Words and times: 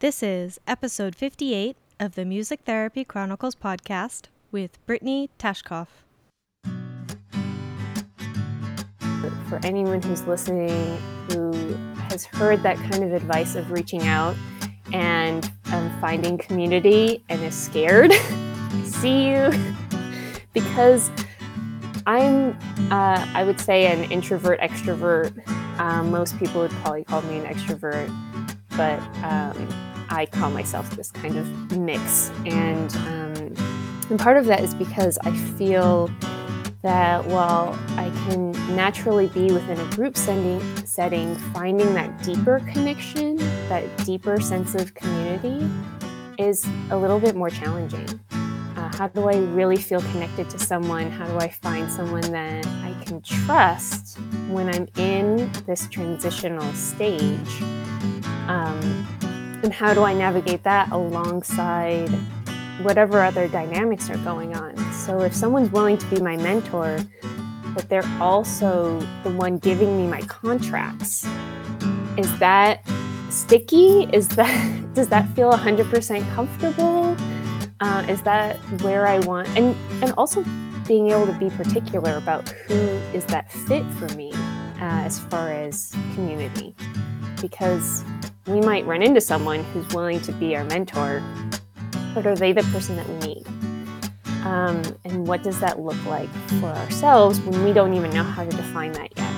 This 0.00 0.22
is 0.22 0.60
episode 0.64 1.16
58 1.16 1.76
of 1.98 2.14
the 2.14 2.24
Music 2.24 2.60
Therapy 2.64 3.02
Chronicles 3.02 3.56
podcast 3.56 4.26
with 4.52 4.78
Brittany 4.86 5.28
Tashkov. 5.40 5.88
For 9.48 9.58
anyone 9.64 10.00
who's 10.00 10.22
listening 10.22 10.98
who 11.30 11.52
has 12.10 12.24
heard 12.24 12.62
that 12.62 12.76
kind 12.76 13.02
of 13.02 13.12
advice 13.12 13.56
of 13.56 13.72
reaching 13.72 14.02
out 14.02 14.36
and 14.92 15.50
um, 15.72 15.90
finding 16.00 16.38
community 16.38 17.24
and 17.28 17.42
is 17.42 17.56
scared, 17.56 18.12
see 18.84 19.30
you 19.30 19.50
because 20.52 21.10
I'm, 22.06 22.56
uh, 22.92 23.26
I 23.34 23.42
would 23.42 23.60
say, 23.60 23.88
an 23.88 24.08
introvert 24.12 24.60
extrovert. 24.60 25.44
Um, 25.80 26.12
most 26.12 26.38
people 26.38 26.60
would 26.60 26.70
probably 26.70 27.02
call 27.02 27.22
me 27.22 27.38
an 27.38 27.52
extrovert, 27.52 28.06
but 28.76 29.00
um, 29.24 29.87
I 30.10 30.26
call 30.26 30.50
myself 30.50 30.90
this 30.90 31.10
kind 31.10 31.36
of 31.36 31.76
mix. 31.76 32.30
And, 32.46 32.94
um, 32.96 33.54
and 34.10 34.18
part 34.18 34.36
of 34.36 34.46
that 34.46 34.60
is 34.60 34.74
because 34.74 35.18
I 35.22 35.32
feel 35.32 36.10
that 36.82 37.24
while 37.26 37.76
I 37.96 38.10
can 38.26 38.52
naturally 38.76 39.26
be 39.28 39.52
within 39.52 39.80
a 39.80 39.90
group 39.96 40.16
setting, 40.16 40.60
setting, 40.86 41.34
finding 41.52 41.92
that 41.94 42.22
deeper 42.22 42.60
connection, 42.72 43.36
that 43.68 43.84
deeper 44.04 44.40
sense 44.40 44.74
of 44.74 44.94
community 44.94 45.68
is 46.38 46.64
a 46.90 46.96
little 46.96 47.18
bit 47.18 47.34
more 47.34 47.50
challenging. 47.50 48.08
Uh, 48.30 48.96
how 48.96 49.08
do 49.08 49.28
I 49.28 49.36
really 49.36 49.76
feel 49.76 50.00
connected 50.00 50.48
to 50.50 50.58
someone? 50.58 51.10
How 51.10 51.26
do 51.26 51.36
I 51.38 51.48
find 51.48 51.90
someone 51.90 52.30
that 52.30 52.64
I 52.66 52.94
can 53.04 53.20
trust 53.22 54.18
when 54.48 54.72
I'm 54.72 54.86
in 54.96 55.50
this 55.66 55.88
transitional 55.88 56.72
stage? 56.74 57.62
Um, 58.46 59.06
and 59.62 59.72
how 59.72 59.92
do 59.94 60.04
I 60.04 60.14
navigate 60.14 60.62
that 60.64 60.90
alongside 60.92 62.08
whatever 62.82 63.22
other 63.22 63.48
dynamics 63.48 64.08
are 64.08 64.18
going 64.18 64.54
on? 64.54 64.76
So 64.92 65.20
if 65.22 65.34
someone's 65.34 65.70
willing 65.70 65.98
to 65.98 66.06
be 66.06 66.20
my 66.20 66.36
mentor, 66.36 66.98
but 67.74 67.88
they're 67.88 68.08
also 68.20 69.00
the 69.24 69.30
one 69.30 69.58
giving 69.58 69.96
me 69.96 70.06
my 70.06 70.20
contracts, 70.22 71.26
is 72.16 72.38
that 72.38 72.82
sticky? 73.30 74.08
Is 74.12 74.28
that 74.28 74.74
does 74.94 75.08
that 75.08 75.28
feel 75.36 75.52
100% 75.52 76.34
comfortable? 76.34 77.16
Uh, 77.80 78.04
is 78.08 78.20
that 78.22 78.56
where 78.82 79.06
I 79.06 79.20
want? 79.20 79.48
And 79.56 79.76
and 80.02 80.12
also 80.16 80.44
being 80.86 81.10
able 81.10 81.26
to 81.26 81.38
be 81.38 81.50
particular 81.50 82.16
about 82.16 82.48
who 82.48 82.74
is 83.14 83.24
that 83.26 83.52
fit 83.52 83.84
for 83.92 84.08
me 84.16 84.32
uh, 84.32 85.04
as 85.04 85.20
far 85.20 85.52
as 85.52 85.94
community, 86.14 86.74
because 87.40 88.02
we 88.48 88.60
might 88.60 88.86
run 88.86 89.02
into 89.02 89.20
someone 89.20 89.62
who's 89.64 89.86
willing 89.94 90.20
to 90.22 90.32
be 90.32 90.56
our 90.56 90.64
mentor, 90.64 91.22
but 92.14 92.26
are 92.26 92.34
they 92.34 92.52
the 92.52 92.62
person 92.64 92.96
that 92.96 93.06
we 93.08 93.18
need? 93.18 93.46
Um, 94.44 94.82
and 95.04 95.26
what 95.26 95.42
does 95.42 95.60
that 95.60 95.80
look 95.80 96.02
like 96.06 96.30
for 96.60 96.66
ourselves 96.66 97.40
when 97.40 97.62
we 97.62 97.74
don't 97.74 97.92
even 97.92 98.10
know 98.10 98.22
how 98.22 98.44
to 98.44 98.50
define 98.50 98.92
that 98.92 99.10
yet? 99.16 99.34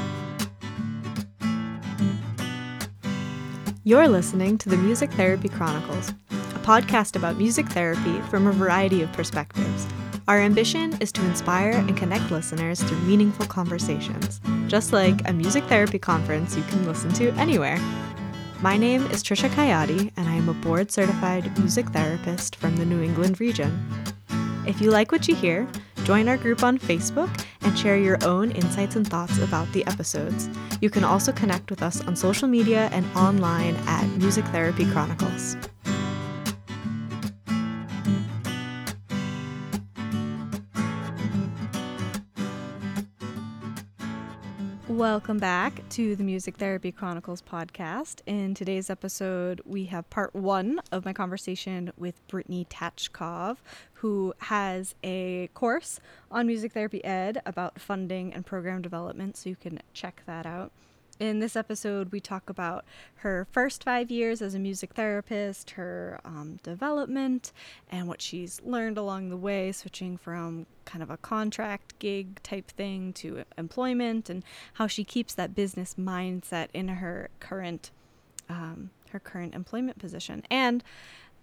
You're 3.83 4.08
listening 4.08 4.58
to 4.58 4.69
the 4.69 4.77
Music 4.77 5.11
Therapy 5.12 5.48
Chronicles, 5.48 6.11
a 6.31 6.61
podcast 6.61 7.16
about 7.16 7.36
music 7.36 7.66
therapy 7.66 8.20
from 8.31 8.47
a 8.47 8.53
variety 8.53 9.03
of 9.03 9.12
perspectives. 9.12 9.86
Our 10.28 10.38
ambition 10.38 10.97
is 11.00 11.11
to 11.12 11.25
inspire 11.25 11.72
and 11.72 11.97
connect 11.97 12.31
listeners 12.31 12.81
through 12.81 13.00
meaningful 13.00 13.47
conversations, 13.47 14.41
just 14.69 14.92
like 14.92 15.28
a 15.28 15.33
music 15.33 15.64
therapy 15.64 15.98
conference 15.98 16.56
you 16.56 16.62
can 16.64 16.86
listen 16.86 17.12
to 17.14 17.31
anywhere. 17.33 17.78
My 18.62 18.77
name 18.77 19.06
is 19.06 19.22
Trisha 19.22 19.48
Kayati, 19.48 20.12
and 20.19 20.28
I 20.28 20.34
am 20.34 20.50
a 20.50 20.53
board 20.53 20.92
certified 20.92 21.58
music 21.58 21.89
therapist 21.89 22.56
from 22.56 22.77
the 22.77 22.84
New 22.84 23.00
England 23.00 23.41
region. 23.41 23.72
If 24.66 24.83
you 24.83 24.91
like 24.91 25.11
what 25.11 25.27
you 25.27 25.34
hear, 25.34 25.66
join 26.05 26.28
our 26.28 26.36
group 26.36 26.62
on 26.62 26.78
Facebook 26.78 27.31
and 27.62 27.78
share 27.78 27.97
your 27.97 28.19
own 28.22 28.50
insights 28.50 28.97
and 28.97 29.09
thoughts 29.09 29.38
about 29.38 29.72
the 29.72 29.87
episodes. 29.87 30.50
You 30.82 30.91
can 30.91 31.04
also 31.04 31.32
connect 31.32 31.70
with 31.70 31.82
us 31.82 32.03
on 32.03 32.15
social 32.15 32.49
media 32.49 32.91
and 32.93 33.06
online 33.16 33.76
at 33.87 34.06
Music 34.19 34.44
Therapy 34.49 34.84
Chronicles. 34.93 35.56
Welcome 45.00 45.38
back 45.38 45.88
to 45.88 46.15
the 46.15 46.22
Music 46.22 46.59
Therapy 46.59 46.93
Chronicles 46.93 47.41
podcast. 47.41 48.21
In 48.27 48.53
today's 48.53 48.91
episode, 48.91 49.62
we 49.65 49.87
have 49.87 50.11
part 50.11 50.34
one 50.34 50.78
of 50.93 51.06
my 51.06 51.15
conversation 51.15 51.91
with 51.97 52.21
Brittany 52.28 52.66
Tachkov, 52.69 53.56
who 53.94 54.34
has 54.41 54.94
a 55.03 55.49
course 55.55 56.00
on 56.31 56.47
music 56.47 56.72
therapy 56.72 57.03
ed 57.03 57.41
about 57.47 57.81
funding 57.81 58.34
and 58.34 58.44
program 58.44 58.83
development, 58.83 59.38
so 59.38 59.49
you 59.49 59.56
can 59.56 59.81
check 59.94 60.22
that 60.27 60.44
out. 60.44 60.71
In 61.20 61.38
this 61.38 61.54
episode, 61.54 62.12
we 62.12 62.19
talk 62.19 62.48
about 62.48 62.86
her 63.16 63.47
first 63.53 63.84
five 63.84 64.10
years 64.10 64.41
as 64.41 64.54
a 64.54 64.58
music 64.58 64.94
therapist, 64.94 65.72
her 65.72 66.19
um, 66.25 66.58
development, 66.62 67.53
and 67.91 68.08
what 68.08 68.22
she's 68.22 68.58
learned 68.64 68.97
along 68.97 69.28
the 69.28 69.36
way, 69.36 69.70
switching 69.70 70.16
from 70.16 70.64
kind 70.86 71.03
of 71.03 71.10
a 71.10 71.19
contract 71.19 71.98
gig 71.98 72.42
type 72.42 72.70
thing 72.70 73.12
to 73.12 73.44
employment, 73.58 74.31
and 74.31 74.42
how 74.72 74.86
she 74.86 75.04
keeps 75.04 75.34
that 75.34 75.54
business 75.54 75.97
mindset 75.98 76.69
in 76.72 76.88
her 76.88 77.28
current 77.38 77.91
um, 78.48 78.88
her 79.10 79.20
current 79.20 79.54
employment 79.54 79.98
position. 79.98 80.42
And 80.50 80.82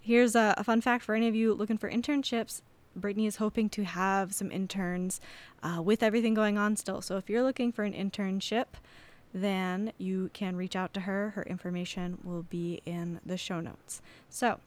here's 0.01 0.35
a, 0.35 0.55
a, 0.57 0.63
fun 0.63 0.81
fact 0.81 1.03
for 1.03 1.13
any 1.13 1.27
of 1.27 1.35
you 1.35 1.53
looking 1.53 1.77
for 1.77 1.89
internships. 1.89 2.61
Brittany 2.95 3.27
is 3.27 3.35
hoping 3.35 3.69
to 3.69 3.83
have 3.83 4.33
some 4.33 4.51
interns 4.51 5.21
uh, 5.61 5.83
with 5.83 6.01
everything 6.01 6.33
going 6.33 6.57
on 6.57 6.75
still. 6.75 7.03
So 7.03 7.17
if 7.17 7.29
you're 7.29 7.43
looking 7.43 7.71
for 7.71 7.83
an 7.83 7.93
internship, 7.93 8.65
then 9.41 9.93
you 9.97 10.29
can 10.33 10.55
reach 10.55 10.75
out 10.75 10.93
to 10.93 11.01
her. 11.01 11.31
Her 11.31 11.43
information 11.43 12.17
will 12.23 12.43
be 12.43 12.81
in 12.85 13.19
the 13.25 13.37
show 13.37 13.59
notes. 13.59 14.01
So, 14.29 14.59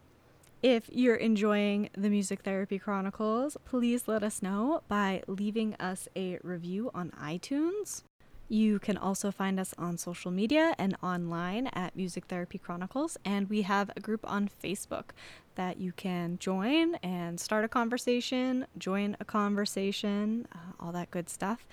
if 0.63 0.91
you're 0.93 1.17
enjoying 1.17 1.89
the 1.97 2.11
Music 2.11 2.43
Therapy 2.43 2.79
Chronicles, 2.79 3.57
please 3.65 4.07
let 4.07 4.23
us 4.23 4.43
know 4.43 4.83
by 4.89 5.23
leaving 5.27 5.75
us 5.77 6.07
a 6.15 6.39
review 6.43 6.91
on 6.95 7.13
iTunes. 7.13 8.03
You 8.51 8.79
can 8.79 8.99
also 8.99 9.31
find 9.31 9.59
us 9.59 9.75
on 9.79 9.97
social 9.97 10.31
media 10.31 10.75
and 10.77 10.97
online 11.03 11.69
at 11.69 11.97
Music 11.97 12.27
Therapy 12.27 12.59
Chronicles, 12.59 13.17
and 13.25 13.49
we 13.49 13.63
have 13.63 13.91
a 13.97 14.01
group 14.01 14.29
on 14.29 14.51
Facebook 14.63 15.11
that 15.55 15.79
you 15.79 15.93
can 15.93 16.37
join 16.39 16.97
and 16.97 17.39
start 17.39 17.65
a 17.65 17.69
conversation, 17.69 18.67
join 18.77 19.17
a 19.21 19.25
conversation, 19.25 20.47
uh, 20.53 20.73
all 20.81 20.93
that 20.93 21.11
good 21.11 21.31
stuff. 21.31 21.67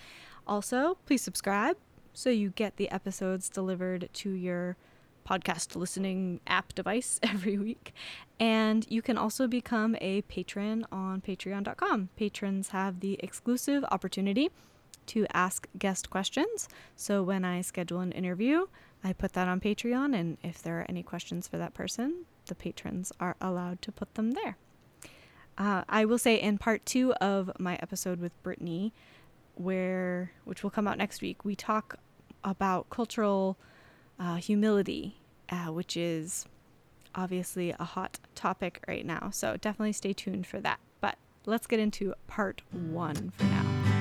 Also, 0.48 0.98
please 1.06 1.22
subscribe 1.22 1.78
so 2.18 2.32
you 2.32 2.50
get 2.50 2.78
the 2.78 2.90
episodes 2.90 3.48
delivered 3.48 4.10
to 4.12 4.32
your 4.32 4.76
podcast 5.24 5.76
listening 5.76 6.42
app 6.48 6.74
device 6.74 7.20
every 7.24 7.60
week. 7.60 7.94
And 8.40 8.88
you 8.90 9.04
can 9.04 9.20
also 9.20 9.46
become 9.46 9.96
a 10.02 10.24
patron 10.24 10.88
on 10.92 11.22
patreon.com. 11.22 12.10
Patrons 12.16 12.70
have 12.70 13.02
the 13.02 13.20
exclusive 13.22 13.86
opportunity 13.92 14.50
to 15.06 15.28
ask 15.32 15.68
guest 15.78 16.10
questions. 16.10 16.68
So 16.96 17.22
when 17.22 17.46
I 17.46 17.62
schedule 17.62 18.00
an 18.00 18.14
interview, 18.14 18.66
I 19.04 19.14
put 19.14 19.34
that 19.34 19.48
on 19.48 19.62
Patreon. 19.62 20.20
And 20.20 20.40
if 20.42 20.60
there 20.60 20.80
are 20.80 20.86
any 20.90 21.04
questions 21.04 21.48
for 21.48 21.60
that 21.60 21.76
person, 21.76 22.26
the 22.48 22.56
patrons 22.56 23.12
are 23.20 23.36
allowed 23.40 23.84
to 23.84 23.92
put 23.92 24.16
them 24.16 24.32
there. 24.32 24.58
Uh, 25.56 25.84
I 25.88 26.04
will 26.06 26.18
say 26.18 26.36
in 26.36 26.58
part 26.58 26.84
two 26.84 27.14
of 27.14 27.52
my 27.60 27.76
episode 27.76 28.20
with 28.20 28.42
Brittany, 28.42 28.92
where 29.54 30.32
which 30.46 30.64
will 30.64 30.70
come 30.70 30.88
out 30.88 30.98
next 30.98 31.22
week, 31.22 31.44
we 31.46 31.56
talk 31.56 32.00
about 32.44 32.90
cultural 32.90 33.58
uh, 34.20 34.36
humility, 34.36 35.18
uh, 35.50 35.72
which 35.72 35.96
is 35.98 36.46
obviously 37.16 37.74
a 37.80 37.84
hot 37.84 38.20
topic 38.36 38.84
right 38.88 39.06
now. 39.06 39.30
So 39.32 39.58
definitely 39.58 39.94
stay 39.94 40.14
tuned 40.14 40.48
for 40.48 40.60
that. 40.62 40.80
But 41.02 41.18
let's 41.46 41.68
get 41.68 41.80
into 41.80 42.14
part 42.28 42.62
one 42.72 43.32
for 43.32 43.44
now. 43.46 43.97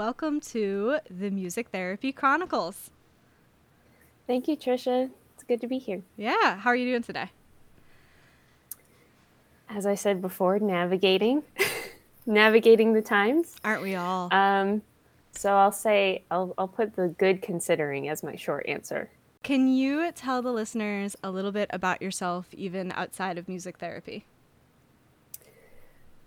Welcome 0.00 0.40
to 0.40 0.98
the 1.10 1.28
Music 1.28 1.68
Therapy 1.68 2.10
Chronicles. 2.10 2.88
Thank 4.26 4.48
you, 4.48 4.56
Trisha. 4.56 5.10
It's 5.34 5.42
good 5.42 5.60
to 5.60 5.66
be 5.66 5.76
here. 5.76 6.00
Yeah. 6.16 6.56
How 6.56 6.70
are 6.70 6.74
you 6.74 6.86
doing 6.86 7.02
today? 7.02 7.30
As 9.68 9.84
I 9.84 9.96
said 9.96 10.22
before, 10.22 10.58
navigating, 10.58 11.42
navigating 12.26 12.94
the 12.94 13.02
times. 13.02 13.56
Aren't 13.62 13.82
we 13.82 13.94
all? 13.94 14.32
Um, 14.32 14.80
so 15.32 15.54
I'll 15.54 15.70
say 15.70 16.22
I'll 16.30 16.54
I'll 16.56 16.66
put 16.66 16.96
the 16.96 17.08
good 17.18 17.42
considering 17.42 18.08
as 18.08 18.22
my 18.22 18.36
short 18.36 18.66
answer. 18.66 19.10
Can 19.42 19.68
you 19.68 20.10
tell 20.12 20.40
the 20.40 20.50
listeners 20.50 21.14
a 21.22 21.30
little 21.30 21.52
bit 21.52 21.68
about 21.74 22.00
yourself, 22.00 22.46
even 22.54 22.90
outside 22.92 23.36
of 23.36 23.48
music 23.48 23.76
therapy? 23.76 24.24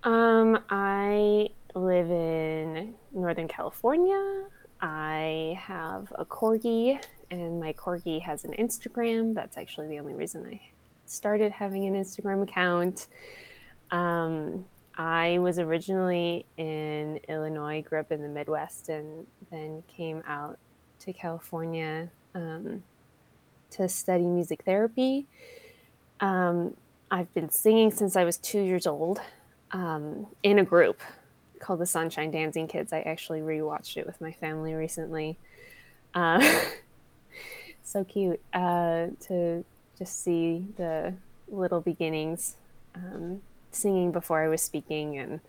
Um, 0.04 0.60
I 0.70 1.50
live 1.76 2.12
in 2.12 2.94
Northern 3.12 3.48
California. 3.48 4.46
I 4.82 5.58
have 5.60 6.12
a 6.16 6.26
corgi, 6.26 7.02
and 7.32 7.60
my 7.60 7.74
corgi 7.74 8.22
has 8.22 8.44
an 8.44 8.54
Instagram. 8.54 9.34
That's 9.34 9.58
actually 9.58 9.88
the 9.88 10.00
only 10.00 10.14
reason 10.14 10.46
I 10.46 10.62
started 11.06 11.52
having 11.52 11.86
an 11.86 11.96
Instagram 11.96 12.44
account. 12.44 13.08
Um, 13.92 14.66
I 14.96 15.40
was 15.40 15.58
originally 15.58 16.46
in 16.58 17.20
Illinois, 17.28 17.82
grew 17.82 18.00
up 18.00 18.12
in 18.12 18.22
the 18.22 18.28
Midwest, 18.28 18.90
and 18.90 19.26
then 19.52 19.84
came 19.88 20.22
out 20.28 20.60
to 21.00 21.14
California 21.14 22.10
um, 22.36 22.84
to 23.72 23.90
study 23.90 24.26
music 24.26 24.64
therapy. 24.64 25.26
Um, 26.20 26.76
I've 27.10 27.34
been 27.34 27.50
singing 27.50 27.92
since 27.92 28.16
I 28.16 28.24
was 28.24 28.38
two 28.38 28.62
years 28.62 28.86
old 28.86 29.20
um, 29.72 30.28
in 30.44 30.60
a 30.60 30.64
group 30.64 31.02
called 31.64 31.80
the 31.80 31.86
Sunshine 31.86 32.30
Dancing 32.30 32.68
Kids. 32.68 32.92
I 32.92 33.00
actually 33.02 33.42
rewatched 33.42 33.98
it 33.98 34.06
with 34.06 34.20
my 34.20 34.34
family 34.34 34.74
recently. 34.74 35.38
Uh, 36.14 36.46
so 37.84 38.04
cute 38.04 38.42
uh, 38.54 39.08
to 39.28 39.64
just 39.98 40.24
see 40.24 40.68
the 40.78 41.14
little 41.48 41.82
beginnings, 41.82 42.58
um, 42.96 43.42
singing 43.72 44.12
before 44.12 44.44
I 44.44 44.50
was 44.50 44.62
speaking, 44.62 45.18
and 45.18 45.40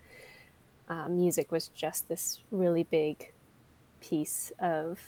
uh, 0.88 1.08
music 1.08 1.50
was 1.50 1.68
just 1.68 2.08
this 2.08 2.40
really 2.50 2.84
big 2.84 3.32
piece 4.00 4.52
of 4.60 5.00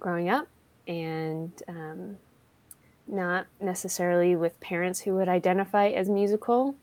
growing 0.00 0.28
up, 0.28 0.48
and 0.88 1.52
um, 1.68 2.16
not 3.06 3.46
necessarily 3.60 4.34
with 4.34 4.58
parents 4.60 5.00
who 5.00 5.14
would 5.14 5.28
identify 5.28 5.88
as 5.88 6.08
musical, 6.08 6.74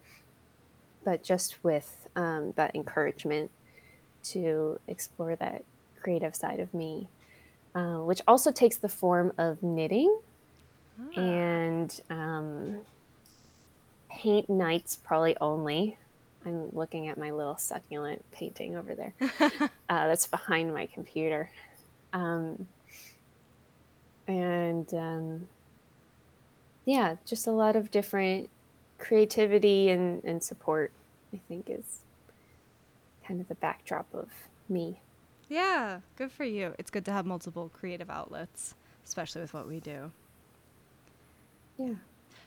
but 1.04 1.24
just 1.24 1.62
with 1.64 1.99
um, 2.20 2.54
that 2.58 2.76
encouragement 2.76 3.50
to 4.22 4.78
explore 4.88 5.38
that 5.38 5.64
creative 6.02 6.36
side 6.36 6.60
of 6.60 6.74
me, 6.74 7.08
uh, 7.74 8.00
which 8.00 8.22
also 8.28 8.52
takes 8.52 8.76
the 8.76 8.90
form 8.90 9.32
of 9.38 9.64
knitting 9.64 10.20
ah. 11.00 11.20
and 11.20 12.02
um, 12.10 12.80
paint 14.12 14.50
nights, 14.50 14.98
probably 14.98 15.36
only. 15.40 15.98
I'm 16.46 16.70
looking 16.74 17.08
at 17.08 17.18
my 17.18 17.32
little 17.32 17.58
succulent 17.58 18.24
painting 18.32 18.76
over 18.76 18.96
there. 18.96 19.14
uh, 19.40 19.70
that's 19.88 20.28
behind 20.28 20.74
my 20.74 20.88
computer. 20.88 21.50
Um, 22.12 22.68
and 24.28 24.94
um, 24.94 25.48
yeah, 26.86 27.16
just 27.26 27.48
a 27.48 27.52
lot 27.52 27.78
of 27.78 27.92
different 27.92 28.50
creativity 28.98 29.90
and, 29.90 30.24
and 30.26 30.44
support, 30.44 30.92
I 31.34 31.40
think, 31.48 31.70
is 31.70 32.02
kind 33.30 33.40
of 33.40 33.48
the 33.48 33.56
backdrop 33.56 34.08
of 34.14 34.28
me. 34.68 35.00
Yeah, 35.48 36.00
good 36.16 36.32
for 36.32 36.44
you. 36.44 36.74
It's 36.80 36.90
good 36.90 37.06
to 37.06 37.12
have 37.12 37.28
multiple 37.28 37.70
creative 37.72 38.10
outlets, 38.10 38.74
especially 39.06 39.42
with 39.42 39.54
what 39.54 39.68
we 39.68 39.80
do. 39.80 40.12
Yeah. 41.78 41.94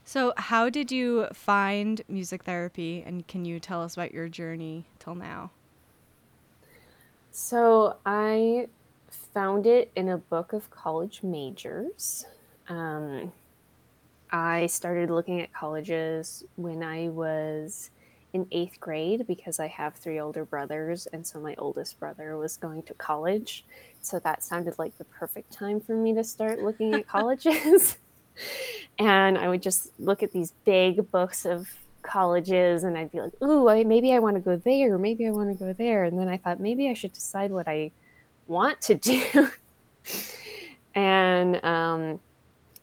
So, 0.04 0.32
how 0.36 0.68
did 0.68 0.90
you 0.90 1.28
find 1.32 2.02
music 2.08 2.42
therapy, 2.42 3.04
and 3.06 3.26
can 3.28 3.44
you 3.44 3.60
tell 3.60 3.80
us 3.80 3.94
about 3.94 4.12
your 4.12 4.28
journey 4.28 4.84
till 4.98 5.14
now? 5.14 5.52
So, 7.30 7.96
I 8.04 8.66
found 9.08 9.66
it 9.66 9.92
in 9.94 10.08
a 10.08 10.18
book 10.18 10.52
of 10.52 10.68
college 10.70 11.22
majors. 11.22 12.26
Um, 12.68 13.32
I 14.32 14.66
started 14.66 15.10
looking 15.10 15.40
at 15.40 15.52
colleges 15.52 16.42
when 16.56 16.82
I 16.82 17.08
was 17.08 17.90
in 18.32 18.46
eighth 18.50 18.80
grade 18.80 19.26
because 19.26 19.60
I 19.60 19.68
have 19.68 19.94
three 19.94 20.18
older 20.18 20.44
brothers, 20.44 21.06
and 21.12 21.26
so 21.26 21.38
my 21.40 21.54
oldest 21.58 22.00
brother 22.00 22.36
was 22.36 22.56
going 22.56 22.82
to 22.84 22.94
college. 22.94 23.64
So 24.00 24.18
that 24.20 24.42
sounded 24.42 24.78
like 24.78 24.96
the 24.98 25.04
perfect 25.04 25.52
time 25.52 25.80
for 25.80 25.94
me 25.94 26.14
to 26.14 26.24
start 26.24 26.62
looking 26.62 26.94
at 26.94 27.06
colleges. 27.16 27.98
and 28.98 29.36
I 29.36 29.48
would 29.48 29.62
just 29.62 29.90
look 29.98 30.22
at 30.22 30.32
these 30.32 30.52
big 30.64 31.10
books 31.10 31.44
of 31.44 31.68
colleges 32.02 32.84
and 32.84 32.98
I'd 32.98 33.12
be 33.12 33.20
like, 33.20 33.32
ooh, 33.42 33.68
I, 33.68 33.84
maybe 33.84 34.12
I 34.12 34.18
want 34.18 34.36
to 34.36 34.40
go 34.40 34.56
there, 34.56 34.98
maybe 34.98 35.26
I 35.26 35.30
want 35.30 35.56
to 35.56 35.64
go 35.64 35.72
there. 35.72 36.04
And 36.04 36.18
then 36.18 36.28
I 36.28 36.36
thought 36.36 36.60
maybe 36.60 36.88
I 36.88 36.94
should 36.94 37.12
decide 37.12 37.50
what 37.50 37.68
I 37.68 37.92
want 38.46 38.80
to 38.82 38.94
do. 38.94 39.50
and 40.94 41.64
um, 41.64 42.20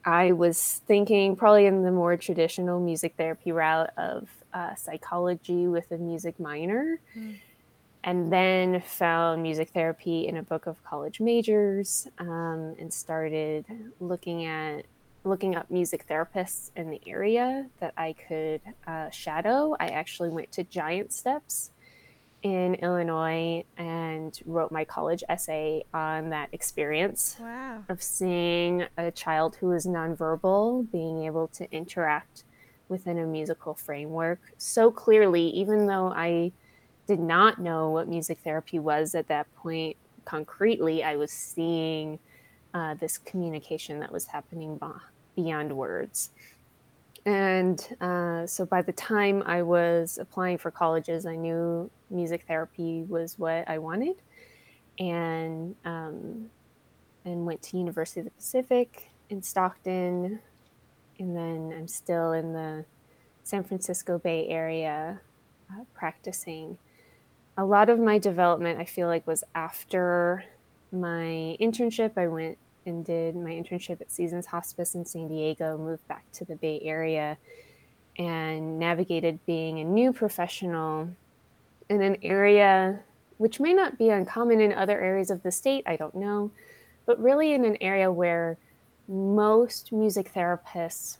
I 0.06 0.32
was 0.32 0.82
thinking 0.88 1.36
probably 1.36 1.66
in 1.66 1.84
the 1.84 1.92
more 1.92 2.16
traditional 2.18 2.80
music 2.80 3.16
therapy 3.18 3.52
route 3.52 3.92
of 3.98 4.30
uh, 4.54 4.76
psychology 4.76 5.68
with 5.68 5.92
a 5.92 5.98
music 5.98 6.40
minor. 6.40 7.00
Mm. 7.18 7.40
And 8.02 8.32
then 8.32 8.82
found 8.82 9.44
music 9.44 9.72
therapy 9.72 10.26
in 10.26 10.38
a 10.38 10.44
book 10.44 10.68
of 10.68 10.82
college 10.86 11.20
majors 11.20 12.08
um, 12.18 12.74
and 12.80 12.94
started 12.94 13.66
looking 14.00 14.46
at 14.46 14.86
looking 15.26 15.56
up 15.56 15.70
music 15.70 16.08
therapists 16.08 16.72
in 16.78 16.90
the 16.90 17.02
area 17.06 17.68
that 17.82 17.94
I 17.98 18.16
could 18.28 18.62
uh, 18.88 19.10
shadow. 19.10 19.76
I 19.78 19.88
actually 19.90 20.30
went 20.30 20.52
to 20.54 20.64
Giant 20.64 21.12
Steps 21.12 21.72
in 22.42 22.76
Illinois 22.76 23.64
and 23.78 24.40
wrote 24.46 24.72
my 24.72 24.86
college 24.86 25.24
essay 25.28 25.84
on 25.94 26.30
that 26.30 26.50
experience 26.54 27.36
wow. 27.40 27.84
of 27.90 28.02
seeing 28.02 28.86
a 28.98 29.12
child 29.12 29.58
who 29.58 29.74
is 29.74 29.86
nonverbal 29.86 30.90
being 30.92 31.26
able 31.26 31.48
to 31.50 31.70
interact 31.72 32.46
within 32.90 33.20
a 33.20 33.26
musical 33.26 33.74
framework 33.74 34.40
so 34.58 34.92
clearly, 34.92 35.50
even 35.50 35.86
though 35.86 36.12
I 36.12 36.52
did 37.08 37.20
not 37.20 37.60
know 37.60 37.90
what 37.90 38.08
music 38.08 38.40
therapy 38.44 38.80
was 38.80 39.16
at 39.16 39.28
that 39.30 39.48
point 39.56 39.96
concretely, 40.26 41.04
I 41.04 41.16
was 41.16 41.32
seeing 41.32 42.20
uh, 42.74 42.96
this 42.96 43.18
communication 43.18 44.00
that 44.00 44.12
was 44.12 44.26
happening 44.26 44.80
beyond 45.36 45.76
words. 45.76 46.30
And 47.26 47.86
uh, 48.00 48.46
so 48.46 48.66
by 48.66 48.82
the 48.82 48.92
time 48.94 49.44
I 49.46 49.62
was 49.62 50.18
applying 50.22 50.58
for 50.58 50.72
colleges, 50.72 51.26
I 51.26 51.36
knew 51.36 51.90
music 52.10 52.46
therapy 52.48 53.04
was 53.08 53.38
what 53.38 53.68
I 53.68 53.78
wanted, 53.78 54.16
and 55.00 55.76
um, 55.86 56.50
and 57.26 57.46
went 57.46 57.62
to 57.64 57.78
University 57.78 58.22
of 58.22 58.26
the 58.26 58.32
Pacific 58.32 59.10
in 59.30 59.42
Stockton, 59.42 60.40
and 61.20 61.36
then 61.36 61.74
I'm 61.78 61.88
still 61.88 62.32
in 62.32 62.54
the 62.54 62.86
San 63.44 63.64
Francisco 63.64 64.18
Bay 64.18 64.48
Area 64.48 65.20
uh, 65.72 65.84
practicing. 65.94 66.78
A 67.58 67.66
lot 67.66 67.90
of 67.90 68.00
my 68.00 68.18
development, 68.18 68.80
I 68.80 68.86
feel 68.86 69.08
like, 69.08 69.28
was 69.28 69.44
after 69.54 70.46
my 70.92 71.58
internship. 71.60 72.18
I 72.18 72.28
went 72.28 72.58
and 72.86 73.06
did 73.06 73.36
my 73.36 73.52
internship 73.52 74.02
at 74.02 74.12
Seasons 74.12 74.48
Hospice 74.48 74.96
in 74.96 75.06
San 75.06 75.28
Diego, 75.28 75.78
moved 75.78 76.08
back 76.08 76.24
to 76.34 76.46
the 76.46 76.56
Bay 76.56 76.80
Area, 76.84 77.38
and 78.18 78.80
navigated 78.80 79.46
being 79.46 79.80
a 79.80 79.84
new 79.84 80.14
professional 80.14 81.10
in 81.90 82.02
an 82.02 82.18
area 82.22 83.02
which 83.38 83.60
may 83.60 83.74
not 83.74 83.98
be 83.98 84.10
uncommon 84.10 84.60
in 84.60 84.74
other 84.74 85.00
areas 85.00 85.32
of 85.32 85.44
the 85.44 85.52
state, 85.52 85.84
I 85.88 85.96
don't 85.96 86.16
know, 86.16 86.52
but 87.06 87.22
really 87.22 87.54
in 87.54 87.64
an 87.64 87.78
area 87.80 88.12
where 88.12 88.58
most 89.10 89.92
music 89.92 90.32
therapists 90.34 91.18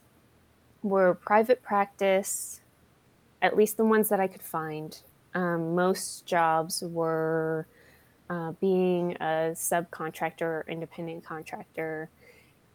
were 0.84 1.16
private 1.16 1.62
practice, 1.64 2.62
at 3.42 3.58
least 3.58 3.78
the 3.78 3.86
ones 3.86 4.10
that 4.10 4.20
I 4.20 4.28
could 4.28 4.44
find. 4.44 5.02
Um, 5.34 5.76
most 5.76 6.26
jobs 6.26 6.84
were 6.86 7.68
uh, 8.30 8.52
being 8.62 9.14
a 9.20 9.54
subcontractor 9.54 10.42
or 10.42 10.66
independent 10.68 11.26
contractor. 11.26 12.10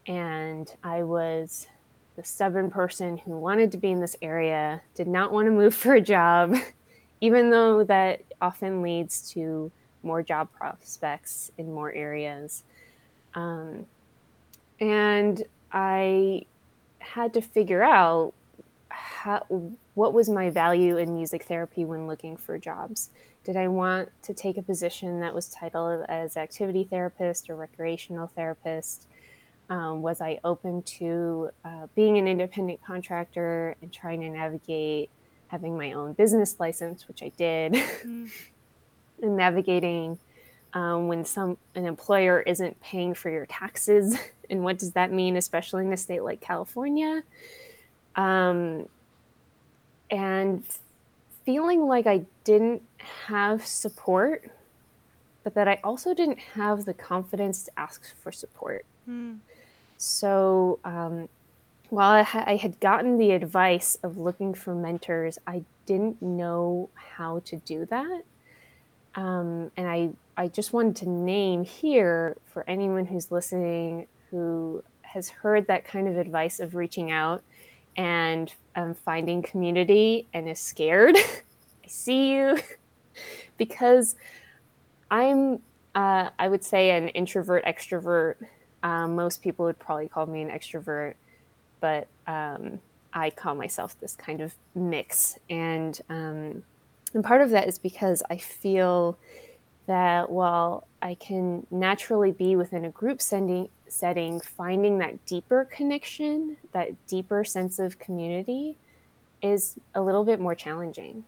And 0.07 0.71
I 0.83 1.05
was 1.05 1.69
the 2.17 2.25
stubborn 2.25 2.71
person 2.71 3.17
who 3.19 3.33
wanted 3.39 3.73
to 3.73 3.79
be 3.79 3.91
in 3.91 4.01
this 4.01 4.17
area, 4.21 4.83
did 4.95 5.09
not 5.09 5.33
want 5.33 5.47
to 5.47 5.53
move 5.53 5.75
for 5.77 5.95
a 5.95 6.01
job, 6.01 6.57
even 7.21 7.51
though 7.51 7.85
that 7.85 8.23
often 8.41 8.83
leads 8.83 9.31
to 9.33 9.71
more 10.03 10.23
job 10.23 10.49
prospects 10.53 11.51
in 11.57 11.73
more 11.73 11.93
areas. 11.93 12.65
Um, 13.35 13.87
and 14.81 15.43
I 15.73 16.47
had 16.99 17.35
to 17.35 17.41
figure 17.41 17.83
out 17.83 18.33
how, 18.89 19.45
what 19.95 20.13
was 20.13 20.29
my 20.29 20.51
value 20.51 20.97
in 20.97 21.15
music 21.15 21.45
therapy 21.45 21.85
when 21.85 22.07
looking 22.07 22.37
for 22.37 22.59
jobs. 22.59 23.11
Did 23.45 23.57
I 23.57 23.69
want 23.69 24.11
to 24.23 24.35
take 24.35 24.57
a 24.57 24.63
position 24.63 25.21
that 25.21 25.35
was 25.35 25.49
titled 25.49 26.05
as 26.09 26.37
activity 26.37 26.85
therapist 26.85 27.51
or 27.51 27.57
recreational 27.57 28.31
therapist? 28.35 29.07
Um, 29.71 30.03
was 30.03 30.21
I 30.21 30.41
open 30.45 30.83
to 30.83 31.51
uh, 31.65 31.87
being 31.95 32.19
an 32.19 32.29
independent 32.29 32.81
contractor 32.87 33.77
and 33.81 33.93
trying 33.93 34.21
to 34.21 34.29
navigate 34.29 35.11
having 35.49 35.77
my 35.77 35.93
own 35.93 36.13
business 36.15 36.57
license, 36.59 37.07
which 37.09 37.23
I 37.23 37.31
did, 37.37 37.73
mm. 37.73 38.31
and 39.23 39.37
navigating 39.37 40.19
um, 40.75 41.07
when 41.07 41.25
some 41.25 41.57
an 41.75 41.87
employer 41.87 42.41
isn't 42.41 42.79
paying 42.81 43.15
for 43.15 43.31
your 43.31 43.47
taxes 43.47 44.19
and 44.51 44.63
what 44.63 44.79
does 44.79 44.93
that 44.93 45.13
mean 45.13 45.37
especially 45.37 45.85
in 45.87 45.93
a 45.93 45.97
state 45.97 46.23
like 46.23 46.41
california? 46.41 47.23
Um, 48.17 48.89
and 50.11 50.63
feeling 51.45 51.87
like 51.87 52.07
i 52.07 52.23
didn't 52.45 52.83
have 53.27 53.67
support 53.67 54.51
but 55.43 55.55
that 55.55 55.69
i 55.69 55.79
also 55.83 56.15
didn't 56.15 56.39
have 56.39 56.85
the 56.85 56.95
confidence 56.95 57.65
to 57.65 57.71
ask 57.77 58.15
for 58.23 58.33
support. 58.33 58.85
Mm. 59.09 59.39
so 59.99 60.79
um, 60.85 61.29
while 61.91 62.11
I, 62.11 62.23
ha- 62.23 62.45
I 62.47 62.57
had 62.57 62.81
gotten 62.81 63.19
the 63.19 63.33
advice 63.33 63.97
of 64.03 64.17
looking 64.17 64.55
for 64.55 64.75
mentors 64.75 65.39
i 65.47 65.63
didn't 65.87 66.21
know 66.23 66.89
how 66.95 67.41
to 67.47 67.57
do 67.57 67.87
that 67.87 68.23
um, 69.15 69.71
and 69.77 69.89
I, 69.89 70.11
I 70.37 70.49
just 70.49 70.73
wanted 70.73 70.97
to 70.97 71.09
name 71.09 71.65
here 71.65 72.37
for 72.47 72.69
anyone 72.69 73.07
who's 73.07 73.31
listening 73.31 74.07
who 74.31 74.83
has 75.03 75.29
heard 75.29 75.67
that 75.69 75.85
kind 75.85 76.09
of 76.09 76.17
advice 76.17 76.59
of 76.59 76.75
reaching 76.75 77.13
out 77.13 77.43
and 77.97 78.53
um, 78.75 78.95
finding 78.95 79.43
community 79.43 80.27
and 80.35 80.49
is 80.49 80.59
scared. 80.59 81.17
I 81.85 81.87
see 81.87 82.33
you 82.33 82.59
because 83.57 84.17
I'm, 85.11 85.61
uh, 85.95 86.31
I 86.39 86.49
would 86.49 86.65
say, 86.65 86.91
an 86.91 87.09
introvert 87.11 87.65
extrovert. 87.65 88.35
Um, 88.83 89.15
most 89.15 89.41
people 89.43 89.67
would 89.67 89.79
probably 89.79 90.09
call 90.09 90.27
me 90.27 90.43
an 90.43 90.49
extrovert, 90.49 91.15
but 91.81 92.09
um, 92.27 92.81
I 93.13 93.31
call 93.31 93.55
myself 93.55 93.99
this 94.01 94.17
kind 94.17 94.41
of 94.41 94.55
mix. 94.75 95.39
And 95.49 96.01
um, 96.09 96.65
and 97.15 97.25
part 97.25 97.41
of 97.41 97.51
that 97.51 97.69
is 97.69 97.79
because 97.79 98.23
I 98.29 98.37
feel 98.37 99.19
that 99.87 100.31
while 100.31 100.87
I 101.03 101.15
can 101.15 101.67
naturally 101.71 102.33
be 102.33 102.57
within 102.57 102.85
a 102.85 102.91
group 102.91 103.21
sending, 103.21 103.69
setting, 103.89 104.41
finding 104.41 104.99
that 104.99 105.25
deeper 105.27 105.67
connection, 105.67 106.57
that 106.73 107.07
deeper 107.07 107.45
sense 107.45 107.79
of 107.79 107.99
community 107.99 108.79
is 109.43 109.79
a 109.95 110.01
little 110.01 110.25
bit 110.25 110.41
more 110.41 110.55
challenging. 110.55 111.25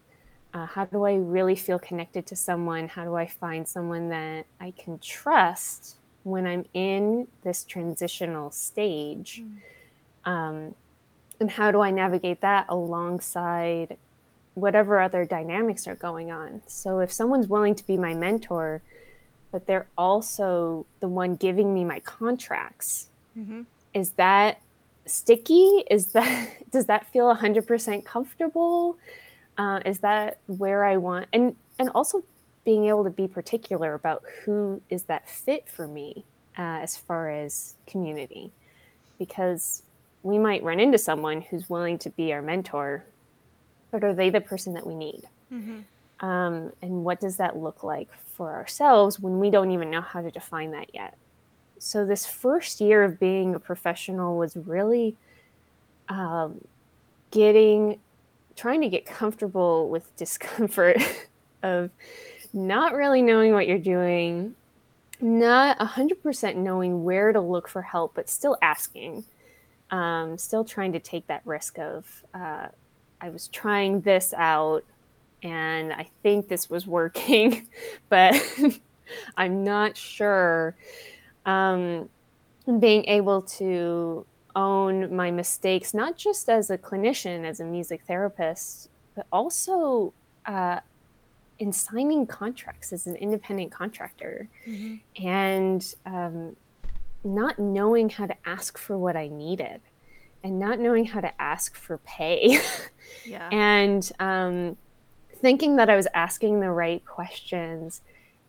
Uh, 0.53 0.65
how 0.65 0.85
do 0.85 1.03
I 1.03 1.15
really 1.15 1.55
feel 1.55 1.77
connected 1.77 2.25
to 2.27 2.35
someone? 2.35 2.87
How 2.87 3.03
do 3.03 3.15
I 3.15 3.27
find 3.27 3.67
someone 3.67 4.09
that 4.09 4.47
I 4.59 4.71
can 4.71 4.97
trust 4.99 5.97
when 6.23 6.47
I'm 6.47 6.65
in 6.73 7.27
this 7.43 7.63
transitional 7.63 8.49
stage? 8.49 9.43
Mm. 10.25 10.29
Um, 10.29 10.75
and 11.39 11.51
how 11.51 11.71
do 11.71 11.81
I 11.81 11.91
navigate 11.91 12.41
that 12.41 12.65
alongside 12.69 13.97
whatever 14.57 14.99
other 14.99 15.23
dynamics 15.23 15.87
are 15.87 15.93
going 15.93 16.31
on. 16.31 16.63
So 16.65 16.99
if 16.99 17.13
someone's 17.13 17.47
willing 17.47 17.75
to 17.75 17.85
be 17.85 17.95
my 17.95 18.15
mentor, 18.15 18.81
but 19.51 19.67
they're 19.67 19.85
also 19.95 20.87
the 20.99 21.07
one 21.07 21.35
giving 21.35 21.75
me 21.75 21.83
my 21.83 21.99
contracts, 21.99 23.09
mm-hmm. 23.37 23.61
is 23.93 24.11
that 24.11 24.59
sticky? 25.05 25.83
Is 25.91 26.07
that 26.07 26.49
does 26.71 26.87
that 26.87 27.05
feel 27.13 27.33
100% 27.33 28.03
comfortable? 28.03 28.97
Uh, 29.59 29.79
is 29.85 29.99
that 29.99 30.39
where 30.47 30.83
I 30.85 30.97
want 30.97 31.27
and 31.33 31.55
and 31.77 31.89
also 31.93 32.23
being 32.65 32.85
able 32.87 33.03
to 33.03 33.11
be 33.11 33.27
particular 33.27 33.93
about 33.93 34.23
who 34.43 34.81
is 34.89 35.03
that 35.03 35.29
fit 35.29 35.69
for 35.69 35.87
me 35.87 36.25
uh, 36.57 36.81
as 36.81 36.97
far 36.97 37.29
as 37.29 37.75
community, 37.85 38.51
because 39.19 39.83
we 40.23 40.39
might 40.39 40.63
run 40.63 40.79
into 40.79 40.97
someone 40.97 41.41
who's 41.41 41.69
willing 41.69 41.99
to 41.99 42.09
be 42.09 42.33
our 42.33 42.41
mentor 42.41 43.05
but 43.91 44.03
are 44.03 44.13
they 44.13 44.29
the 44.29 44.41
person 44.41 44.73
that 44.73 44.85
we 44.85 44.95
need? 44.95 45.23
Mm-hmm. 45.51 46.25
Um, 46.25 46.71
and 46.81 47.03
what 47.03 47.19
does 47.19 47.37
that 47.37 47.57
look 47.57 47.83
like 47.83 48.09
for 48.33 48.53
ourselves 48.53 49.19
when 49.19 49.39
we 49.39 49.49
don't 49.49 49.71
even 49.71 49.89
know 49.89 50.01
how 50.01 50.21
to 50.21 50.31
define 50.31 50.71
that 50.71 50.93
yet? 50.93 51.17
So, 51.79 52.05
this 52.05 52.25
first 52.25 52.81
year 52.81 53.03
of 53.03 53.19
being 53.19 53.53
a 53.53 53.59
professional 53.59 54.37
was 54.37 54.57
really 54.57 55.15
um, 56.09 56.61
getting, 57.31 57.99
trying 58.55 58.81
to 58.81 58.89
get 58.89 59.05
comfortable 59.05 59.89
with 59.89 60.15
discomfort 60.15 60.97
of 61.63 61.91
not 62.53 62.93
really 62.93 63.21
knowing 63.21 63.53
what 63.53 63.67
you're 63.67 63.77
doing, 63.77 64.55
not 65.21 65.77
100% 65.79 66.55
knowing 66.55 67.03
where 67.03 67.31
to 67.31 67.41
look 67.41 67.67
for 67.67 67.81
help, 67.81 68.15
but 68.15 68.29
still 68.29 68.57
asking, 68.61 69.23
um, 69.91 70.37
still 70.37 70.63
trying 70.63 70.93
to 70.93 70.99
take 70.99 71.27
that 71.27 71.41
risk 71.45 71.77
of, 71.79 72.23
uh, 72.33 72.67
I 73.21 73.29
was 73.29 73.47
trying 73.47 74.01
this 74.01 74.33
out 74.35 74.83
and 75.43 75.93
I 75.93 76.09
think 76.23 76.47
this 76.47 76.69
was 76.69 76.87
working, 76.87 77.67
but 78.09 78.35
I'm 79.37 79.63
not 79.63 79.97
sure. 79.97 80.75
Um, 81.45 82.09
being 82.79 83.05
able 83.05 83.43
to 83.43 84.25
own 84.55 85.15
my 85.15 85.31
mistakes, 85.31 85.93
not 85.93 86.17
just 86.17 86.49
as 86.49 86.69
a 86.69 86.77
clinician, 86.77 87.45
as 87.45 87.59
a 87.59 87.63
music 87.63 88.01
therapist, 88.07 88.89
but 89.15 89.25
also 89.31 90.13
uh, 90.45 90.79
in 91.59 91.71
signing 91.71 92.25
contracts 92.25 92.91
as 92.91 93.07
an 93.07 93.15
independent 93.15 93.71
contractor 93.71 94.49
mm-hmm. 94.67 95.25
and 95.25 95.95
um, 96.05 96.55
not 97.23 97.57
knowing 97.57 98.09
how 98.09 98.25
to 98.25 98.35
ask 98.45 98.77
for 98.77 98.97
what 98.97 99.15
I 99.15 99.27
needed 99.27 99.81
and 100.43 100.59
not 100.59 100.79
knowing 100.79 101.05
how 101.05 101.19
to 101.19 101.41
ask 101.41 101.75
for 101.75 101.97
pay. 101.99 102.59
yeah. 103.25 103.49
And 103.51 104.09
um, 104.19 104.77
thinking 105.35 105.75
that 105.77 105.89
I 105.89 105.95
was 105.95 106.07
asking 106.13 106.59
the 106.59 106.71
right 106.71 107.03
questions 107.05 108.01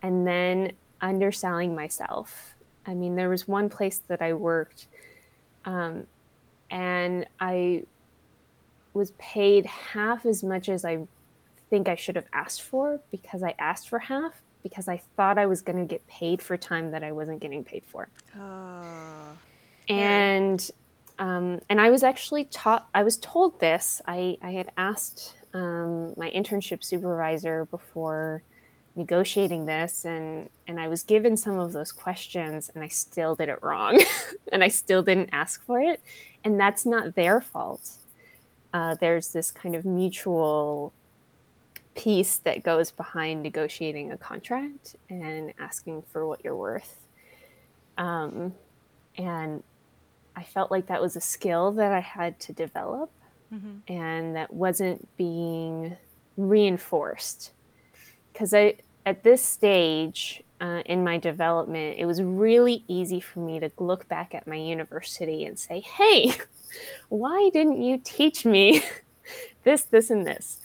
and 0.02 0.26
then 0.26 0.73
underselling 1.00 1.75
myself. 1.75 2.54
I 2.87 2.95
mean, 2.95 3.16
there 3.16 3.28
was 3.28 3.47
one 3.47 3.68
place 3.68 3.99
that 4.09 4.23
I 4.23 4.33
worked 4.33 4.87
um, 5.64 6.07
and 6.71 7.26
I 7.40 7.85
was 8.95 9.12
paid 9.12 9.66
half 9.66 10.25
as 10.25 10.42
much 10.42 10.68
as 10.68 10.85
I 10.85 11.07
think 11.71 11.88
I 11.88 11.95
should 11.95 12.16
have 12.16 12.26
asked 12.33 12.62
for 12.62 13.00
because 13.11 13.42
I 13.42 13.54
asked 13.59 13.88
for 13.88 13.99
half 13.99 14.40
because 14.62 14.88
I 14.88 15.00
thought 15.16 15.38
I 15.38 15.47
was 15.47 15.62
going 15.62 15.78
to 15.78 15.85
get 15.85 16.07
paid 16.07 16.42
for 16.42 16.57
time 16.57 16.90
that 16.90 17.04
I 17.04 17.12
wasn't 17.12 17.40
getting 17.40 17.64
paid 17.64 17.85
for. 17.87 18.09
Oh. 18.38 19.37
And 19.88 20.71
um, 21.19 21.61
and 21.69 21.81
I 21.81 21.91
was 21.91 22.03
actually 22.03 22.45
taught, 22.45 22.89
I 22.95 23.03
was 23.03 23.17
told 23.19 23.59
this. 23.61 24.01
I, 24.07 24.39
I 24.41 24.53
had 24.53 24.71
asked 24.77 25.35
um, 25.53 26.15
my 26.17 26.31
internship 26.31 26.85
supervisor 26.85 27.65
before 27.67 28.43
negotiating 28.95 29.67
this, 29.67 30.05
and, 30.05 30.49
and 30.67 30.81
I 30.81 30.89
was 30.89 31.03
given 31.03 31.37
some 31.37 31.59
of 31.59 31.73
those 31.73 31.93
questions, 31.93 32.71
and 32.75 32.85
I 32.85 32.89
still 32.89 33.35
did 33.35 33.49
it 33.49 33.59
wrong. 33.63 34.01
and 34.53 34.63
I 34.63 34.69
still 34.69 35.03
didn't 35.03 35.31
ask 35.33 35.65
for 35.65 35.81
it. 35.81 36.01
And 36.45 36.59
that's 36.59 36.87
not 36.87 37.15
their 37.15 37.41
fault. 37.41 37.91
Uh, 38.73 38.95
there's 39.01 39.33
this 39.33 39.51
kind 39.51 39.75
of 39.75 39.85
mutual 39.85 40.93
piece 41.97 42.37
that 42.39 42.63
goes 42.63 42.93
behind 42.93 43.43
negotiating 43.43 44.13
a 44.13 44.17
contract 44.17 44.95
and 45.11 45.53
asking 45.59 46.03
for 46.13 46.27
what 46.27 46.45
you're 46.45 46.55
worth. 46.55 47.07
Um, 47.97 48.55
and 49.17 49.65
I 50.38 50.45
felt 50.45 50.71
like 50.71 50.87
that 50.87 51.02
was 51.02 51.16
a 51.16 51.21
skill 51.21 51.73
that 51.73 51.90
I 51.90 51.99
had 51.99 52.38
to 52.40 52.52
develop 52.52 53.11
mm-hmm. 53.52 53.92
and 53.92 54.37
that 54.37 54.52
wasn't 54.52 55.09
being 55.16 55.97
reinforced. 56.37 57.50
Because 58.33 58.54
I, 58.54 58.76
at 59.04 59.25
this 59.25 59.42
stage 59.42 60.45
uh, 60.61 60.83
in 60.87 61.02
my 61.02 61.18
development, 61.18 61.99
it 61.99 62.07
was 62.07 62.23
really 62.23 62.85
easy 62.87 63.18
for 63.18 63.40
me 63.40 63.59
to 63.59 63.73
look 63.80 64.07
back 64.07 64.33
at 64.33 64.47
my 64.47 64.54
university 64.54 65.45
and 65.45 65.59
say, 65.59 65.80
hey, 65.80 66.33
why 67.09 67.50
didn't 67.52 67.83
you 67.83 68.00
teach 68.04 68.45
me 68.45 68.85
this, 69.64 69.83
this, 69.83 70.09
and 70.09 70.25
this? 70.25 70.61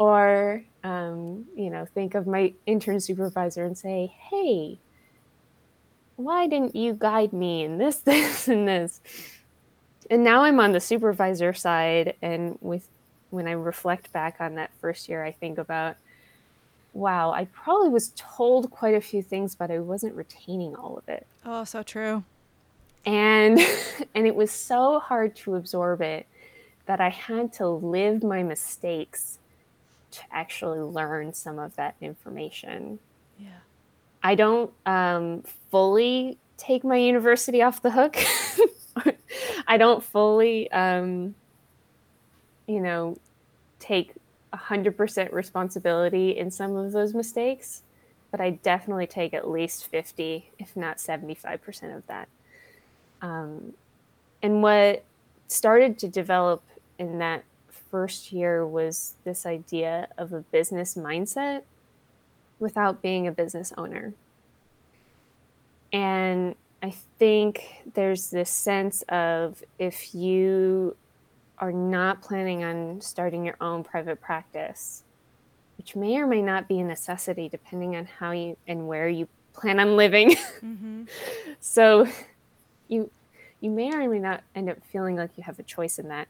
Or, 0.00 0.64
um, 0.82 1.44
you 1.54 1.70
know, 1.70 1.86
think 1.94 2.16
of 2.16 2.26
my 2.26 2.54
intern 2.66 2.98
supervisor 2.98 3.64
and 3.64 3.78
say, 3.78 4.12
hey, 4.30 4.80
why 6.24 6.46
didn't 6.46 6.74
you 6.76 6.94
guide 6.94 7.32
me 7.32 7.64
in 7.64 7.78
this, 7.78 7.96
this, 8.00 8.48
and 8.48 8.66
this? 8.66 9.00
And 10.10 10.24
now 10.24 10.42
I'm 10.42 10.60
on 10.60 10.72
the 10.72 10.80
supervisor 10.80 11.52
side, 11.52 12.14
and 12.22 12.58
with 12.60 12.88
when 13.30 13.48
I 13.48 13.52
reflect 13.52 14.12
back 14.12 14.36
on 14.40 14.56
that 14.56 14.70
first 14.80 15.08
year, 15.08 15.24
I 15.24 15.32
think 15.32 15.56
about, 15.56 15.96
wow, 16.92 17.30
I 17.30 17.46
probably 17.46 17.88
was 17.88 18.12
told 18.14 18.70
quite 18.70 18.94
a 18.94 19.00
few 19.00 19.22
things, 19.22 19.54
but 19.54 19.70
I 19.70 19.78
wasn't 19.78 20.14
retaining 20.14 20.76
all 20.76 20.98
of 20.98 21.08
it. 21.08 21.26
Oh, 21.46 21.64
so 21.64 21.82
true. 21.82 22.24
And 23.06 23.58
and 24.14 24.26
it 24.26 24.34
was 24.34 24.50
so 24.50 25.00
hard 25.00 25.34
to 25.36 25.54
absorb 25.54 26.02
it 26.02 26.26
that 26.86 27.00
I 27.00 27.08
had 27.08 27.52
to 27.54 27.68
live 27.68 28.22
my 28.22 28.42
mistakes 28.42 29.38
to 30.10 30.20
actually 30.30 30.80
learn 30.80 31.32
some 31.32 31.58
of 31.58 31.74
that 31.76 31.94
information. 32.00 32.98
Yeah. 33.38 33.48
I 34.22 34.34
don't 34.34 34.72
um, 34.86 35.42
fully 35.70 36.38
take 36.56 36.84
my 36.84 36.96
university 36.96 37.62
off 37.62 37.82
the 37.82 37.90
hook. 37.90 38.16
I 39.66 39.76
don't 39.76 40.02
fully, 40.02 40.70
um, 40.70 41.34
you 42.66 42.80
know, 42.80 43.16
take 43.78 44.14
100% 44.54 45.32
responsibility 45.32 46.36
in 46.36 46.50
some 46.50 46.76
of 46.76 46.92
those 46.92 47.14
mistakes. 47.14 47.82
but 48.30 48.40
I 48.40 48.50
definitely 48.50 49.06
take 49.06 49.34
at 49.34 49.46
least 49.50 49.86
50, 49.88 50.52
if 50.58 50.74
not 50.74 50.96
75% 50.96 51.94
of 51.94 52.06
that. 52.06 52.28
Um, 53.20 53.74
and 54.42 54.62
what 54.62 55.04
started 55.48 55.98
to 55.98 56.08
develop 56.08 56.62
in 56.98 57.18
that 57.18 57.44
first 57.90 58.32
year 58.32 58.66
was 58.66 59.16
this 59.24 59.44
idea 59.44 60.08
of 60.16 60.32
a 60.32 60.40
business 60.40 60.94
mindset 60.94 61.64
without 62.62 63.02
being 63.02 63.26
a 63.26 63.32
business 63.32 63.72
owner. 63.76 64.14
And 65.92 66.54
I 66.82 66.94
think 67.18 67.82
there's 67.92 68.30
this 68.30 68.50
sense 68.50 69.02
of 69.08 69.62
if 69.78 70.14
you 70.14 70.96
are 71.58 71.72
not 71.72 72.22
planning 72.22 72.64
on 72.64 73.00
starting 73.00 73.44
your 73.44 73.56
own 73.60 73.84
private 73.84 74.20
practice, 74.20 75.02
which 75.76 75.94
may 75.94 76.16
or 76.16 76.26
may 76.26 76.40
not 76.40 76.68
be 76.68 76.80
a 76.80 76.84
necessity 76.84 77.48
depending 77.48 77.96
on 77.96 78.06
how 78.06 78.30
you 78.30 78.56
and 78.66 78.86
where 78.88 79.08
you 79.08 79.28
plan 79.52 79.78
on 79.78 79.96
living. 79.96 80.36
Mm-hmm. 80.62 81.04
so 81.58 82.06
you 82.86 83.10
you 83.60 83.68
may 83.68 83.92
or 83.92 84.08
may 84.08 84.20
not 84.20 84.44
end 84.54 84.70
up 84.70 84.78
feeling 84.84 85.16
like 85.16 85.36
you 85.36 85.42
have 85.42 85.58
a 85.58 85.64
choice 85.64 85.98
in 85.98 86.06
that 86.08 86.28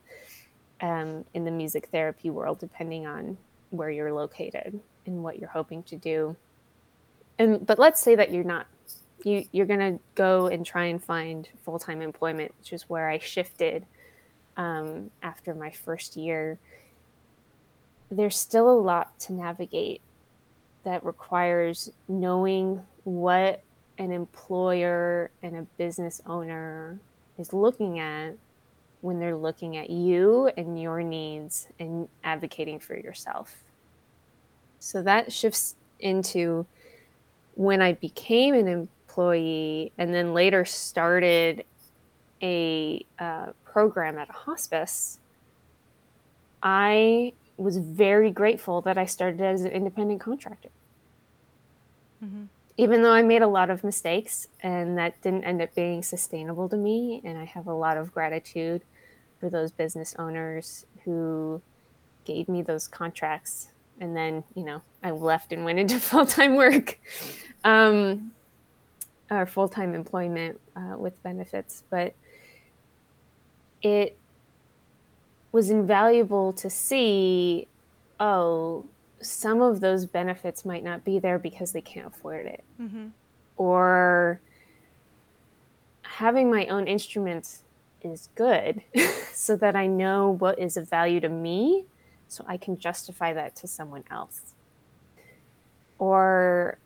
um, 0.80 1.26
in 1.34 1.44
the 1.44 1.50
music 1.50 1.88
therapy 1.92 2.30
world, 2.30 2.58
depending 2.58 3.06
on 3.06 3.36
where 3.72 3.90
you're 3.90 4.12
located 4.12 4.78
and 5.06 5.22
what 5.22 5.38
you're 5.38 5.48
hoping 5.48 5.82
to 5.84 5.96
do. 5.96 6.36
And 7.38 7.66
but 7.66 7.78
let's 7.78 8.00
say 8.00 8.14
that 8.14 8.30
you're 8.30 8.44
not 8.44 8.66
you 9.24 9.44
you're 9.52 9.66
gonna 9.66 9.98
go 10.14 10.46
and 10.46 10.64
try 10.64 10.84
and 10.84 11.02
find 11.02 11.48
full 11.64 11.78
time 11.78 12.02
employment, 12.02 12.52
which 12.58 12.72
is 12.72 12.88
where 12.88 13.08
I 13.08 13.18
shifted 13.18 13.84
um, 14.56 15.10
after 15.22 15.54
my 15.54 15.70
first 15.70 16.16
year. 16.16 16.58
There's 18.10 18.36
still 18.36 18.70
a 18.70 18.78
lot 18.78 19.18
to 19.20 19.32
navigate 19.32 20.02
that 20.84 21.04
requires 21.04 21.90
knowing 22.08 22.82
what 23.04 23.62
an 23.98 24.12
employer 24.12 25.30
and 25.42 25.56
a 25.56 25.62
business 25.78 26.20
owner 26.26 27.00
is 27.38 27.52
looking 27.52 28.00
at 28.00 28.34
when 29.00 29.18
they're 29.18 29.36
looking 29.36 29.76
at 29.76 29.90
you 29.90 30.50
and 30.56 30.80
your 30.80 31.02
needs 31.02 31.68
and 31.78 32.08
advocating 32.24 32.78
for 32.78 32.96
yourself. 32.96 33.61
So 34.82 35.00
that 35.02 35.32
shifts 35.32 35.76
into 36.00 36.66
when 37.54 37.80
I 37.80 37.92
became 37.92 38.52
an 38.52 38.66
employee 38.66 39.92
and 39.96 40.12
then 40.12 40.34
later 40.34 40.64
started 40.64 41.64
a 42.42 43.06
uh, 43.16 43.52
program 43.64 44.18
at 44.18 44.28
a 44.28 44.32
hospice, 44.32 45.20
I 46.64 47.32
was 47.56 47.78
very 47.78 48.32
grateful 48.32 48.80
that 48.82 48.98
I 48.98 49.06
started 49.06 49.40
as 49.40 49.62
an 49.62 49.70
independent 49.70 50.20
contractor. 50.20 50.70
Mm-hmm. 52.22 52.46
Even 52.76 53.02
though 53.02 53.12
I 53.12 53.22
made 53.22 53.42
a 53.42 53.46
lot 53.46 53.70
of 53.70 53.84
mistakes 53.84 54.48
and 54.64 54.98
that 54.98 55.20
didn't 55.22 55.44
end 55.44 55.62
up 55.62 55.72
being 55.76 56.02
sustainable 56.02 56.68
to 56.68 56.76
me, 56.76 57.20
and 57.24 57.38
I 57.38 57.44
have 57.44 57.68
a 57.68 57.74
lot 57.74 57.96
of 57.96 58.12
gratitude 58.12 58.82
for 59.38 59.48
those 59.48 59.70
business 59.70 60.16
owners 60.18 60.86
who 61.04 61.62
gave 62.24 62.48
me 62.48 62.62
those 62.62 62.88
contracts. 62.88 63.68
And 64.02 64.16
then, 64.16 64.42
you 64.56 64.64
know, 64.64 64.82
I 65.04 65.12
left 65.12 65.52
and 65.52 65.64
went 65.64 65.78
into 65.78 65.98
full 66.00 66.26
time 66.26 66.56
work. 66.56 66.98
Um, 67.64 68.32
or 69.30 69.46
full 69.46 69.68
time 69.68 69.94
employment 69.94 70.60
uh, 70.76 70.96
with 70.98 71.20
benefits, 71.22 71.84
but 71.88 72.14
it 73.80 74.18
was 75.52 75.70
invaluable 75.70 76.52
to 76.52 76.68
see 76.68 77.66
oh, 78.20 78.84
some 79.20 79.62
of 79.62 79.80
those 79.80 80.06
benefits 80.06 80.64
might 80.64 80.84
not 80.84 81.04
be 81.04 81.18
there 81.18 81.38
because 81.38 81.72
they 81.72 81.80
can't 81.80 82.06
afford 82.06 82.46
it. 82.46 82.64
Mm-hmm. 82.80 83.06
Or 83.56 84.40
having 86.02 86.50
my 86.50 86.66
own 86.66 86.86
instruments 86.86 87.62
is 88.02 88.28
good 88.34 88.82
so 89.32 89.56
that 89.56 89.76
I 89.76 89.86
know 89.86 90.30
what 90.30 90.58
is 90.58 90.76
of 90.76 90.88
value 90.88 91.20
to 91.20 91.28
me 91.28 91.84
so 92.32 92.44
I 92.48 92.56
can 92.56 92.78
justify 92.78 93.34
that 93.34 93.54
to 93.56 93.68
someone 93.68 94.04
else. 94.10 94.54
Or 95.98 96.78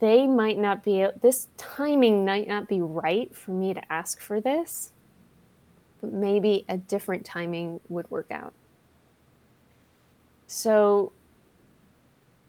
they 0.00 0.26
might 0.26 0.58
not 0.58 0.82
be 0.82 1.06
this 1.20 1.46
timing 1.56 2.24
might 2.24 2.48
not 2.48 2.66
be 2.66 2.80
right 2.80 3.34
for 3.34 3.52
me 3.52 3.72
to 3.72 3.92
ask 3.92 4.20
for 4.20 4.40
this 4.40 4.90
but 6.00 6.12
maybe 6.12 6.64
a 6.68 6.76
different 6.76 7.24
timing 7.24 7.78
would 7.88 8.10
work 8.10 8.26
out 8.32 8.52
so 10.48 11.12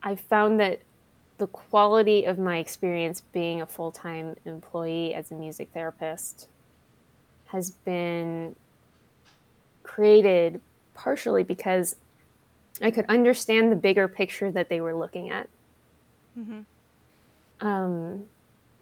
i 0.01 0.15
found 0.15 0.59
that 0.59 0.81
the 1.37 1.45
quality 1.45 2.25
of 2.25 2.39
my 2.39 2.57
experience 2.57 3.21
being 3.31 3.61
a 3.61 3.67
full-time 3.67 4.35
employee 4.45 5.13
as 5.13 5.29
a 5.31 5.35
music 5.35 5.69
therapist 5.75 6.47
has 7.45 7.69
been 7.69 8.55
created 9.83 10.59
partially 10.93 11.43
because 11.43 11.95
i 12.81 12.89
could 12.89 13.05
understand 13.09 13.71
the 13.71 13.75
bigger 13.75 14.07
picture 14.07 14.51
that 14.51 14.69
they 14.69 14.81
were 14.81 14.95
looking 14.95 15.29
at. 15.29 15.47
Mm-hmm. 16.37 17.65
Um, 17.65 18.25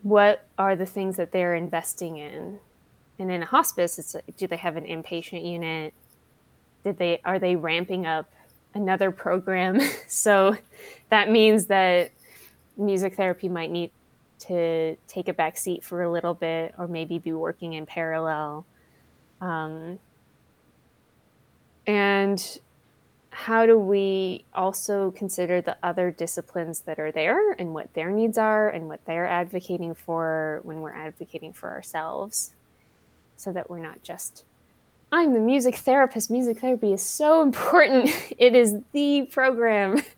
what 0.02 0.48
are 0.58 0.76
the 0.76 0.86
things 0.86 1.18
that 1.18 1.32
they're 1.32 1.56
investing 1.56 2.18
in? 2.18 2.60
And 3.20 3.32
in 3.32 3.44
a 3.44 3.46
hospice 3.46 4.00
it's 4.00 4.16
like, 4.16 4.36
do 4.38 4.48
they 4.48 4.58
have 4.58 4.78
an 4.78 4.86
inpatient 4.86 5.46
unit? 5.46 5.94
Did 6.84 6.98
they 6.98 7.22
are 7.24 7.38
they 7.38 7.56
ramping 7.56 8.06
up 8.06 8.32
another 8.74 9.12
program? 9.12 9.80
So 10.08 10.58
that 11.10 11.30
means 11.30 11.68
that 11.68 12.12
music 12.78 13.16
therapy 13.16 13.50
might 13.50 13.72
need 13.72 13.92
to 14.40 14.96
take 15.08 15.28
a 15.28 15.34
back 15.34 15.58
seat 15.58 15.84
for 15.84 16.02
a 16.02 16.12
little 16.12 16.34
bit 16.34 16.74
or 16.78 16.88
maybe 16.88 17.20
be 17.20 17.32
working 17.32 17.74
in 17.74 17.86
parallel. 17.86 18.66
Um, 19.40 20.00
and 21.88 22.60
how 23.32 23.66
do 23.66 23.78
we 23.78 24.44
also 24.54 25.12
consider 25.12 25.62
the 25.62 25.78
other 25.82 26.12
disciplines 26.12 26.82
that 26.82 27.00
are 27.00 27.12
there 27.12 27.54
and 27.54 27.74
what 27.74 27.94
their 27.94 28.12
needs 28.12 28.38
are 28.38 28.70
and 28.70 28.88
what 28.88 29.04
they're 29.06 29.28
advocating 29.28 29.96
for 29.96 30.60
when 30.64 30.82
we're 30.82 30.94
advocating 30.94 31.54
for 31.54 31.70
ourselves? 31.70 32.54
So 33.38 33.52
that 33.54 33.70
we're 33.70 33.80
not 33.80 34.04
just 34.04 34.44
i'm 35.12 35.34
the 35.34 35.40
music 35.40 35.76
therapist. 35.76 36.32
Music 36.32 36.60
therapy 36.60 36.94
is 36.94 37.02
so 37.02 37.42
important. 37.42 38.10
It 38.38 38.56
is 38.56 38.76
the 38.92 39.24
program. 39.32 40.02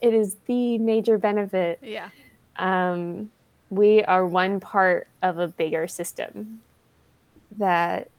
It 0.00 0.14
is 0.14 0.34
the 0.46 0.78
major 0.78 1.16
benefit. 1.16 1.78
Yeah. 1.80 2.08
Um, 2.56 3.30
we 3.70 4.02
are 4.02 4.26
one 4.26 4.58
part 4.58 5.06
of 5.22 5.38
a 5.38 5.46
bigger 5.46 5.86
system 5.86 6.60
that 7.56 8.10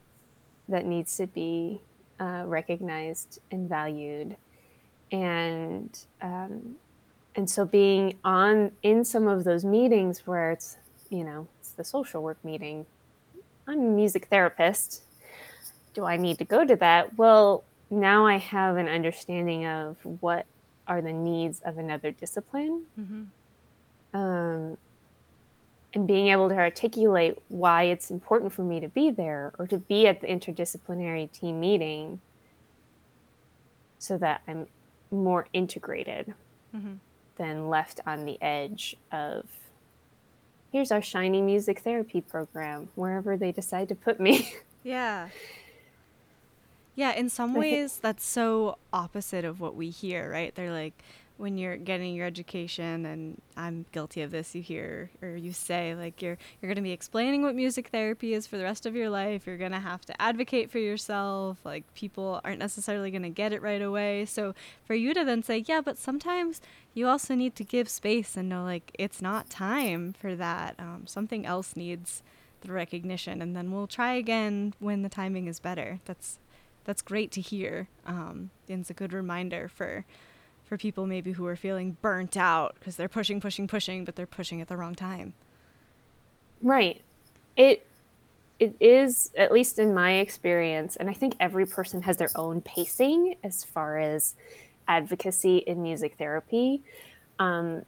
that 0.66 0.86
needs 0.86 1.14
to 1.18 1.26
be 1.26 1.82
uh, 2.24 2.44
recognized 2.46 3.38
and 3.50 3.68
valued. 3.68 4.36
And 5.12 5.96
um, 6.22 6.76
and 7.36 7.48
so 7.48 7.64
being 7.64 8.14
on 8.24 8.72
in 8.82 9.04
some 9.04 9.28
of 9.28 9.44
those 9.44 9.64
meetings 9.64 10.26
where 10.26 10.52
it's 10.52 10.76
you 11.10 11.24
know 11.24 11.46
it's 11.60 11.72
the 11.72 11.84
social 11.84 12.22
work 12.22 12.42
meeting 12.44 12.86
i'm 13.66 13.78
a 13.78 13.90
music 13.90 14.26
therapist. 14.26 15.02
Do 15.92 16.04
i 16.04 16.16
need 16.16 16.38
to 16.38 16.44
go 16.44 16.64
to 16.64 16.76
that? 16.76 17.16
Well 17.18 17.64
now 17.90 18.26
i 18.26 18.38
have 18.38 18.76
an 18.76 18.88
understanding 18.88 19.66
of 19.66 19.96
what 20.20 20.46
are 20.86 21.02
the 21.02 21.12
needs 21.12 21.60
of 21.64 21.78
another 21.78 22.10
discipline. 22.10 22.84
Mm-hmm. 22.98 24.20
um, 24.20 24.76
and 25.94 26.06
being 26.06 26.28
able 26.28 26.48
to 26.48 26.56
articulate 26.56 27.38
why 27.48 27.84
it's 27.84 28.10
important 28.10 28.52
for 28.52 28.62
me 28.62 28.80
to 28.80 28.88
be 28.88 29.10
there 29.10 29.52
or 29.58 29.66
to 29.66 29.78
be 29.78 30.06
at 30.06 30.20
the 30.20 30.26
interdisciplinary 30.26 31.30
team 31.30 31.60
meeting 31.60 32.20
so 33.98 34.18
that 34.18 34.42
I'm 34.46 34.66
more 35.10 35.46
integrated 35.52 36.34
mm-hmm. 36.74 36.94
than 37.36 37.68
left 37.68 38.00
on 38.06 38.24
the 38.24 38.40
edge 38.42 38.96
of 39.12 39.46
here's 40.72 40.90
our 40.90 41.00
shiny 41.00 41.40
music 41.40 41.80
therapy 41.80 42.20
program 42.20 42.88
wherever 42.96 43.36
they 43.36 43.52
decide 43.52 43.88
to 43.88 43.94
put 43.94 44.20
me. 44.20 44.52
Yeah. 44.86 45.30
Yeah, 46.94 47.12
in 47.12 47.30
some 47.30 47.54
ways 47.54 47.98
that's 48.02 48.22
so 48.24 48.76
opposite 48.92 49.46
of 49.46 49.58
what 49.58 49.74
we 49.74 49.88
hear, 49.88 50.30
right? 50.30 50.54
They're 50.54 50.70
like 50.70 51.02
when 51.36 51.58
you're 51.58 51.76
getting 51.76 52.14
your 52.14 52.26
education 52.26 53.04
and 53.04 53.42
I'm 53.56 53.86
guilty 53.90 54.22
of 54.22 54.30
this 54.30 54.54
you 54.54 54.62
hear 54.62 55.10
or 55.20 55.30
you 55.30 55.52
say 55.52 55.94
like 55.96 56.22
you're 56.22 56.38
you're 56.60 56.68
going 56.68 56.76
to 56.76 56.82
be 56.82 56.92
explaining 56.92 57.42
what 57.42 57.56
music 57.56 57.88
therapy 57.88 58.34
is 58.34 58.46
for 58.46 58.56
the 58.56 58.62
rest 58.62 58.86
of 58.86 58.94
your 58.94 59.10
life. 59.10 59.46
You're 59.46 59.56
going 59.56 59.72
to 59.72 59.80
have 59.80 60.04
to 60.06 60.22
advocate 60.22 60.70
for 60.70 60.78
yourself. 60.78 61.58
Like 61.64 61.92
people 61.94 62.40
aren't 62.44 62.60
necessarily 62.60 63.10
going 63.10 63.22
to 63.22 63.30
get 63.30 63.52
it 63.52 63.62
right 63.62 63.82
away. 63.82 64.26
So 64.26 64.54
for 64.84 64.94
you 64.94 65.12
to 65.12 65.24
then 65.24 65.42
say 65.42 65.64
yeah 65.66 65.80
but 65.80 65.98
sometimes 65.98 66.60
you 66.94 67.08
also 67.08 67.34
need 67.34 67.56
to 67.56 67.64
give 67.64 67.88
space 67.88 68.36
and 68.36 68.48
know 68.48 68.62
like 68.62 68.92
it's 68.96 69.20
not 69.20 69.50
time 69.50 70.14
for 70.18 70.36
that. 70.36 70.76
Um, 70.78 71.02
something 71.06 71.44
else 71.44 71.74
needs 71.74 72.22
the 72.60 72.72
recognition 72.72 73.42
and 73.42 73.56
then 73.56 73.72
we'll 73.72 73.88
try 73.88 74.14
again 74.14 74.74
when 74.78 75.02
the 75.02 75.08
timing 75.08 75.48
is 75.48 75.58
better. 75.58 75.98
That's 76.04 76.38
that's 76.84 77.02
great 77.02 77.32
to 77.32 77.40
hear. 77.40 77.88
Um, 78.06 78.50
and 78.68 78.80
it's 78.80 78.90
a 78.90 78.94
good 78.94 79.12
reminder 79.12 79.68
for 79.68 80.04
for 80.74 80.78
people 80.78 81.06
maybe 81.06 81.30
who 81.30 81.46
are 81.46 81.54
feeling 81.54 81.96
burnt 82.02 82.36
out 82.36 82.74
because 82.80 82.96
they're 82.96 83.08
pushing, 83.08 83.40
pushing, 83.40 83.68
pushing, 83.68 84.04
but 84.04 84.16
they're 84.16 84.26
pushing 84.26 84.60
at 84.60 84.66
the 84.66 84.76
wrong 84.76 84.96
time. 84.96 85.32
Right. 86.60 87.00
It 87.56 87.86
it 88.58 88.74
is 88.80 89.30
at 89.36 89.52
least 89.52 89.78
in 89.78 89.94
my 89.94 90.14
experience 90.14 90.96
and 90.96 91.08
I 91.08 91.12
think 91.12 91.36
every 91.38 91.64
person 91.64 92.02
has 92.02 92.16
their 92.16 92.30
own 92.34 92.60
pacing 92.60 93.36
as 93.44 93.62
far 93.62 94.00
as 94.00 94.34
advocacy 94.88 95.58
in 95.58 95.80
music 95.80 96.16
therapy. 96.18 96.82
Um, 97.38 97.82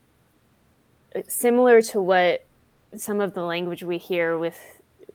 similar 1.27 1.83
to 1.83 2.01
what 2.01 2.45
some 2.97 3.21
of 3.21 3.35
the 3.35 3.43
language 3.43 3.83
we 3.83 3.99
hear 3.99 4.39
with 4.39 4.61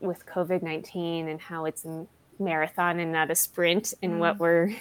with 0.01 0.25
COVID 0.25 0.61
nineteen 0.61 1.29
and 1.29 1.39
how 1.39 1.63
it's 1.63 1.85
a 1.85 2.05
marathon 2.37 2.99
and 2.99 3.13
not 3.13 3.31
a 3.31 3.35
sprint, 3.35 3.93
and 4.03 4.13
mm. 4.15 4.17
what 4.17 4.39
we're 4.39 4.75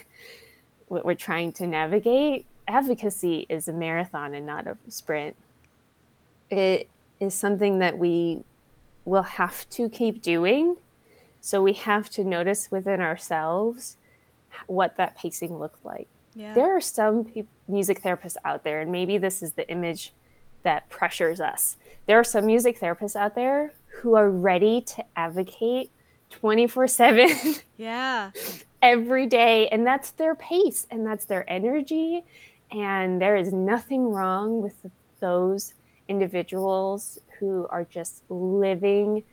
what 0.89 1.05
we're 1.05 1.15
trying 1.15 1.53
to 1.53 1.69
navigate. 1.69 2.47
Advocacy 2.71 3.47
is 3.49 3.67
a 3.67 3.73
marathon 3.73 4.33
and 4.33 4.47
not 4.47 4.69
a 4.69 4.77
sprint. 4.89 5.35
It 6.51 6.89
is 7.19 7.35
something 7.35 7.81
that 7.81 7.99
we 7.99 8.45
will 9.05 9.25
have 9.25 9.69
to 9.71 9.89
keep 9.89 10.23
doing. 10.23 10.77
So 11.41 11.61
we 11.63 11.73
have 11.73 12.09
to 12.11 12.23
notice 12.23 12.71
within 12.71 13.01
ourselves 13.01 13.97
what 14.69 14.97
that 14.99 15.19
pacing 15.19 15.59
looked 15.59 15.85
like. 15.85 16.07
Yeah. 16.37 16.55
There 16.55 16.77
are 16.77 16.81
some 16.81 17.25
pe- 17.25 17.45
music 17.67 18.03
therapists 18.03 18.37
out 18.45 18.63
there, 18.63 18.81
and 18.81 18.93
maybe 18.93 19.19
this 19.19 19.43
is 19.43 19.55
the 19.55 19.69
image 19.69 20.13
that 20.63 20.89
pressures 20.89 21.41
us. 21.41 21.77
There 22.07 22.21
are 22.21 22.25
some 22.25 22.47
music 22.47 22.79
therapists 22.79 23.17
out 23.17 23.35
there 23.35 23.73
who 24.01 24.15
are 24.15 24.31
ready 24.31 24.81
to 24.83 25.05
advocate 25.17 25.91
24 26.31 26.87
7. 26.87 27.31
Yeah. 27.77 28.31
every 28.83 29.27
day. 29.27 29.67
And 29.69 29.87
that's 29.87 30.11
their 30.13 30.35
pace 30.35 30.87
and 30.91 31.05
that's 31.07 31.25
their 31.25 31.51
energy. 31.51 32.25
And 32.73 33.21
there 33.21 33.37
is 33.37 33.53
nothing 33.53 34.11
wrong 34.11 34.63
with 34.63 34.75
those 35.21 35.75
individuals 36.09 37.19
who 37.39 37.67
are 37.71 37.85
just 37.85 38.23
living 38.29 39.25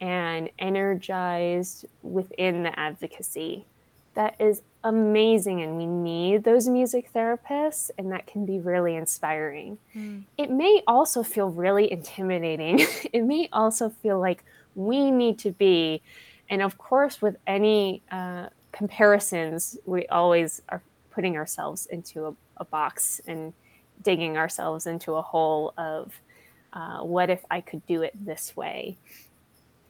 and 0.00 0.50
energized 0.58 1.86
within 2.02 2.62
the 2.64 2.78
advocacy. 2.78 3.66
That 4.14 4.34
is 4.40 4.62
amazing 4.84 5.62
and 5.62 5.76
we 5.76 5.86
need 5.86 6.42
those 6.42 6.68
music 6.68 7.12
therapists 7.12 7.90
and 7.96 8.10
that 8.10 8.26
can 8.26 8.44
be 8.44 8.58
really 8.58 8.96
inspiring. 8.96 9.78
Mm. 9.94 10.24
It 10.36 10.50
may 10.50 10.82
also 10.86 11.22
feel 11.22 11.50
really 11.50 11.90
intimidating. 11.90 12.80
it 13.12 13.22
may 13.22 13.48
also 13.52 13.88
feel 13.88 14.18
like 14.18 14.44
we 14.74 15.10
need 15.10 15.38
to 15.40 15.52
be 15.52 16.02
and 16.50 16.62
of 16.62 16.78
course 16.78 17.22
with 17.22 17.36
any 17.46 18.02
uh, 18.10 18.48
comparisons 18.72 19.78
we 19.86 20.06
always 20.06 20.62
are 20.68 20.82
putting 21.10 21.36
ourselves 21.36 21.86
into 21.86 22.26
a, 22.26 22.34
a, 22.56 22.64
box 22.64 23.20
and 23.26 23.52
digging 24.02 24.36
ourselves 24.36 24.86
into 24.86 25.14
a 25.14 25.22
hole 25.22 25.74
of 25.76 26.12
uh, 26.72 27.00
what 27.00 27.30
if 27.30 27.44
I 27.50 27.60
could 27.60 27.84
do 27.86 28.02
it 28.02 28.12
this 28.14 28.56
way? 28.56 28.96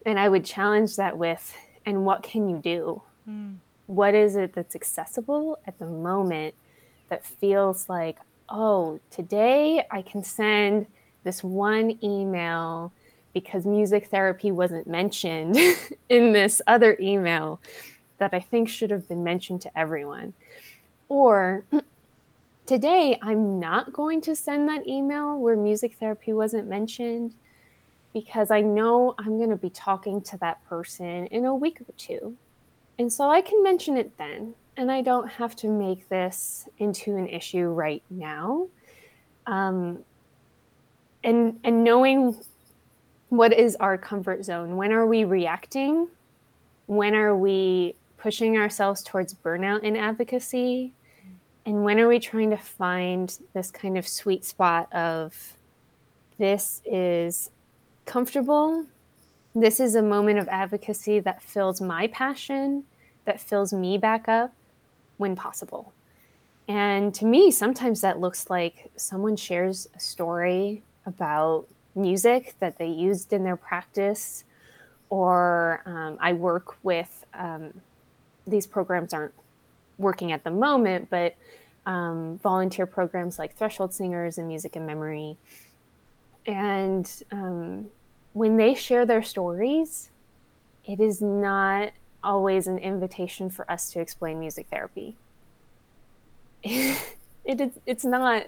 And 0.05 0.18
I 0.18 0.29
would 0.29 0.44
challenge 0.44 0.96
that 0.96 1.16
with, 1.16 1.55
and 1.87 2.05
what 2.05 2.22
can 2.22 2.48
you 2.48 2.59
do? 2.59 3.03
Mm 3.29 3.57
what 3.87 4.14
is 4.14 4.37
it 4.37 4.55
that's 4.55 4.75
accessible 4.75 5.59
at 5.66 5.79
the 5.79 5.87
moment 5.87 6.55
that 7.11 7.25
feels 7.25 7.88
like, 7.88 8.18
oh, 8.48 8.98
today 9.11 9.85
I 9.90 10.03
can 10.03 10.25
send 10.25 10.87
this 11.25 11.44
one 11.44 11.98
email 12.03 12.92
because 13.35 13.64
music 13.64 14.09
therapy 14.09 14.51
wasn't 14.51 14.87
mentioned 14.87 15.57
in 16.09 16.33
this 16.33 16.62
other 16.66 16.96
email 17.01 17.61
that 18.18 18.33
I 18.33 18.40
think 18.40 18.68
should 18.68 18.90
have 18.90 19.09
been 19.09 19.25
mentioned 19.25 19.62
to 19.62 19.79
everyone. 19.79 20.33
Or 21.09 21.64
today 22.66 23.18
I'm 23.22 23.59
not 23.59 23.92
going 23.92 24.20
to 24.22 24.37
send 24.37 24.68
that 24.68 24.87
email 24.87 25.38
where 25.38 25.57
music 25.57 25.96
therapy 25.98 26.33
wasn't 26.33 26.68
mentioned 26.68 27.35
because 28.12 28.51
I 28.51 28.61
know 28.61 29.14
I'm 29.18 29.38
going 29.38 29.51
to 29.51 29.57
be 29.57 29.70
talking 29.70 30.20
to 30.22 30.37
that 30.38 30.64
person 30.68 31.27
in 31.27 31.44
a 31.44 31.55
week 31.55 31.81
or 31.81 31.92
two. 31.96 32.37
And 32.98 33.12
so 33.12 33.31
I 33.31 33.40
can 33.40 33.62
mention 33.62 33.96
it 33.96 34.16
then, 34.18 34.55
and 34.77 34.92
I 34.92 35.03
don't 35.03 35.29
have 35.29 35.57
to 35.57 35.68
make 35.68 36.09
this 36.09 36.68
into 36.79 37.16
an 37.16 37.27
issue 37.27 37.66
right 37.66 38.03
now. 38.11 38.68
Um, 39.46 40.05
and 41.25 41.59
and 41.64 41.85
knowing 41.85 42.37
what 43.31 43.53
is 43.53 43.77
our 43.77 43.96
comfort 43.96 44.44
zone, 44.44 44.77
when 44.77 44.92
are 44.92 45.07
we 45.07 45.25
reacting? 45.25 46.09
When 46.87 47.14
are 47.14 47.37
we 47.37 47.94
pushing 48.18 48.59
ourselves 48.59 49.03
towards 49.03 49.35
burnout 49.35 49.83
in 49.83 49.96
advocacy? 49.96 50.92
And 51.64 51.85
when 51.85 52.01
are 52.01 52.09
we 52.09 52.18
trying 52.18 52.51
to 52.51 52.57
find 52.57 53.37
this 53.55 53.70
kind 53.70 53.96
of 53.96 54.07
sweet 54.09 54.44
spot 54.44 54.92
of 54.92 55.57
this 56.38 56.83
is 56.85 57.51
comfortable 58.05 58.87
this 59.55 59.81
is 59.81 59.94
a 59.94 60.03
moment 60.03 60.38
of 60.38 60.48
advocacy 60.48 61.20
that 61.20 61.42
fills 61.42 61.81
my 61.81 62.07
passion, 62.07 62.85
that 63.27 63.40
fills 63.40 63.72
me 63.72 63.98
back 63.98 64.29
up 64.29 64.53
when 65.18 65.37
possible. 65.37 65.92
And 66.68 67.14
to 67.14 67.27
me, 67.27 67.51
sometimes 67.51 68.01
that 68.01 68.18
looks 68.18 68.48
like 68.48 68.90
someone 68.96 69.37
shares 69.37 69.88
a 69.94 70.01
story 70.01 70.83
about 71.05 71.66
music 71.94 72.55
that 72.61 72.79
they 72.79 72.87
used 72.87 73.33
in 73.33 73.44
their 73.44 73.57
practice, 73.57 74.44
or 75.11 75.83
um, 75.85 76.16
I 76.18 76.33
work 76.33 76.77
with 76.83 77.27
um, 77.35 77.75
these 78.46 78.66
programs 78.66 79.12
aren't 79.12 79.35
working 79.98 80.33
at 80.33 80.44
the 80.44 80.50
moment, 80.50 81.09
but 81.11 81.35
um, 81.87 82.38
volunteer 82.42 82.87
programs 82.87 83.38
like 83.38 83.57
Threshold 83.57 83.92
Singers 83.94 84.38
and 84.38 84.48
Music 84.48 84.76
and 84.76 84.87
Memory. 84.87 85.37
And 86.46 87.11
um, 87.31 87.87
when 88.33 88.57
they 88.57 88.74
share 88.74 89.07
their 89.07 89.22
stories, 89.22 90.11
it 90.85 91.00
is 91.00 91.20
not 91.20 91.92
always 92.24 92.66
an 92.66 92.78
invitation 92.78 93.50
for 93.50 93.70
us 93.70 93.90
to 93.92 94.00
explain 94.00 94.38
music 94.38 94.66
therapy. 94.70 95.16
it 96.62 97.61
is, 97.61 97.70
it's 97.87 98.05
not, 98.05 98.44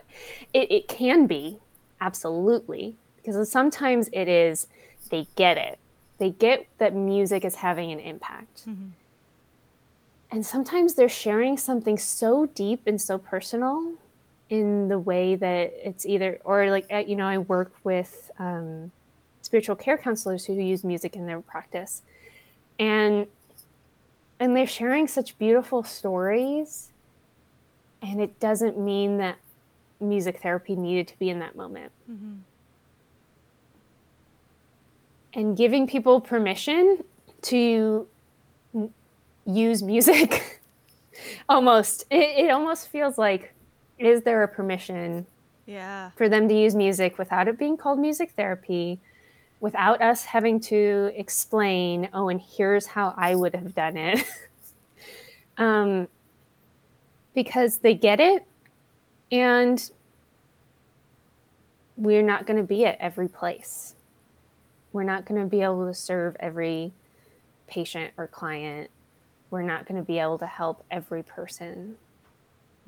it, 0.53 0.71
it 0.71 0.89
can 0.89 1.27
be, 1.27 1.59
absolutely, 2.01 2.95
because 3.17 3.51
sometimes 3.51 4.09
it 4.13 4.29
is, 4.29 4.67
they 5.11 5.27
get 5.37 5.59
it. 5.59 5.79
They 6.19 6.31
get 6.31 6.67
that 6.79 6.95
music 6.95 7.45
is 7.45 7.57
having 7.57 7.91
an 7.91 7.99
impact. 7.99 8.69
Mm-hmm. 8.69 8.91
And 10.31 10.45
sometimes 10.45 10.95
they're 10.95 11.09
sharing 11.09 11.57
something 11.57 11.97
so 11.99 12.47
deep 12.47 12.83
and 12.87 13.01
so 13.01 13.19
personal 13.19 13.95
in 14.51 14.89
the 14.89 14.99
way 14.99 15.37
that 15.37 15.73
it's 15.77 16.05
either, 16.05 16.41
or 16.45 16.71
like, 16.71 16.87
you 17.07 17.17
know, 17.17 17.27
I 17.27 17.39
work 17.39 17.73
with, 17.85 18.31
um, 18.39 18.91
spiritual 19.45 19.77
care 19.77 19.99
counselors 19.99 20.47
who 20.47 20.55
use 20.55 20.83
music 20.83 21.17
in 21.17 21.27
their 21.27 21.41
practice 21.41 22.03
and 22.79 23.27
and 24.41 24.57
they're 24.57 24.67
sharing 24.67 25.07
such 25.07 25.39
beautiful 25.39 25.83
stories 25.83 26.91
and 28.03 28.21
it 28.21 28.41
doesn't 28.41 28.79
mean 28.79 29.19
that 29.19 29.37
music 30.01 30.41
therapy 30.43 30.75
needed 30.75 31.07
to 31.07 31.19
be 31.19 31.31
in 31.31 31.39
that 31.39 31.55
moment 31.55 31.93
mm-hmm. 32.11 32.35
and 35.35 35.57
giving 35.57 35.87
people 35.87 36.21
permission 36.21 37.05
to 37.43 38.09
use 39.47 39.83
music 39.83 40.63
almost 41.49 42.05
it, 42.11 42.47
it 42.47 42.51
almost 42.51 42.89
feels 42.89 43.19
like 43.19 43.53
is 43.99 44.23
there 44.23 44.43
a 44.43 44.49
permission 44.49 45.27
yeah 45.67 46.11
for 46.17 46.29
them 46.29 46.49
to 46.49 46.55
use 46.55 46.75
music 46.75 47.19
without 47.19 47.49
it 47.49 47.59
being 47.59 47.77
called 47.77 47.99
music 47.99 48.33
therapy 48.37 48.99
without 49.65 50.03
us 50.03 50.27
having 50.27 50.61
to 50.61 51.11
explain, 51.17 52.07
oh, 52.13 52.29
and 52.29 52.39
here's 52.39 52.85
how 52.85 53.15
I 53.17 53.35
would 53.35 53.55
have 53.55 53.75
done 53.75 53.97
it. 53.97 54.23
um, 55.57 56.07
because 57.35 57.79
they 57.79 57.95
get 57.95 58.21
it 58.21 58.45
and 59.33 59.91
we're 61.97 62.23
not 62.23 62.45
going 62.45 62.59
to 62.59 62.63
be 62.63 62.85
at 62.85 62.99
every 63.01 63.27
place. 63.27 63.95
We're 64.93 65.03
not 65.03 65.25
going 65.25 65.41
to 65.41 65.47
be 65.47 65.63
able 65.63 65.87
to 65.87 65.95
serve 65.95 66.37
every 66.41 66.93
patient 67.67 68.13
or 68.19 68.27
client. 68.27 68.91
We're 69.55 69.63
not 69.63 69.87
going 69.87 70.01
to 70.01 70.05
be 70.05 70.19
able 70.19 70.39
to 70.39 70.49
help 70.49 70.83
every 70.91 71.23
person. 71.23 71.95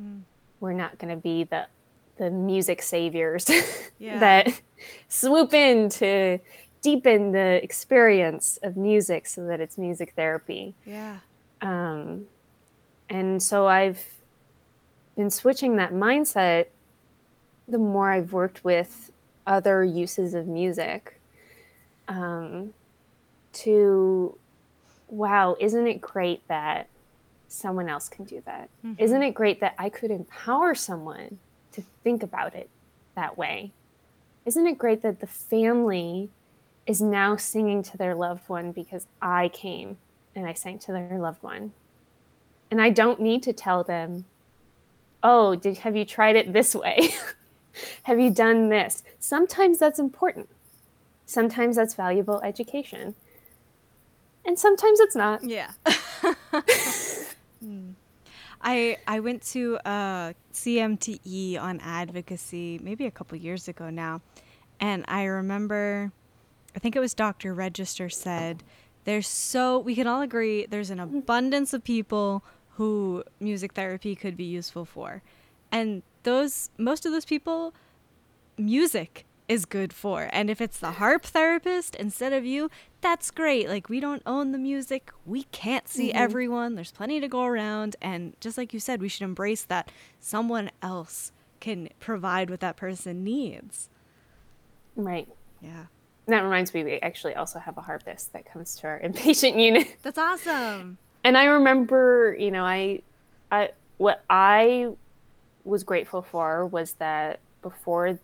Mm. 0.02 0.22
We're 0.58 0.72
not 0.72 0.98
going 0.98 1.14
to 1.14 1.22
be 1.22 1.44
the 1.44 1.68
the 2.18 2.28
music 2.28 2.82
saviors 2.82 3.48
yeah. 4.00 4.18
that 4.18 4.60
swoop 5.08 5.54
in 5.54 5.88
to 5.90 6.40
deepen 6.82 7.30
the 7.30 7.62
experience 7.62 8.58
of 8.64 8.76
music 8.76 9.28
so 9.28 9.46
that 9.46 9.60
it's 9.60 9.78
music 9.78 10.14
therapy. 10.16 10.74
Yeah. 10.84 11.18
Um, 11.60 12.24
and 13.08 13.40
so 13.40 13.68
I've 13.68 14.04
been 15.14 15.30
switching 15.30 15.76
that 15.76 15.92
mindset 15.92 16.66
the 17.68 17.78
more 17.78 18.10
I've 18.10 18.32
worked 18.32 18.64
with 18.64 19.12
other 19.46 19.84
uses 19.84 20.34
of 20.34 20.48
music 20.48 21.20
um, 22.08 22.72
to, 23.52 24.36
wow, 25.08 25.56
isn't 25.60 25.86
it 25.86 26.00
great 26.00 26.46
that 26.48 26.88
someone 27.48 27.88
else 27.88 28.08
can 28.08 28.24
do 28.24 28.42
that? 28.46 28.68
Mm-hmm. 28.84 29.02
not 29.02 29.22
it 29.22 29.34
great 29.34 29.60
that 29.60 29.74
I 29.78 29.88
could 29.88 30.10
empower 30.10 30.74
someone 30.74 31.38
to 31.72 31.82
think 32.02 32.22
about 32.22 32.54
it 32.54 32.68
that 33.14 33.38
way. 33.38 33.72
Isn't 34.44 34.66
it 34.66 34.78
great 34.78 35.02
that 35.02 35.20
the 35.20 35.26
family 35.26 36.30
is 36.86 37.00
now 37.00 37.36
singing 37.36 37.82
to 37.82 37.96
their 37.96 38.14
loved 38.14 38.48
one 38.48 38.72
because 38.72 39.06
I 39.20 39.48
came 39.48 39.98
and 40.34 40.46
I 40.46 40.52
sang 40.52 40.78
to 40.80 40.92
their 40.92 41.18
loved 41.18 41.42
one? 41.42 41.72
And 42.70 42.80
I 42.80 42.90
don't 42.90 43.20
need 43.20 43.42
to 43.44 43.52
tell 43.52 43.84
them, 43.84 44.24
oh, 45.22 45.54
did, 45.54 45.78
have 45.78 45.96
you 45.96 46.04
tried 46.04 46.36
it 46.36 46.52
this 46.52 46.74
way? 46.74 47.10
have 48.04 48.20
you 48.20 48.30
done 48.30 48.68
this? 48.68 49.02
Sometimes 49.18 49.78
that's 49.78 49.98
important. 49.98 50.48
Sometimes 51.26 51.76
that's 51.76 51.94
valuable 51.94 52.40
education. 52.42 53.14
And 54.46 54.58
sometimes 54.58 55.00
it's 55.00 55.16
not. 55.16 55.42
Yeah. 55.42 55.72
mm. 57.62 57.94
I 58.62 58.96
I 59.06 59.20
went 59.20 59.42
to 59.48 59.78
a 59.84 60.34
CMTE 60.52 61.60
on 61.60 61.80
advocacy 61.80 62.80
maybe 62.82 63.06
a 63.06 63.10
couple 63.10 63.36
years 63.36 63.68
ago 63.68 63.90
now, 63.90 64.22
and 64.80 65.04
I 65.08 65.24
remember, 65.24 66.12
I 66.74 66.78
think 66.78 66.96
it 66.96 67.00
was 67.00 67.12
Dr. 67.12 67.52
Register 67.54 68.08
said, 68.08 68.62
"There's 69.04 69.28
so 69.28 69.80
we 69.80 69.96
can 69.96 70.06
all 70.06 70.22
agree 70.22 70.66
there's 70.66 70.90
an 70.90 70.98
mm-hmm. 70.98 71.18
abundance 71.18 71.74
of 71.74 71.82
people 71.82 72.44
who 72.74 73.24
music 73.40 73.72
therapy 73.72 74.14
could 74.14 74.36
be 74.36 74.44
useful 74.44 74.84
for, 74.84 75.22
and 75.72 76.02
those 76.22 76.70
most 76.78 77.04
of 77.04 77.12
those 77.12 77.24
people, 77.24 77.74
music 78.56 79.26
is 79.48 79.64
good 79.64 79.92
for. 79.92 80.28
And 80.32 80.50
if 80.50 80.60
it's 80.60 80.78
the 80.78 80.92
harp 80.92 81.24
therapist 81.24 81.94
instead 81.94 82.32
of 82.32 82.44
you, 82.44 82.70
that's 83.00 83.30
great. 83.30 83.68
Like, 83.68 83.88
we 83.88 84.00
don't 84.00 84.22
own 84.26 84.52
the 84.52 84.58
music. 84.58 85.10
We 85.24 85.44
can't 85.44 85.88
see 85.88 86.08
mm-hmm. 86.08 86.18
everyone. 86.18 86.74
There's 86.74 86.92
plenty 86.92 87.20
to 87.20 87.28
go 87.28 87.44
around. 87.44 87.96
And 88.00 88.34
just 88.40 88.58
like 88.58 88.74
you 88.74 88.80
said, 88.80 89.00
we 89.00 89.08
should 89.08 89.22
embrace 89.22 89.62
that 89.64 89.90
someone 90.20 90.70
else 90.82 91.32
can 91.60 91.88
provide 92.00 92.50
what 92.50 92.60
that 92.60 92.76
person 92.76 93.24
needs. 93.24 93.88
Right. 94.94 95.28
Yeah. 95.60 95.86
And 96.26 96.34
That 96.34 96.42
reminds 96.42 96.74
me, 96.74 96.84
we 96.84 96.98
actually 97.00 97.34
also 97.34 97.58
have 97.58 97.78
a 97.78 97.82
harpist 97.82 98.32
that 98.32 98.50
comes 98.50 98.76
to 98.76 98.88
our 98.88 99.00
inpatient 99.04 99.60
unit. 99.60 99.96
That's 100.02 100.18
awesome. 100.18 100.98
And 101.22 101.36
I 101.36 101.44
remember, 101.44 102.36
you 102.38 102.50
know, 102.50 102.64
I, 102.64 103.02
I, 103.50 103.70
what 103.98 104.22
I 104.28 104.90
was 105.64 105.84
grateful 105.84 106.22
for 106.22 106.66
was 106.66 106.92
that 106.94 107.40
before 107.62 108.18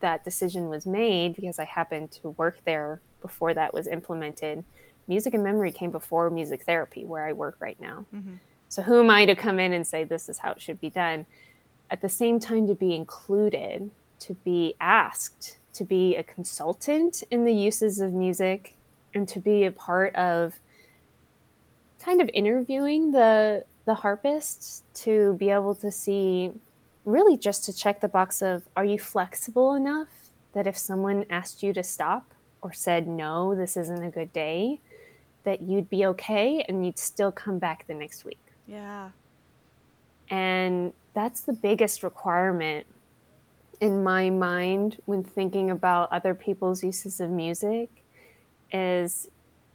that 0.00 0.24
decision 0.24 0.68
was 0.68 0.86
made, 0.86 1.36
because 1.36 1.58
I 1.58 1.64
happened 1.64 2.10
to 2.22 2.30
work 2.30 2.58
there 2.64 3.00
before 3.20 3.54
that 3.54 3.74
was 3.74 3.86
implemented, 3.86 4.64
music 5.06 5.34
and 5.34 5.42
memory 5.42 5.72
came 5.72 5.90
before 5.90 6.30
music 6.30 6.62
therapy, 6.64 7.04
where 7.04 7.26
I 7.26 7.32
work 7.32 7.56
right 7.60 7.80
now. 7.80 8.06
Mm-hmm. 8.14 8.34
So, 8.68 8.82
who 8.82 9.00
am 9.00 9.10
I 9.10 9.24
to 9.24 9.34
come 9.34 9.58
in 9.58 9.72
and 9.72 9.86
say 9.86 10.04
this 10.04 10.28
is 10.28 10.38
how 10.38 10.52
it 10.52 10.60
should 10.60 10.80
be 10.80 10.90
done? 10.90 11.26
At 11.90 12.02
the 12.02 12.08
same 12.08 12.38
time, 12.38 12.66
to 12.66 12.74
be 12.74 12.94
included, 12.94 13.90
to 14.20 14.34
be 14.34 14.74
asked, 14.80 15.56
to 15.72 15.84
be 15.84 16.16
a 16.16 16.22
consultant 16.22 17.22
in 17.30 17.44
the 17.44 17.54
uses 17.54 18.00
of 18.00 18.12
music, 18.12 18.74
and 19.14 19.26
to 19.28 19.40
be 19.40 19.64
a 19.64 19.72
part 19.72 20.14
of 20.16 20.54
kind 21.98 22.20
of 22.20 22.30
interviewing 22.32 23.10
the 23.12 23.64
the 23.88 23.94
harpists 23.94 24.82
to 24.92 25.32
be 25.38 25.48
able 25.48 25.74
to 25.74 25.90
see 25.90 26.52
really 27.08 27.38
just 27.38 27.64
to 27.64 27.72
check 27.72 28.00
the 28.00 28.08
box 28.08 28.42
of 28.42 28.68
are 28.76 28.84
you 28.84 28.98
flexible 28.98 29.74
enough 29.74 30.08
that 30.52 30.66
if 30.66 30.76
someone 30.76 31.24
asked 31.30 31.62
you 31.62 31.72
to 31.72 31.82
stop 31.82 32.34
or 32.60 32.72
said 32.72 33.08
no 33.08 33.54
this 33.54 33.76
isn't 33.76 34.02
a 34.02 34.10
good 34.10 34.32
day 34.32 34.80
that 35.44 35.62
you'd 35.62 35.88
be 35.88 36.04
okay 36.04 36.62
and 36.68 36.84
you'd 36.84 36.98
still 36.98 37.32
come 37.32 37.58
back 37.58 37.86
the 37.86 37.94
next 37.94 38.24
week? 38.24 38.38
Yeah. 38.66 39.10
And 40.28 40.92
that's 41.14 41.40
the 41.40 41.54
biggest 41.54 42.02
requirement 42.02 42.86
in 43.80 44.02
my 44.02 44.28
mind 44.28 44.98
when 45.06 45.24
thinking 45.24 45.70
about 45.70 46.12
other 46.12 46.34
people's 46.34 46.82
uses 46.84 47.20
of 47.20 47.30
music 47.30 47.88
is 48.70 49.28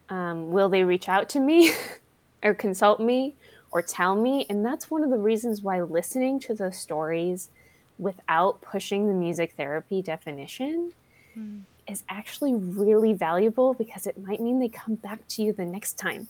um, 0.10 0.52
will 0.52 0.70
they 0.70 0.84
reach 0.84 1.10
out 1.10 1.30
to 1.30 1.40
me 1.40 1.72
or 2.44 2.54
consult 2.54 3.00
me 3.00 3.36
or 3.74 3.82
tell 3.82 4.16
me. 4.16 4.46
And 4.50 4.64
that's 4.64 4.90
one 4.90 5.04
of 5.04 5.10
the 5.10 5.18
reasons 5.18 5.62
why 5.62 5.82
listening 5.82 6.40
to 6.42 6.54
those 6.54 6.78
stories 6.78 7.50
without 7.98 8.62
pushing 8.62 9.08
the 9.08 9.14
music 9.14 9.56
therapy 9.58 10.02
definition 10.02 10.94
mm. 11.38 11.62
is 11.88 12.04
actually 12.08 12.54
really 12.54 13.14
valuable 13.14 13.74
because 13.74 14.06
it 14.06 14.18
might 14.18 14.40
mean 14.40 14.60
they 14.60 14.70
come 14.70 14.96
back 14.96 15.28
to 15.30 15.42
you 15.42 15.52
the 15.52 15.66
next 15.66 15.94
time. 15.98 16.28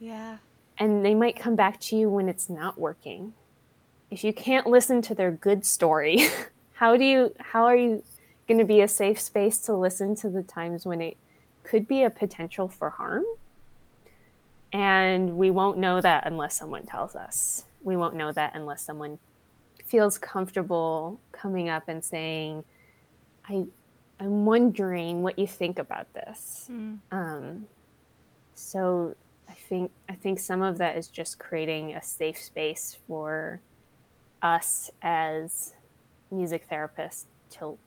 Yeah. 0.00 0.38
And 0.78 1.04
they 1.04 1.14
might 1.14 1.38
come 1.38 1.54
back 1.54 1.78
to 1.80 1.96
you 1.96 2.08
when 2.08 2.28
it's 2.28 2.48
not 2.48 2.78
working. 2.78 3.34
If 4.10 4.24
you 4.24 4.32
can't 4.32 4.66
listen 4.66 5.02
to 5.02 5.14
their 5.14 5.30
good 5.30 5.66
story, 5.66 6.28
how 6.74 6.96
do 6.96 7.04
you 7.04 7.34
how 7.38 7.64
are 7.64 7.76
you 7.76 8.02
going 8.48 8.58
to 8.58 8.64
be 8.64 8.80
a 8.80 8.88
safe 8.88 9.20
space 9.20 9.58
to 9.58 9.74
listen 9.74 10.14
to 10.16 10.30
the 10.30 10.42
times 10.42 10.86
when 10.86 11.00
it 11.00 11.16
could 11.62 11.86
be 11.86 12.04
a 12.04 12.10
potential 12.10 12.68
for 12.68 12.90
harm? 12.90 13.24
And 14.76 15.38
we 15.38 15.50
won't 15.50 15.78
know 15.78 16.02
that 16.02 16.26
unless 16.26 16.54
someone 16.54 16.84
tells 16.84 17.16
us. 17.16 17.64
We 17.82 17.96
won't 17.96 18.14
know 18.14 18.30
that 18.30 18.52
unless 18.54 18.82
someone 18.82 19.18
feels 19.86 20.18
comfortable 20.18 21.18
coming 21.32 21.70
up 21.70 21.84
and 21.88 22.04
saying, 22.04 22.62
I, 23.48 23.64
I'm 24.20 24.44
wondering 24.44 25.22
what 25.22 25.38
you 25.38 25.46
think 25.46 25.78
about 25.78 26.12
this. 26.12 26.68
Mm. 26.70 26.98
Um, 27.10 27.66
so 28.54 29.14
I 29.48 29.54
think 29.54 29.92
I 30.10 30.14
think 30.14 30.38
some 30.38 30.60
of 30.60 30.76
that 30.76 30.98
is 30.98 31.08
just 31.08 31.38
creating 31.38 31.94
a 31.94 32.02
safe 32.02 32.36
space 32.36 32.98
for 33.06 33.62
us 34.42 34.90
as 35.00 35.72
music 36.30 36.68
therapists 36.68 37.24
to 37.52 37.78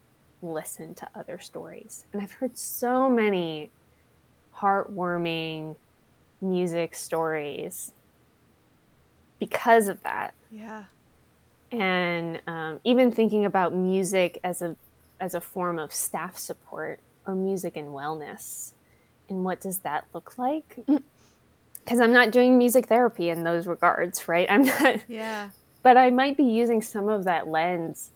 listen 0.41 0.95
to 0.95 1.07
other 1.13 1.37
stories. 1.37 2.05
And 2.13 2.21
I've 2.23 2.31
heard 2.31 2.57
so 2.57 3.11
many 3.11 3.69
heartwarming 4.55 5.75
music 6.41 6.95
stories 6.95 7.91
because 9.39 9.87
of 9.87 10.01
that. 10.03 10.33
Yeah. 10.51 10.85
And 11.71 12.41
um, 12.47 12.79
even 12.83 13.11
thinking 13.11 13.45
about 13.45 13.73
music 13.73 14.39
as 14.43 14.61
a 14.61 14.75
as 15.19 15.35
a 15.35 15.41
form 15.41 15.77
of 15.79 15.93
staff 15.93 16.37
support 16.37 16.99
or 17.27 17.35
music 17.35 17.75
and 17.75 17.89
wellness, 17.89 18.71
and 19.27 19.43
what 19.43 19.61
does 19.61 19.79
that 19.79 20.05
look 20.13 20.37
like? 20.37 20.79
Because 21.85 22.01
I'm 22.01 22.13
not 22.13 22.29
doing 22.29 22.59
music 22.59 22.85
therapy 22.85 23.29
in 23.29 23.43
those 23.43 23.65
regards, 23.65 24.27
right? 24.27 24.45
I'm 24.47 24.63
not. 24.63 24.97
Yeah. 25.07 25.49
But 25.81 25.97
I 25.97 26.11
might 26.11 26.37
be 26.37 26.43
using 26.43 26.83
some 26.83 27.09
of 27.09 27.23
that 27.23 27.47
lens 27.47 28.11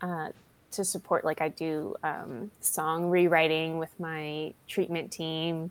uh, 0.00 0.28
to 0.70 0.84
support, 0.84 1.22
like 1.22 1.42
I 1.42 1.48
do 1.48 1.96
um, 2.02 2.50
song 2.60 3.10
rewriting 3.10 3.78
with 3.78 3.90
my 4.00 4.54
treatment 4.68 5.10
team. 5.12 5.70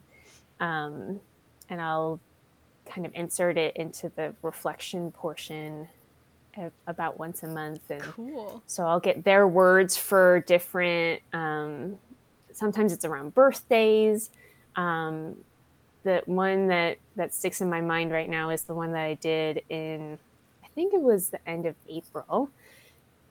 Um, 0.59 1.21
and 1.69 1.81
I'll 1.81 2.19
kind 2.85 3.05
of 3.05 3.13
insert 3.15 3.57
it 3.57 3.75
into 3.77 4.11
the 4.15 4.33
reflection 4.41 5.11
portion 5.11 5.87
about 6.87 7.19
once 7.19 7.43
a 7.43 7.47
month. 7.47 7.89
And 7.89 8.01
cool. 8.03 8.61
So 8.67 8.85
I'll 8.85 8.99
get 8.99 9.23
their 9.23 9.47
words 9.47 9.95
for 9.95 10.41
different, 10.41 11.21
um, 11.31 11.97
sometimes 12.51 12.91
it's 12.91 13.05
around 13.05 13.33
birthdays. 13.33 14.29
Um, 14.75 15.37
the 16.03 16.21
one 16.25 16.67
that, 16.67 16.97
that 17.15 17.33
sticks 17.33 17.61
in 17.61 17.69
my 17.69 17.81
mind 17.81 18.11
right 18.11 18.29
now 18.29 18.49
is 18.49 18.63
the 18.63 18.73
one 18.73 18.91
that 18.93 19.03
I 19.03 19.13
did 19.15 19.61
in, 19.69 20.17
I 20.63 20.67
think 20.69 20.93
it 20.93 21.01
was 21.01 21.29
the 21.29 21.47
end 21.47 21.65
of 21.65 21.75
April. 21.87 22.49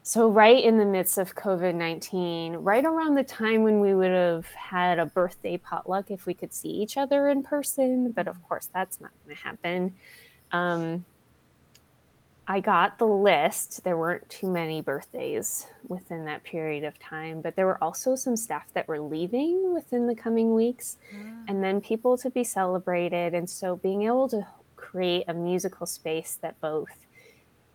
So, 0.08 0.26
right 0.26 0.64
in 0.64 0.78
the 0.78 0.86
midst 0.86 1.18
of 1.18 1.34
COVID 1.34 1.74
19, 1.74 2.54
right 2.54 2.82
around 2.82 3.16
the 3.16 3.22
time 3.22 3.62
when 3.62 3.78
we 3.78 3.94
would 3.94 4.10
have 4.10 4.46
had 4.46 4.98
a 4.98 5.04
birthday 5.04 5.58
potluck 5.58 6.10
if 6.10 6.24
we 6.24 6.32
could 6.32 6.54
see 6.54 6.70
each 6.70 6.96
other 6.96 7.28
in 7.28 7.42
person, 7.42 8.12
but 8.12 8.26
of 8.26 8.42
course 8.48 8.70
that's 8.72 9.02
not 9.02 9.10
going 9.22 9.36
to 9.36 9.42
happen. 9.42 9.94
Um, 10.50 11.04
I 12.46 12.60
got 12.60 12.98
the 12.98 13.06
list. 13.06 13.84
There 13.84 13.98
weren't 13.98 14.26
too 14.30 14.50
many 14.50 14.80
birthdays 14.80 15.66
within 15.88 16.24
that 16.24 16.42
period 16.42 16.84
of 16.84 16.98
time, 16.98 17.42
but 17.42 17.54
there 17.54 17.66
were 17.66 17.84
also 17.84 18.16
some 18.16 18.34
staff 18.34 18.72
that 18.72 18.88
were 18.88 19.00
leaving 19.00 19.74
within 19.74 20.06
the 20.06 20.14
coming 20.14 20.54
weeks, 20.54 20.96
yeah. 21.12 21.18
and 21.48 21.62
then 21.62 21.82
people 21.82 22.16
to 22.16 22.30
be 22.30 22.44
celebrated. 22.44 23.34
And 23.34 23.50
so, 23.50 23.76
being 23.76 24.04
able 24.04 24.26
to 24.30 24.46
create 24.74 25.24
a 25.28 25.34
musical 25.34 25.84
space 25.84 26.38
that 26.40 26.58
both 26.62 26.96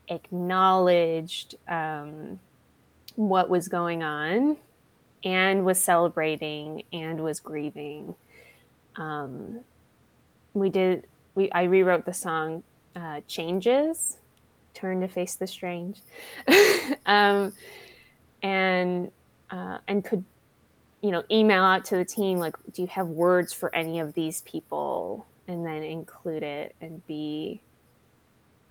acknowledged 0.07 1.55
um, 1.67 2.39
what 3.15 3.49
was 3.49 3.67
going 3.67 4.03
on 4.03 4.57
and 5.23 5.65
was 5.65 5.81
celebrating 5.81 6.83
and 6.91 7.21
was 7.21 7.39
grieving. 7.39 8.15
Um, 8.95 9.59
we 10.53 10.69
did. 10.69 11.07
We 11.35 11.51
I 11.51 11.63
rewrote 11.63 12.05
the 12.05 12.13
song 12.13 12.63
uh, 12.95 13.21
"Changes," 13.27 14.17
"Turn 14.73 15.01
to 15.01 15.07
Face 15.07 15.35
the 15.35 15.47
Strange," 15.47 15.99
um, 17.05 17.53
and 18.41 19.11
uh, 19.49 19.79
and 19.87 20.03
could 20.03 20.23
you 21.01 21.11
know 21.11 21.23
email 21.31 21.63
out 21.63 21.85
to 21.85 21.97
the 21.97 22.05
team 22.05 22.37
like, 22.37 22.55
do 22.71 22.81
you 22.81 22.87
have 22.89 23.07
words 23.07 23.51
for 23.51 23.73
any 23.73 23.99
of 23.99 24.13
these 24.13 24.41
people, 24.41 25.25
and 25.47 25.65
then 25.65 25.83
include 25.83 26.43
it 26.43 26.75
and 26.81 27.05
be 27.07 27.61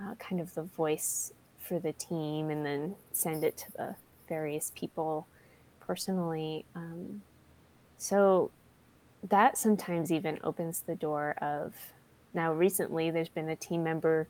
uh, 0.02 0.14
kind 0.16 0.40
of 0.40 0.54
the 0.54 0.62
voice 0.62 1.32
for 1.58 1.78
the 1.78 1.92
team 1.92 2.50
and 2.50 2.64
then 2.66 2.96
send 3.12 3.44
it 3.44 3.56
to 3.56 3.72
the 3.72 3.94
various 4.28 4.72
people 4.74 5.26
personally. 5.80 6.64
Um, 6.74 7.22
so 7.98 8.50
that 9.28 9.56
sometimes 9.56 10.10
even 10.10 10.38
opens 10.42 10.80
the 10.80 10.96
door 10.96 11.36
of 11.40 11.74
now 12.34 12.52
recently 12.52 13.10
there's 13.10 13.28
been 13.28 13.48
a 13.48 13.56
team 13.56 13.84
member 13.84 14.26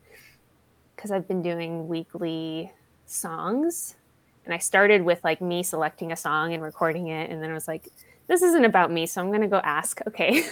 because 0.94 1.10
I've 1.10 1.26
been 1.26 1.42
doing 1.42 1.88
weekly 1.88 2.72
songs 3.06 3.96
and 4.44 4.52
I 4.52 4.58
started 4.58 5.02
with 5.02 5.22
like 5.24 5.40
me 5.40 5.62
selecting 5.62 6.12
a 6.12 6.16
song 6.16 6.52
and 6.52 6.62
recording 6.62 7.08
it 7.08 7.30
and 7.30 7.42
then 7.42 7.50
I 7.50 7.54
was 7.54 7.68
like 7.68 7.88
this 8.26 8.42
isn't 8.42 8.64
about 8.64 8.90
me 8.90 9.06
so 9.06 9.20
I'm 9.20 9.28
going 9.28 9.40
to 9.40 9.48
go 9.48 9.60
ask 9.64 10.00
okay 10.08 10.44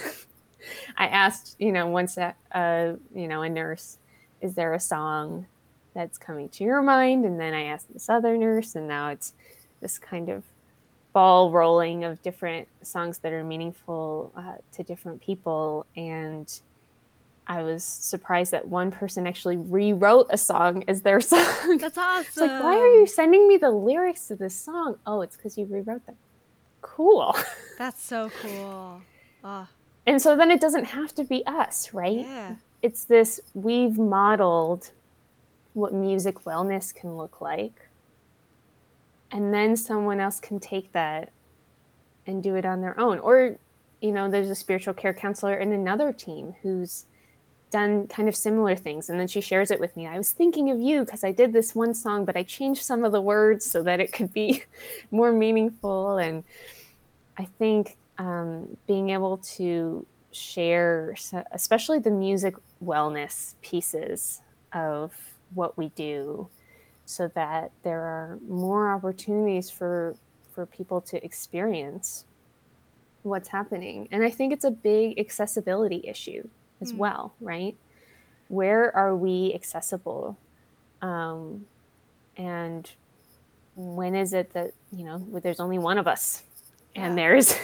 I 0.97 1.07
asked 1.07 1.55
you 1.59 1.71
know 1.71 1.87
once 1.87 2.17
a 2.17 2.33
uh, 2.51 2.93
you 3.13 3.27
know 3.27 3.43
a 3.43 3.49
nurse 3.49 3.97
is 4.41 4.55
there 4.55 4.73
a 4.73 4.79
song 4.79 5.45
that's 5.93 6.17
coming 6.17 6.49
to 6.49 6.63
your 6.63 6.81
mind 6.81 7.25
and 7.25 7.39
then 7.39 7.53
I 7.53 7.65
asked 7.65 7.91
this 7.93 8.09
other 8.09 8.37
nurse 8.37 8.75
and 8.75 8.87
now 8.87 9.09
it's 9.09 9.33
this 9.81 9.97
kind 9.99 10.29
of 10.29 10.43
ball 11.13 11.51
rolling 11.51 12.03
of 12.03 12.21
different 12.21 12.67
songs 12.81 13.17
that 13.19 13.33
are 13.33 13.43
meaningful 13.43 14.31
uh, 14.35 14.55
to 14.73 14.83
different 14.83 15.21
people 15.21 15.85
and 15.95 16.61
I 17.47 17.63
was 17.63 17.83
surprised 17.83 18.51
that 18.51 18.67
one 18.67 18.91
person 18.91 19.27
actually 19.27 19.57
rewrote 19.57 20.27
a 20.29 20.37
song 20.37 20.85
as 20.87 21.01
their 21.01 21.19
song. 21.21 21.77
That's 21.79 21.97
awesome. 21.97 22.25
It's 22.27 22.37
like, 22.37 22.63
why 22.63 22.77
are 22.77 22.93
you 22.93 23.05
sending 23.07 23.47
me 23.47 23.57
the 23.57 23.71
lyrics 23.71 24.27
to 24.27 24.35
this 24.35 24.55
song? 24.55 24.95
Oh, 25.05 25.21
it's 25.21 25.35
because 25.35 25.57
you 25.57 25.65
rewrote 25.65 26.05
them. 26.05 26.15
Cool. 26.81 27.35
That's 27.77 28.03
so 28.03 28.31
cool. 28.41 29.01
Oh. 29.43 29.67
And 30.05 30.21
so 30.21 30.35
then 30.35 30.51
it 30.51 30.61
doesn't 30.61 30.83
have 30.83 31.15
to 31.15 31.23
be 31.23 31.43
us, 31.47 31.95
right? 31.95 32.19
Yeah. 32.19 32.55
It's 32.81 33.05
this 33.05 33.39
we've 33.53 33.97
modeled 33.97 34.91
what 35.73 35.93
music 35.93 36.43
wellness 36.43 36.93
can 36.93 37.15
look 37.15 37.41
like. 37.41 37.89
And 39.31 39.53
then 39.53 39.77
someone 39.77 40.19
else 40.19 40.39
can 40.39 40.59
take 40.59 40.91
that 40.91 41.31
and 42.27 42.43
do 42.43 42.55
it 42.55 42.65
on 42.65 42.81
their 42.81 42.99
own. 42.99 43.19
Or, 43.19 43.55
you 44.01 44.11
know, 44.11 44.29
there's 44.29 44.49
a 44.49 44.55
spiritual 44.55 44.93
care 44.93 45.13
counselor 45.13 45.55
in 45.55 45.71
another 45.71 46.11
team 46.11 46.55
who's 46.61 47.05
done 47.71 48.05
kind 48.07 48.27
of 48.27 48.35
similar 48.35 48.75
things 48.75 49.09
and 49.09 49.19
then 49.19 49.27
she 49.27 49.39
shares 49.39 49.71
it 49.71 49.79
with 49.79 49.95
me 49.95 50.05
i 50.05 50.17
was 50.17 50.33
thinking 50.33 50.69
of 50.69 50.79
you 50.79 51.05
because 51.05 51.23
i 51.23 51.31
did 51.31 51.53
this 51.53 51.73
one 51.73 51.93
song 51.93 52.25
but 52.25 52.35
i 52.35 52.43
changed 52.43 52.83
some 52.83 53.05
of 53.05 53.13
the 53.13 53.21
words 53.21 53.65
so 53.65 53.81
that 53.81 53.99
it 53.99 54.11
could 54.11 54.31
be 54.33 54.61
more 55.11 55.31
meaningful 55.31 56.17
and 56.17 56.43
i 57.37 57.45
think 57.57 57.97
um, 58.17 58.77
being 58.87 59.09
able 59.09 59.37
to 59.37 60.05
share 60.31 61.15
especially 61.53 61.97
the 61.97 62.11
music 62.11 62.55
wellness 62.83 63.55
pieces 63.61 64.41
of 64.73 65.13
what 65.53 65.77
we 65.77 65.89
do 65.89 66.47
so 67.05 67.29
that 67.35 67.71
there 67.83 68.01
are 68.01 68.39
more 68.47 68.91
opportunities 68.91 69.69
for 69.69 70.15
for 70.53 70.65
people 70.65 71.01
to 71.01 71.23
experience 71.23 72.25
what's 73.23 73.49
happening 73.49 74.07
and 74.11 74.23
i 74.23 74.29
think 74.29 74.51
it's 74.51 74.65
a 74.65 74.71
big 74.71 75.19
accessibility 75.19 76.01
issue 76.05 76.47
as 76.81 76.91
mm. 76.91 76.97
well, 76.97 77.33
right? 77.39 77.77
Where 78.47 78.93
are 78.95 79.15
we 79.15 79.53
accessible? 79.53 80.37
Um, 81.01 81.65
and 82.35 82.89
when 83.75 84.15
is 84.15 84.33
it 84.33 84.51
that, 84.53 84.73
you 84.91 85.05
know, 85.05 85.25
there's 85.41 85.59
only 85.59 85.77
one 85.77 85.97
of 85.97 86.07
us 86.07 86.43
yeah. 86.95 87.05
and 87.05 87.17
there's 87.17 87.55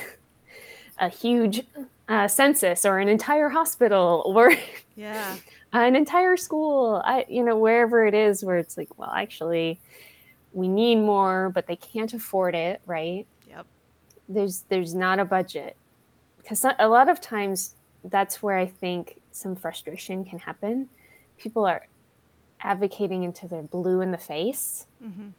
a 1.00 1.10
huge 1.10 1.64
uh, 2.10 2.28
census 2.28 2.86
or 2.86 3.00
an 3.00 3.08
entire 3.08 3.50
hospital 3.50 4.24
or 4.36 4.54
yeah 4.96 5.36
an 5.74 5.96
entire 5.96 6.38
school 6.38 7.02
i 7.06 7.26
you 7.28 7.44
know 7.44 7.58
wherever 7.58 8.06
it 8.06 8.14
is 8.14 8.44
where 8.44 8.58
it's 8.58 8.78
like 8.78 8.90
well 8.98 9.12
actually 9.12 9.80
we 10.54 10.68
need 10.68 10.96
more 10.96 11.52
but 11.54 11.68
they 11.68 11.76
can't 11.76 12.14
afford 12.14 12.56
it 12.56 12.82
right 12.86 13.28
yep 13.50 13.66
there's 14.30 14.64
there's 14.70 14.96
not 14.96 15.20
a 15.20 15.26
budget 15.26 15.76
because 16.38 16.66
a 16.80 16.88
lot 16.88 17.10
of 17.10 17.20
times 17.20 17.76
that's 18.10 18.42
where 18.42 18.58
I 18.58 18.66
think 18.66 19.20
some 19.32 19.56
frustration 19.56 20.26
can 20.26 20.40
happen. 20.40 20.90
People 21.38 21.66
are 21.66 21.88
advocating 22.62 23.26
until 23.26 23.50
they're 23.50 23.62
blue 23.62 24.02
in 24.02 24.12
the 24.12 24.18
face, 24.18 24.88
mm-hmm. 25.04 25.30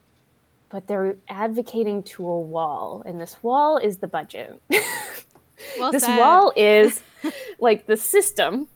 but 0.69 0.87
they're 0.87 1.17
advocating 1.29 2.03
to 2.03 2.27
a 2.27 2.41
wall, 2.41 3.03
and 3.07 3.21
this 3.21 3.37
wall 3.43 3.79
is 3.79 3.99
the 3.99 4.07
budget. 4.07 4.61
Well 5.79 5.93
this 5.93 6.05
said. 6.05 6.19
wall 6.19 6.53
is 6.57 7.03
like 7.59 7.87
the 7.87 7.97
system. 7.97 8.69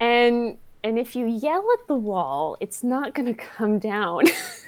and 0.00 0.58
and 0.82 0.98
if 0.98 1.16
you 1.16 1.26
yell 1.26 1.64
at 1.80 1.86
the 1.88 1.94
wall, 1.94 2.56
it's 2.60 2.82
not 2.82 3.14
going 3.14 3.26
to 3.26 3.34
come 3.34 3.78
down 3.78 4.24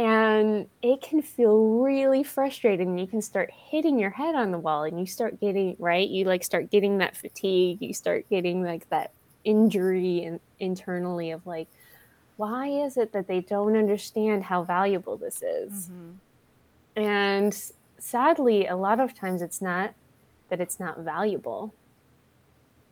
and 0.00 0.66
it 0.80 1.02
can 1.02 1.20
feel 1.20 1.82
really 1.82 2.22
frustrating 2.22 2.98
you 2.98 3.06
can 3.06 3.20
start 3.20 3.50
hitting 3.52 3.98
your 3.98 4.08
head 4.08 4.34
on 4.34 4.50
the 4.50 4.58
wall 4.58 4.84
and 4.84 4.98
you 4.98 5.04
start 5.04 5.38
getting 5.40 5.76
right 5.78 6.08
you 6.08 6.24
like 6.24 6.42
start 6.42 6.70
getting 6.70 6.98
that 6.98 7.14
fatigue 7.14 7.76
you 7.82 7.92
start 7.92 8.26
getting 8.30 8.64
like 8.64 8.88
that 8.88 9.12
injury 9.44 10.24
and 10.24 10.40
internally 10.58 11.32
of 11.32 11.46
like 11.46 11.68
why 12.38 12.66
is 12.66 12.96
it 12.96 13.12
that 13.12 13.28
they 13.28 13.40
don't 13.40 13.76
understand 13.76 14.42
how 14.42 14.64
valuable 14.64 15.18
this 15.18 15.42
is 15.42 15.90
mm-hmm. 15.90 16.12
and 16.96 17.72
sadly 18.02 18.66
a 18.66 18.76
lot 18.76 19.00
of 19.00 19.14
times 19.14 19.42
it's 19.42 19.60
not 19.60 19.94
that 20.48 20.60
it's 20.60 20.80
not 20.80 20.98
valuable 20.98 21.74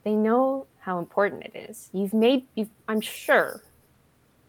they 0.05 0.15
know 0.15 0.67
how 0.81 0.99
important 0.99 1.43
it 1.43 1.53
is 1.55 1.91
you've 1.93 2.15
made 2.15 2.47
you've, 2.55 2.71
i'm 2.87 3.01
sure 3.01 3.63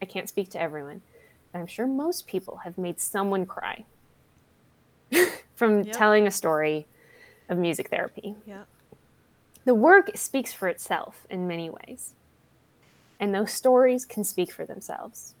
i 0.00 0.04
can't 0.04 0.28
speak 0.28 0.50
to 0.50 0.60
everyone 0.60 1.02
but 1.52 1.58
I'm 1.58 1.66
sure 1.66 1.86
most 1.86 2.26
people 2.26 2.58
have 2.58 2.78
made 2.78 3.00
someone 3.00 3.46
cry 3.46 3.84
from 5.54 5.82
yep. 5.82 5.96
telling 5.96 6.26
a 6.26 6.30
story 6.30 6.86
of 7.48 7.58
music 7.58 7.90
therapy. 7.90 8.36
Yeah. 8.46 8.64
The 9.64 9.74
work 9.74 10.16
speaks 10.16 10.52
for 10.52 10.68
itself 10.68 11.26
in 11.28 11.46
many 11.46 11.70
ways. 11.70 12.14
And 13.18 13.34
those 13.34 13.52
stories 13.52 14.06
can 14.06 14.24
speak 14.24 14.52
for 14.52 14.64
themselves. 14.64 15.34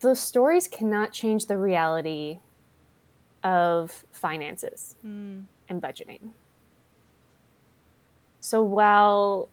Those 0.00 0.20
stories 0.20 0.68
cannot 0.68 1.12
change 1.12 1.46
the 1.46 1.56
reality 1.56 2.40
of 3.46 4.04
finances 4.10 4.96
mm. 5.06 5.44
and 5.68 5.80
budgeting. 5.80 6.30
So 8.40 8.60
while 8.64 9.48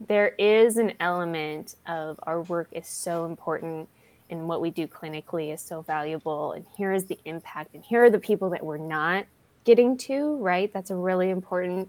there 0.00 0.30
is 0.36 0.76
an 0.78 0.94
element 0.98 1.76
of 1.86 2.18
our 2.24 2.42
work 2.42 2.68
is 2.72 2.88
so 2.88 3.24
important 3.24 3.88
and 4.28 4.48
what 4.48 4.60
we 4.60 4.70
do 4.70 4.88
clinically 4.88 5.54
is 5.54 5.60
so 5.60 5.82
valuable 5.82 6.52
and 6.52 6.66
here 6.76 6.92
is 6.92 7.04
the 7.04 7.18
impact 7.24 7.72
and 7.74 7.84
here 7.84 8.04
are 8.04 8.10
the 8.10 8.18
people 8.18 8.50
that 8.50 8.64
we're 8.64 8.76
not 8.76 9.24
getting 9.64 9.96
to 9.96 10.36
right 10.36 10.72
that's 10.72 10.90
a 10.90 10.94
really 10.94 11.30
important 11.30 11.88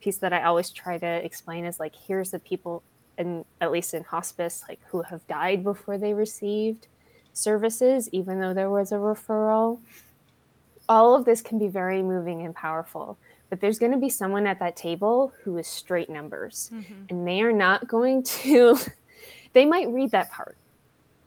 piece 0.00 0.18
that 0.18 0.32
i 0.32 0.42
always 0.42 0.70
try 0.70 0.98
to 0.98 1.24
explain 1.24 1.64
is 1.64 1.80
like 1.80 1.94
here's 2.06 2.32
the 2.32 2.38
people 2.40 2.82
and 3.16 3.44
at 3.60 3.70
least 3.70 3.94
in 3.94 4.04
hospice 4.04 4.64
like 4.68 4.80
who 4.88 5.00
have 5.02 5.26
died 5.28 5.64
before 5.64 5.96
they 5.96 6.12
received 6.12 6.88
services 7.32 8.08
even 8.12 8.40
though 8.40 8.52
there 8.52 8.70
was 8.70 8.92
a 8.92 8.96
referral 8.96 9.78
all 10.88 11.14
of 11.14 11.24
this 11.24 11.40
can 11.40 11.58
be 11.58 11.68
very 11.68 12.02
moving 12.02 12.42
and 12.42 12.54
powerful 12.54 13.18
but 13.48 13.60
there's 13.60 13.78
going 13.78 13.92
to 13.92 13.98
be 13.98 14.08
someone 14.08 14.46
at 14.46 14.58
that 14.58 14.76
table 14.76 15.32
who 15.42 15.56
is 15.58 15.66
straight 15.66 16.10
numbers 16.10 16.70
mm-hmm. 16.72 16.94
and 17.08 17.26
they 17.26 17.40
are 17.42 17.52
not 17.52 17.86
going 17.86 18.22
to 18.22 18.76
they 19.52 19.64
might 19.64 19.88
read 19.88 20.10
that 20.10 20.30
part 20.30 20.56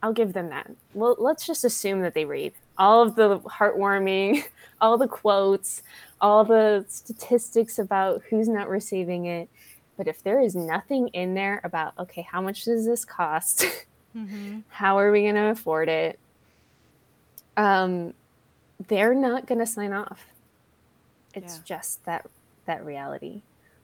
I'll 0.01 0.13
give 0.13 0.33
them 0.33 0.49
that. 0.49 0.71
Well, 0.93 1.15
let's 1.19 1.45
just 1.45 1.65
assume 1.65 2.01
that 2.01 2.13
they 2.13 2.25
read 2.25 2.53
all 2.77 3.03
of 3.03 3.15
the 3.15 3.39
heartwarming, 3.39 4.43
all 4.81 4.97
the 4.97 5.07
quotes, 5.07 5.83
all 6.21 6.45
the 6.45 6.85
statistics 6.87 7.79
about 7.79 8.21
who's 8.29 8.47
not 8.47 8.69
receiving 8.69 9.25
it. 9.25 9.49
But 9.97 10.07
if 10.07 10.23
there 10.23 10.39
is 10.39 10.55
nothing 10.55 11.09
in 11.09 11.33
there 11.33 11.59
about, 11.63 11.93
okay, 11.99 12.21
how 12.21 12.41
much 12.41 12.65
does 12.65 12.85
this 12.85 13.05
cost? 13.05 13.65
Mm-hmm. 14.17 14.61
How 14.69 14.97
are 14.97 15.11
we 15.11 15.21
going 15.21 15.35
to 15.35 15.51
afford 15.51 15.87
it? 15.87 16.17
Um, 17.55 18.15
they're 18.87 19.15
not 19.15 19.45
going 19.45 19.59
to 19.59 19.65
sign 19.65 19.93
off. 19.93 20.25
It's 21.33 21.57
yeah. 21.57 21.63
just 21.65 22.05
that 22.05 22.25
that 22.65 22.85
reality 22.85 23.41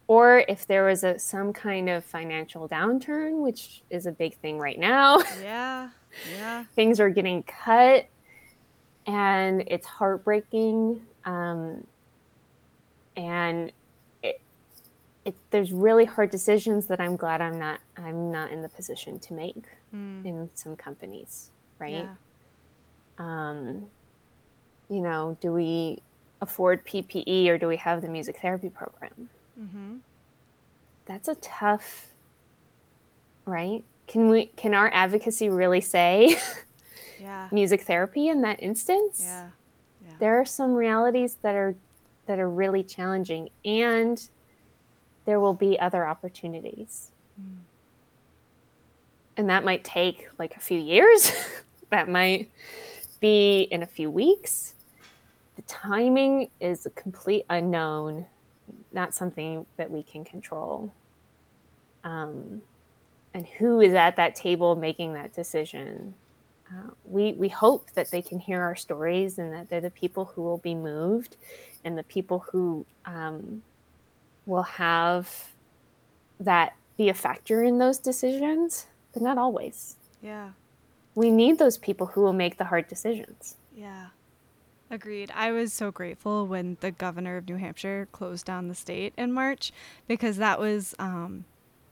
or 0.07 0.43
if 0.47 0.67
there 0.67 0.85
was 0.85 1.03
a 1.03 1.17
some 1.17 1.51
kind 1.51 1.89
of 1.89 2.03
financial 2.03 2.67
downturn 2.69 3.41
which 3.41 3.81
is 3.89 4.05
a 4.05 4.11
big 4.11 4.37
thing 4.37 4.59
right 4.59 4.79
now 4.79 5.17
yeah 5.41 5.89
yeah 6.37 6.63
things 6.75 6.99
are 6.99 7.09
getting 7.09 7.43
cut 7.43 8.05
and 9.07 9.63
it's 9.67 9.85
heartbreaking 9.85 10.99
um, 11.25 11.85
and 13.15 13.71
it, 14.23 14.41
it, 15.25 15.35
there's 15.51 15.71
really 15.71 16.05
hard 16.05 16.29
decisions 16.29 16.87
that 16.87 16.99
i'm 16.99 17.15
glad 17.15 17.41
i'm 17.41 17.57
not 17.57 17.79
i'm 17.97 18.31
not 18.31 18.51
in 18.51 18.61
the 18.61 18.69
position 18.69 19.19
to 19.19 19.33
make 19.33 19.65
mm. 19.93 20.25
in 20.25 20.49
some 20.53 20.75
companies 20.75 21.51
right 21.79 22.05
yeah. 22.05 22.15
um, 23.17 23.85
you 24.89 25.01
know 25.01 25.37
do 25.41 25.51
we 25.51 25.99
afford 26.41 26.85
ppe 26.85 27.47
or 27.47 27.57
do 27.57 27.67
we 27.67 27.77
have 27.77 28.01
the 28.01 28.07
music 28.07 28.37
therapy 28.41 28.69
program 28.69 29.29
Mm-hmm. 29.59 29.97
That's 31.05 31.27
a 31.27 31.35
tough, 31.35 32.07
right? 33.45 33.83
Can 34.07 34.29
we? 34.29 34.47
Can 34.57 34.73
our 34.73 34.89
advocacy 34.93 35.49
really 35.49 35.81
say? 35.81 36.37
yeah. 37.21 37.47
music 37.51 37.81
therapy 37.83 38.27
in 38.27 38.41
that 38.41 38.61
instance. 38.61 39.21
Yeah. 39.21 39.49
Yeah. 40.05 40.13
There 40.19 40.39
are 40.39 40.45
some 40.45 40.73
realities 40.73 41.37
that 41.41 41.55
are 41.55 41.75
that 42.27 42.39
are 42.39 42.49
really 42.49 42.83
challenging 42.83 43.49
and 43.63 44.27
there 45.25 45.39
will 45.39 45.53
be 45.53 45.79
other 45.79 46.05
opportunities. 46.05 47.11
Mm. 47.39 47.57
And 49.37 49.49
that 49.49 49.63
might 49.63 49.83
take 49.83 50.27
like 50.37 50.55
a 50.55 50.59
few 50.59 50.79
years. 50.79 51.31
that 51.89 52.09
might 52.09 52.49
be 53.19 53.61
in 53.71 53.83
a 53.83 53.87
few 53.87 54.09
weeks. 54.09 54.74
The 55.55 55.61
timing 55.63 56.49
is 56.59 56.85
a 56.85 56.89
complete 56.91 57.45
unknown, 57.49 58.25
not 58.91 59.13
something 59.13 59.65
that 59.77 59.89
we 59.89 60.03
can 60.03 60.25
control. 60.25 60.93
Um, 62.03 62.61
and 63.33 63.45
who 63.45 63.81
is 63.81 63.93
at 63.93 64.15
that 64.15 64.35
table 64.35 64.75
making 64.75 65.13
that 65.13 65.33
decision? 65.33 66.13
Uh, 66.69 66.91
we 67.03 67.33
we 67.33 67.49
hope 67.49 67.91
that 67.91 68.09
they 68.09 68.21
can 68.21 68.39
hear 68.39 68.61
our 68.61 68.75
stories 68.75 69.37
and 69.37 69.53
that 69.53 69.69
they're 69.69 69.81
the 69.81 69.91
people 69.91 70.25
who 70.25 70.41
will 70.41 70.57
be 70.57 70.73
moved, 70.73 71.37
and 71.83 71.97
the 71.97 72.03
people 72.03 72.45
who 72.51 72.85
um, 73.05 73.61
will 74.45 74.63
have 74.63 75.51
that 76.39 76.75
be 76.97 77.09
a 77.09 77.13
factor 77.13 77.63
in 77.63 77.77
those 77.77 77.99
decisions, 77.99 78.87
but 79.13 79.21
not 79.21 79.37
always. 79.37 79.95
Yeah. 80.21 80.51
We 81.13 81.31
need 81.31 81.59
those 81.59 81.77
people 81.77 82.07
who 82.07 82.21
will 82.21 82.33
make 82.33 82.57
the 82.57 82.65
hard 82.65 82.87
decisions. 82.87 83.55
Yeah. 83.75 84.07
Agreed. 84.91 85.31
I 85.33 85.51
was 85.51 85.73
so 85.73 85.91
grateful 85.91 86.45
when 86.45 86.77
the 86.79 86.91
governor 86.91 87.37
of 87.37 87.47
New 87.47 87.55
Hampshire 87.55 88.07
closed 88.11 88.45
down 88.45 88.67
the 88.67 88.75
state 88.75 89.13
in 89.17 89.33
March 89.33 89.71
because 90.07 90.37
that 90.37 90.59
was, 90.59 90.93
um, 90.99 91.45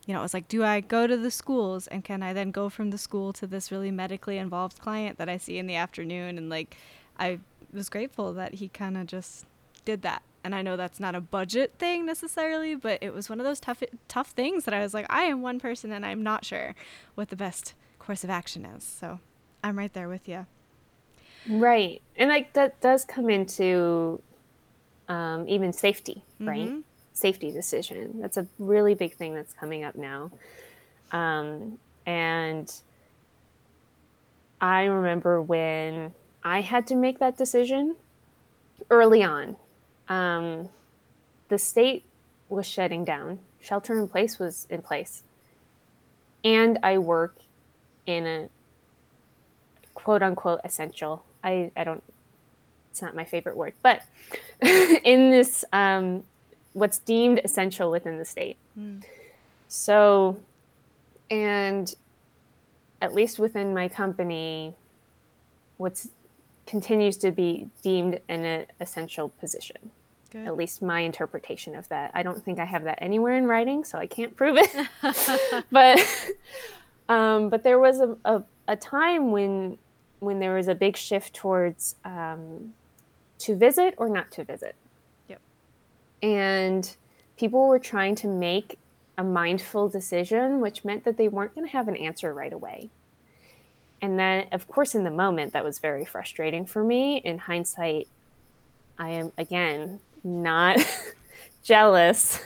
you 0.06 0.14
know, 0.14 0.20
it 0.20 0.24
was 0.24 0.34
like, 0.34 0.48
do 0.48 0.64
I 0.64 0.80
go 0.80 1.08
to 1.08 1.18
the 1.18 1.32
schools 1.32 1.88
and 1.88 2.04
can 2.04 2.22
I 2.22 2.34
then 2.34 2.52
go 2.52 2.70
from 2.70 2.92
the 2.92 3.00
school 3.00 3.34
to 3.34 3.48
this 3.48 3.72
really 3.72 3.90
medically 3.90 4.38
involved 4.38 4.80
client 4.80 5.18
that 5.18 5.28
I 5.28 5.38
see 5.38 5.58
in 5.58 5.66
the 5.66 5.76
afternoon? 5.76 6.38
And 6.38 6.50
like, 6.50 6.78
I 7.18 7.40
was 7.74 7.90
grateful 7.90 8.32
that 8.34 8.56
he 8.56 8.68
kind 8.68 8.96
of 8.96 9.08
just 9.08 9.48
did 9.86 10.04
that. 10.04 10.22
And 10.44 10.54
I 10.54 10.62
know 10.62 10.78
that's 10.78 11.00
not 11.00 11.16
a 11.16 11.22
budget 11.22 11.74
thing 11.80 12.06
necessarily, 12.06 12.76
but 12.76 13.00
it 13.02 13.14
was 13.14 13.28
one 13.28 13.40
of 13.40 13.46
those 13.46 13.60
tough, 13.60 13.82
tough 14.08 14.32
things 14.32 14.66
that 14.66 14.74
I 14.74 14.82
was 14.82 14.94
like, 14.94 15.08
I 15.10 15.24
am 15.24 15.42
one 15.42 15.60
person 15.60 15.92
and 15.92 16.06
I'm 16.06 16.22
not 16.22 16.46
sure 16.46 16.76
what 17.16 17.30
the 17.30 17.36
best 17.36 17.74
course 17.98 18.24
of 18.24 18.30
action 18.30 18.66
is. 18.66 18.84
So 18.84 19.20
I'm 19.64 19.80
right 19.80 19.94
there 19.94 20.10
with 20.10 20.28
you. 20.28 20.46
Right. 21.48 22.02
And 22.16 22.30
like 22.30 22.54
that 22.54 22.80
does 22.82 23.06
come 23.06 23.30
into 23.30 24.22
um, 25.10 25.48
even 25.48 25.74
safety, 25.74 26.24
right? 26.40 26.70
Mhm. 26.70 26.84
Safety 27.14 27.52
decision. 27.52 28.20
That's 28.20 28.38
a 28.38 28.48
really 28.58 28.96
big 28.96 29.16
thing 29.16 29.36
that's 29.36 29.54
coming 29.54 29.84
up 29.84 29.96
now. 29.96 30.32
Um, 31.12 31.80
and 32.06 32.74
I 34.60 34.84
remember 34.86 35.42
when 35.42 36.14
I 36.44 36.62
had 36.62 36.88
to 36.88 36.96
make 36.96 37.20
that 37.20 37.38
decision 37.38 37.96
early 38.90 39.24
on. 39.24 39.58
Um, 40.08 40.70
the 41.50 41.58
state 41.58 42.06
was 42.50 42.66
shutting 42.66 43.04
down, 43.06 43.40
shelter 43.60 44.00
in 44.00 44.08
place 44.08 44.40
was 44.40 44.66
in 44.70 44.82
place. 44.82 45.24
And 46.44 46.80
I 46.84 46.98
work 46.98 47.36
in 48.06 48.26
a 48.26 48.50
quote 49.94 50.24
unquote 50.24 50.60
essential. 50.64 51.24
I, 51.44 51.72
I 51.76 51.84
don't, 51.84 52.04
it's 52.92 53.02
not 53.02 53.16
my 53.16 53.26
favorite 53.26 53.58
word, 53.58 53.74
but 53.82 54.04
in 54.62 55.32
this, 55.32 55.66
um, 55.74 56.24
what's 56.74 57.00
deemed 57.00 57.42
essential 57.44 57.92
within 57.92 58.18
the 58.18 58.26
state. 58.26 58.58
Mm. 58.80 59.04
So, 59.68 60.38
and 61.32 61.94
at 63.02 63.14
least 63.14 63.40
within 63.40 63.74
my 63.74 63.88
company, 63.88 64.76
what's 65.78 66.08
continues 66.66 67.18
to 67.18 67.32
be 67.32 67.68
deemed 67.82 68.20
an 68.30 68.66
essential 68.80 69.30
position. 69.30 69.92
Good. 70.32 70.48
At 70.48 70.56
least 70.56 70.82
my 70.82 71.02
interpretation 71.02 71.76
of 71.76 71.88
that. 71.90 72.12
I 72.14 72.24
don't 72.24 72.44
think 72.44 72.58
I 72.60 72.66
have 72.66 72.84
that 72.86 72.98
anywhere 73.02 73.38
in 73.38 73.46
writing, 73.46 73.84
so 73.84 73.98
I 73.98 74.08
can't 74.08 74.36
prove 74.36 74.58
it. 74.58 74.72
but 75.72 76.00
um, 77.10 77.50
but 77.50 77.64
there 77.64 77.80
was 77.80 78.00
a, 78.00 78.16
a, 78.26 78.44
a 78.68 78.76
time 78.76 79.32
when 79.32 79.78
when 80.24 80.40
there 80.40 80.56
was 80.56 80.68
a 80.68 80.76
big 80.76 80.96
shift 80.98 81.34
towards 81.34 81.96
um, 82.06 82.74
to 83.40 83.56
visit 83.56 83.94
or 83.98 84.10
not 84.10 84.32
to 84.32 84.44
visit. 84.44 84.76
Yep. 85.28 85.42
And 86.22 86.96
people 87.38 87.68
were 87.68 87.80
trying 87.80 88.16
to 88.16 88.28
make 88.28 88.80
a 89.18 89.24
mindful 89.24 89.90
decision, 89.90 90.60
which 90.60 90.84
meant 90.84 91.04
that 91.04 91.18
they 91.18 91.28
weren't 91.28 91.54
going 91.54 91.68
to 91.68 91.72
have 91.72 91.88
an 91.88 91.96
answer 91.98 92.34
right 92.34 92.54
away. 92.54 92.90
And 94.02 94.20
then, 94.20 94.48
of 94.52 94.68
course, 94.68 94.96
in 94.96 95.04
the 95.04 95.12
moment, 95.12 95.54
that 95.54 95.64
was 95.64 95.80
very 95.80 96.04
frustrating 96.04 96.66
for 96.66 96.84
me. 96.84 97.18
In 97.18 97.38
hindsight, 97.38 98.08
I 98.98 99.12
am 99.12 99.32
again 99.38 100.00
not 100.24 100.78
jealous 101.64 102.42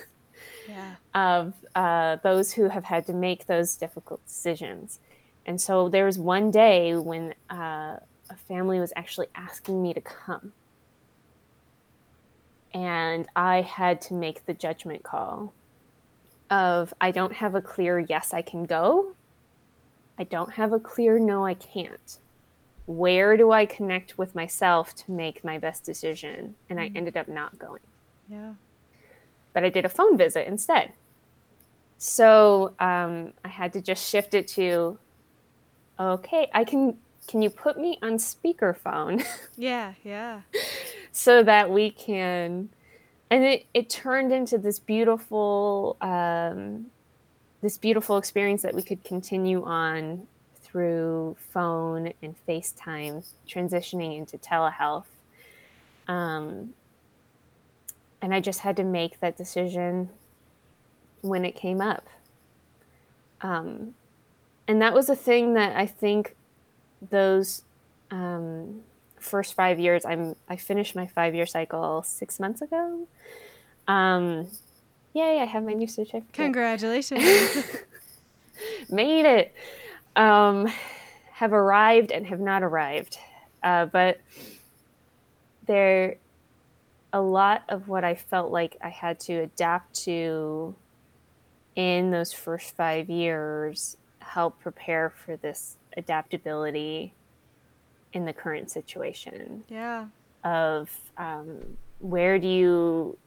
yeah. 0.67 0.95
of 1.13 1.53
uh, 1.75 2.17
those 2.17 2.53
who 2.53 2.69
have 2.69 2.83
had 2.83 3.05
to 3.07 3.13
make 3.13 3.47
those 3.47 3.75
difficult 3.75 4.25
decisions. 4.25 4.99
And 5.47 5.59
so 5.61 5.89
there 5.89 6.05
was 6.05 6.19
one 6.19 6.51
day 6.51 6.93
when 6.95 7.33
uh, 7.49 7.97
a 8.29 8.35
family 8.47 8.79
was 8.79 8.91
actually 8.95 9.27
asking 9.35 9.81
me 9.81 9.93
to 9.93 10.01
come. 10.01 10.53
And 12.73 13.27
I 13.35 13.61
had 13.61 14.01
to 14.01 14.13
make 14.13 14.45
the 14.45 14.53
judgment 14.53 15.03
call 15.03 15.53
of 16.49 16.93
I 17.01 17.11
don't 17.11 17.33
have 17.33 17.55
a 17.55 17.61
clear 17.61 17.99
yes, 17.99 18.33
I 18.33 18.41
can 18.41 18.65
go. 18.65 19.13
I 20.19 20.23
don't 20.25 20.53
have 20.53 20.73
a 20.73 20.79
clear 20.79 21.19
no, 21.19 21.45
I 21.45 21.53
can't. 21.53 22.19
Where 22.85 23.37
do 23.37 23.51
I 23.51 23.65
connect 23.65 24.17
with 24.17 24.35
myself 24.35 24.95
to 24.95 25.11
make 25.11 25.43
my 25.43 25.57
best 25.59 25.85
decision? 25.85 26.55
And 26.69 26.79
I 26.79 26.89
Mm. 26.89 26.95
ended 26.95 27.17
up 27.17 27.27
not 27.27 27.57
going 27.57 27.81
Yeah. 28.29 28.53
but 29.53 29.63
I 29.63 29.69
did 29.69 29.85
a 29.85 29.89
phone 29.89 30.17
visit 30.17 30.47
instead. 30.47 30.93
So 31.97 32.75
um, 32.79 33.33
I 33.43 33.47
had 33.49 33.73
to 33.73 33.81
just 33.81 34.07
shift 34.09 34.33
it 34.33 34.47
to, 34.49 34.99
okay, 35.99 36.49
I 36.53 36.63
can. 36.63 36.97
Can 37.27 37.41
you 37.41 37.49
put 37.49 37.77
me 37.77 37.99
on 38.01 38.13
speakerphone 38.13 39.21
Yeah. 39.57 39.93
Yeah. 40.03 40.41
so 41.11 41.43
that 41.43 41.69
we 41.69 41.91
can? 41.91 42.69
And 43.29 43.43
it, 43.43 43.65
it 43.73 43.89
turned 43.89 44.31
into 44.31 44.57
this 44.57 44.79
beautiful, 44.79 45.97
um, 45.99 46.85
this 47.61 47.77
beautiful 47.77 48.15
experience 48.17 48.61
that 48.61 48.73
we 48.73 48.81
could 48.81 49.03
continue 49.03 49.61
on 49.65 50.25
through 50.61 51.35
phone 51.51 52.13
and 52.21 52.35
FaceTime, 52.47 53.27
transitioning 53.49 54.17
into 54.17 54.37
telehealth. 54.37 55.03
Um, 56.07 56.73
and 58.21 58.33
I 58.33 58.39
just 58.39 58.59
had 58.61 58.77
to 58.77 58.85
make 58.85 59.19
that 59.19 59.35
decision 59.35 60.09
when 61.21 61.43
it 61.43 61.55
came 61.57 61.81
up. 61.81 62.07
Um, 63.41 63.95
and 64.67 64.81
that 64.81 64.93
was 64.93 65.09
a 65.09 65.15
thing 65.15 65.53
that 65.53 65.75
I 65.75 65.85
think 65.85 66.35
those 67.09 67.63
um, 68.11 68.81
first 69.19 69.53
five 69.53 69.79
years. 69.79 70.05
I'm 70.05 70.35
I 70.49 70.57
finished 70.57 70.95
my 70.95 71.07
five 71.07 71.35
year 71.35 71.45
cycle 71.45 72.03
six 72.03 72.39
months 72.39 72.61
ago. 72.61 73.07
Um, 73.87 74.47
yay! 75.13 75.39
I 75.39 75.45
have 75.45 75.63
my 75.63 75.73
new 75.73 75.87
certificate. 75.87 76.33
Congratulations. 76.33 77.21
Made 78.89 79.25
it. 79.25 79.53
Um, 80.15 80.67
have 81.31 81.53
arrived 81.53 82.11
and 82.11 82.25
have 82.25 82.39
not 82.39 82.63
arrived, 82.63 83.19
uh, 83.61 83.85
but 83.85 84.19
there 85.67 86.17
a 87.13 87.21
lot 87.21 87.63
of 87.69 87.87
what 87.87 88.03
I 88.03 88.15
felt 88.15 88.51
like 88.51 88.77
I 88.83 88.89
had 88.89 89.19
to 89.21 89.33
adapt 89.33 89.93
to 90.05 90.75
in 91.75 92.11
those 92.11 92.33
first 92.33 92.75
five 92.75 93.09
years 93.09 93.97
help 94.27 94.59
prepare 94.59 95.09
for 95.25 95.37
this 95.37 95.77
adaptability 95.95 97.13
in 98.13 98.25
the 98.25 98.33
current 98.33 98.69
situation 98.69 99.63
yeah. 99.69 100.05
of 100.43 100.89
um, 101.17 101.77
where 101.99 102.37
do 102.39 102.47
you 102.47 103.17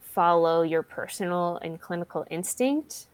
follow 0.00 0.62
your 0.62 0.82
personal 0.82 1.58
and 1.62 1.80
clinical 1.80 2.24
instinct 2.30 3.06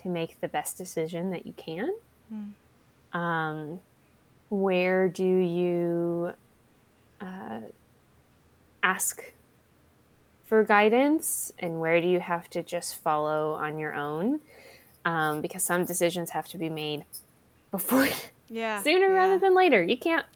to 0.00 0.08
make 0.08 0.40
the 0.40 0.48
best 0.48 0.76
decision 0.78 1.30
that 1.30 1.46
you 1.46 1.52
can 1.56 1.90
Mm. 2.32 2.52
um, 3.18 3.80
where 4.48 5.08
do 5.08 5.24
you 5.24 6.32
uh, 7.20 7.60
ask 8.82 9.22
for 10.46 10.64
guidance 10.64 11.52
and 11.58 11.78
where 11.80 12.00
do 12.00 12.08
you 12.08 12.20
have 12.20 12.48
to 12.50 12.62
just 12.62 12.96
follow 12.96 13.52
on 13.52 13.78
your 13.78 13.94
own 13.94 14.40
um, 15.04 15.40
because 15.40 15.62
some 15.64 15.84
decisions 15.84 16.30
have 16.30 16.48
to 16.48 16.58
be 16.58 16.68
made 16.68 17.04
before 17.70 18.08
Yeah. 18.48 18.82
sooner 18.84 19.06
yeah. 19.08 19.12
rather 19.12 19.38
than 19.38 19.54
later 19.54 19.82
you 19.82 19.96
can't 19.96 20.26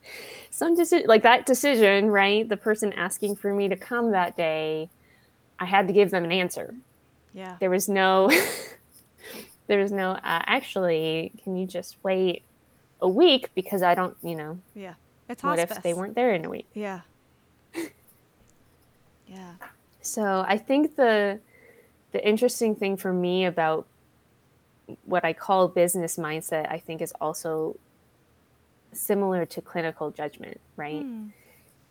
some 0.51 0.75
decision 0.75 1.07
like 1.07 1.23
that 1.23 1.45
decision 1.47 2.11
right 2.11 2.49
the 2.49 2.57
person 2.57 2.93
asking 2.95 3.37
for 3.37 3.53
me 3.53 3.69
to 3.69 3.77
come 3.77 4.13
that 4.13 4.37
day 4.37 4.89
i 5.59 5.65
had 5.67 5.87
to 5.87 5.93
give 5.93 6.11
them 6.11 6.25
an 6.25 6.33
answer 6.33 6.75
Yeah. 7.35 7.57
there 7.61 7.71
was 7.71 7.89
no 7.89 8.31
there 9.67 9.81
was 9.81 9.93
no 9.93 10.13
uh, 10.13 10.19
actually 10.25 11.33
can 11.45 11.57
you 11.57 11.67
just 11.67 11.97
wait 12.03 12.43
a 13.03 13.09
week 13.09 13.51
because 13.55 13.83
I 13.83 13.95
don't, 13.95 14.17
you 14.23 14.35
know, 14.35 14.59
Yeah. 14.75 14.95
It's 15.29 15.43
what 15.43 15.59
hospice. 15.59 15.77
if 15.77 15.83
they 15.83 15.93
weren't 15.93 16.15
there 16.15 16.33
in 16.33 16.47
a 16.47 16.49
week? 16.49 16.67
Yeah. 16.73 17.01
Yeah. 19.27 19.53
So 20.01 20.45
I 20.47 20.57
think 20.59 20.97
the 20.97 21.41
the 22.13 22.27
interesting 22.27 22.75
thing 22.75 22.97
for 22.97 23.13
me 23.13 23.45
about 23.45 23.87
what 25.05 25.25
I 25.25 25.33
call 25.33 25.69
business 25.69 26.17
mindset, 26.17 26.71
I 26.71 26.79
think 26.79 27.01
is 27.01 27.13
also 27.21 27.77
similar 28.93 29.45
to 29.47 29.61
clinical 29.61 30.11
judgment, 30.11 30.61
right? 30.77 31.03
Hmm. 31.03 31.27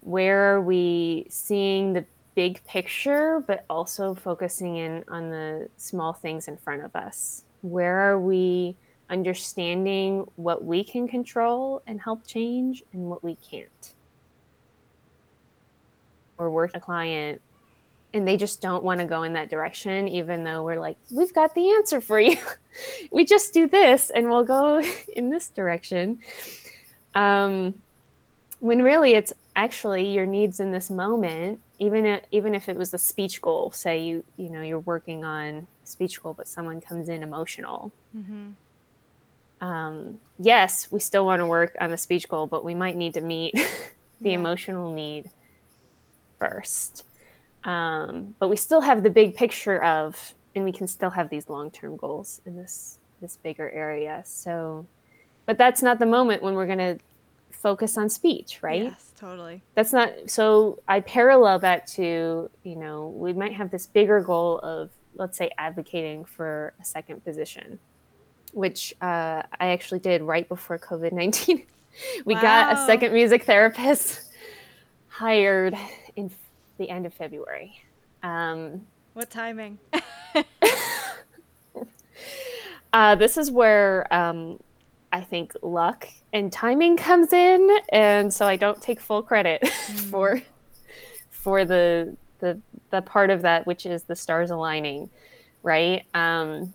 Where 0.02 0.56
are 0.56 0.62
we 0.62 1.28
seeing 1.30 1.94
the 1.94 2.06
big 2.36 2.64
picture, 2.66 3.44
but 3.46 3.66
also 3.70 4.14
focusing 4.14 4.78
in 4.78 5.04
on 5.08 5.30
the 5.30 5.70
small 5.78 6.14
things 6.14 6.48
in 6.48 6.58
front 6.58 6.84
of 6.84 6.96
us? 6.96 7.44
Where 7.62 8.12
are 8.12 8.20
we 8.20 8.76
understanding 9.10 10.26
what 10.36 10.64
we 10.64 10.84
can 10.84 11.08
control 11.08 11.82
and 11.88 12.00
help 12.02 12.26
change 12.28 12.84
and 12.94 13.10
what 13.10 13.24
we 13.24 13.36
can't? 13.36 13.94
Or 16.38 16.52
work 16.52 16.74
with 16.74 16.82
a 16.82 16.86
client 16.86 17.42
and 18.16 18.26
they 18.26 18.38
just 18.38 18.62
don't 18.62 18.82
want 18.82 19.02
to 19.02 19.06
go 19.06 19.24
in 19.24 19.34
that 19.34 19.50
direction, 19.50 20.08
even 20.08 20.46
though 20.46 20.64
we're 20.64 20.80
like, 20.80 20.96
we've 21.12 21.34
got 21.34 21.54
the 21.54 21.70
answer 21.72 22.00
for 22.00 22.18
you. 22.20 22.38
we 23.12 23.26
just 23.26 23.54
do 23.54 23.68
this 23.68 24.10
and 24.10 24.30
we'll 24.30 24.46
go 24.46 24.82
in 25.16 25.30
this 25.30 25.50
direction. 25.50 26.20
Um, 27.14 27.76
when 28.60 28.82
really 28.82 29.16
it's 29.16 29.34
actually 29.58 30.08
your 30.14 30.26
needs 30.26 30.62
in 30.62 30.72
this 30.72 30.90
moment, 30.90 31.60
even 31.78 32.06
if, 32.06 32.24
even 32.32 32.56
if 32.56 32.70
it 32.70 32.78
was 32.78 32.94
a 32.94 32.98
speech 32.98 33.42
goal, 33.42 33.70
say 33.72 34.02
you 34.02 34.24
you 34.38 34.50
know 34.50 34.62
you're 34.62 34.80
working 34.80 35.26
on 35.26 35.68
a 35.84 35.88
speech 35.88 36.24
goal, 36.24 36.34
but 36.34 36.48
someone 36.48 36.80
comes 36.80 37.10
in 37.10 37.22
emotional. 37.22 37.92
Mm-hmm. 38.18 39.66
Um, 39.66 40.20
yes, 40.40 40.88
we 40.90 41.02
still 41.02 41.26
want 41.26 41.42
to 41.42 41.46
work 41.46 41.76
on 41.82 41.92
the 41.92 41.98
speech 41.98 42.30
goal, 42.30 42.48
but 42.48 42.64
we 42.64 42.74
might 42.76 42.96
need 42.96 43.14
to 43.16 43.22
meet 43.22 43.54
the 44.22 44.30
Yeah. 44.30 44.36
emotional 44.36 44.94
need 44.94 45.30
first. 46.40 47.04
Um, 47.66 48.36
but 48.40 48.48
we 48.48 48.56
still 48.56 48.82
have 48.82 49.04
the 49.04 49.10
big 49.10 49.36
picture 49.36 49.84
of, 49.84 50.34
and 50.54 50.64
we 50.64 50.72
can 50.72 50.88
still 50.88 51.10
have 51.10 51.30
these 51.30 51.50
long-term 51.50 51.98
goals 51.98 52.42
in 52.46 52.56
this 52.56 53.00
this 53.22 53.38
bigger 53.38 53.70
area. 53.72 54.22
So, 54.26 54.86
but 55.46 55.58
that's 55.58 55.82
not 55.82 56.00
the 56.00 56.06
moment 56.06 56.44
when 56.44 56.54
we're 56.54 56.68
going 56.68 56.78
to 56.78 57.00
focus 57.52 57.98
on 57.98 58.10
speech, 58.10 58.60
right? 58.62 58.84
Yes, 58.84 59.12
totally. 59.20 59.64
That's 59.74 59.92
not. 59.92 60.12
So 60.28 60.80
I 60.88 61.00
parallel 61.00 61.58
that 61.60 61.88
to 61.88 62.50
you 62.64 62.76
know 62.76 63.08
we 63.08 63.34
might 63.34 63.54
have 63.54 63.72
this 63.72 63.88
bigger 63.88 64.22
goal 64.22 64.60
of 64.60 64.92
let's 65.16 65.38
say 65.38 65.50
advocating 65.58 66.26
for 66.26 66.74
a 66.80 66.86
second 66.86 67.24
position, 67.24 67.80
which 68.54 68.94
uh, 69.02 69.42
I 69.60 69.70
actually 69.70 70.00
did 70.00 70.22
right 70.22 70.48
before 70.48 70.78
COVID 70.78 71.12
nineteen. 71.12 71.66
we 72.26 72.36
got 72.36 72.74
a 72.74 72.86
second 72.86 73.14
music 73.14 73.46
therapist 73.46 74.22
hired 75.08 75.76
in 76.16 76.30
the 76.78 76.90
end 76.90 77.06
of 77.06 77.14
February. 77.14 77.82
Um, 78.24 78.88
What 79.14 79.30
timing? 79.30 79.80
uh, 82.94 83.16
this 83.16 83.38
is 83.38 83.52
where 83.52 84.12
um, 84.14 84.60
I 85.12 85.22
think 85.22 85.54
luck 85.62 86.08
and 86.34 86.52
timing 86.52 86.98
comes 86.98 87.32
in, 87.34 87.70
and 87.90 88.34
so 88.34 88.46
I 88.46 88.56
don't 88.56 88.82
take 88.82 89.00
full 89.00 89.24
credit 89.24 89.68
for 90.10 90.42
for 91.30 91.64
the 91.66 92.16
the 92.40 92.60
the 92.90 93.02
part 93.02 93.30
of 93.30 93.42
that 93.44 93.66
which 93.66 93.86
is 93.86 94.04
the 94.04 94.16
stars 94.16 94.52
aligning, 94.52 95.10
right? 95.64 96.04
Um, 96.14 96.74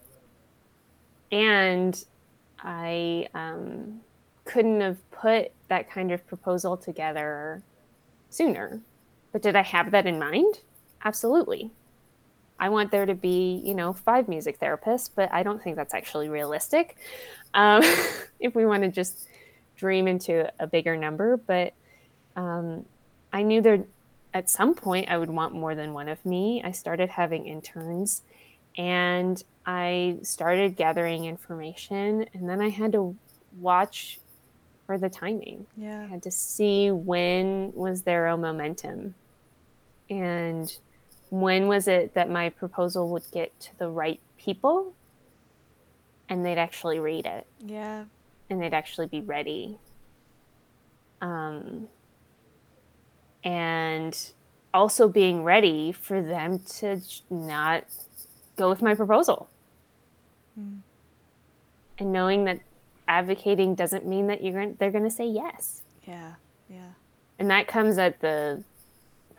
and 1.33 2.03
I 2.59 3.29
um, 3.35 4.01
couldn't 4.45 4.81
have 4.81 5.11
put 5.11 5.53
that 5.69 5.91
kind 5.91 6.13
of 6.13 6.27
proposal 6.27 6.77
together 6.77 7.63
sooner. 8.31 8.81
But 9.33 9.43
did 9.43 9.57
I 9.57 9.63
have 9.63 9.91
that 9.93 10.07
in 10.07 10.19
mind? 10.19 10.61
Absolutely. 11.05 11.71
I 12.59 12.69
want 12.69 12.91
there 12.91 13.07
to 13.07 13.15
be, 13.15 13.63
you 13.65 13.75
know, 13.75 13.93
five 13.93 14.29
music 14.29 14.61
therapists, 14.61 15.09
but 15.15 15.33
I 15.33 15.43
don't 15.43 15.63
think 15.63 15.77
that's 15.77 15.95
actually 15.95 16.29
realistic. 16.29 16.97
Um, 17.55 17.83
if 18.41 18.55
we 18.55 18.67
want 18.67 18.83
to 18.83 18.91
just 18.91 19.27
dream 19.77 20.07
into 20.07 20.51
a 20.61 20.67
bigger 20.67 20.97
number, 20.97 21.37
but 21.39 21.75
um, 22.37 22.85
I 23.33 23.43
knew 23.43 23.63
there 23.63 23.85
at 24.35 24.51
some 24.51 24.75
point 24.75 25.09
I 25.11 25.19
would 25.19 25.31
want 25.31 25.55
more 25.55 25.75
than 25.75 25.95
one 25.95 26.09
of 26.09 26.25
me. 26.25 26.63
I 26.63 26.73
started 26.73 27.09
having 27.11 27.47
interns 27.47 28.23
and 28.77 29.43
I 29.67 30.19
started 30.23 30.77
gathering 30.77 31.25
information, 31.25 32.27
and 32.35 32.49
then 32.49 32.61
I 32.61 32.69
had 32.71 32.93
to 32.93 33.17
watch 33.53 34.21
for 34.87 34.99
the 34.99 35.09
timing. 35.11 35.67
Yeah. 35.77 36.03
I 36.03 36.07
Yeah. 36.07 36.09
had 36.09 36.23
to 36.25 36.31
see 36.31 36.91
when 36.91 37.73
was 37.75 38.03
there 38.03 38.27
a 38.29 38.37
momentum 38.37 39.17
and 40.11 40.77
when 41.31 41.69
was 41.69 41.87
it 41.89 42.13
that 42.15 42.29
my 42.29 42.49
proposal 42.51 43.09
would 43.11 43.23
get 43.33 43.59
to 43.61 43.79
the 43.79 43.89
right 43.89 44.21
people 44.37 44.93
and 46.29 46.45
they'd 46.45 46.59
actually 46.59 46.99
read 46.99 47.25
it 47.27 47.47
Yeah. 47.65 48.05
and 48.51 48.61
they'd 48.61 48.75
actually 48.75 49.07
be 49.07 49.21
ready 49.21 49.79
um, 51.21 51.89
and 53.45 54.33
also 54.73 55.09
being 55.09 55.43
ready 55.45 55.93
for 55.93 56.21
them 56.23 56.59
to 56.61 57.01
not 57.31 57.85
go 58.57 58.69
with 58.69 58.83
my 58.83 58.95
proposal 58.95 59.49
Mm. 60.59 60.81
and 61.99 62.13
knowing 62.13 62.45
that 62.47 62.59
advocating 63.07 63.77
doesn't 63.77 64.05
mean 64.05 64.27
that 64.27 64.43
you're 64.43 64.53
going 64.53 64.75
they're 64.81 64.91
going 64.91 65.05
to 65.05 65.11
say 65.11 65.27
yes 65.27 65.83
Yeah. 66.05 66.33
Yeah. 66.69 66.91
and 67.39 67.49
that 67.51 67.69
comes 67.69 67.99
at 67.99 68.21
the 68.21 68.65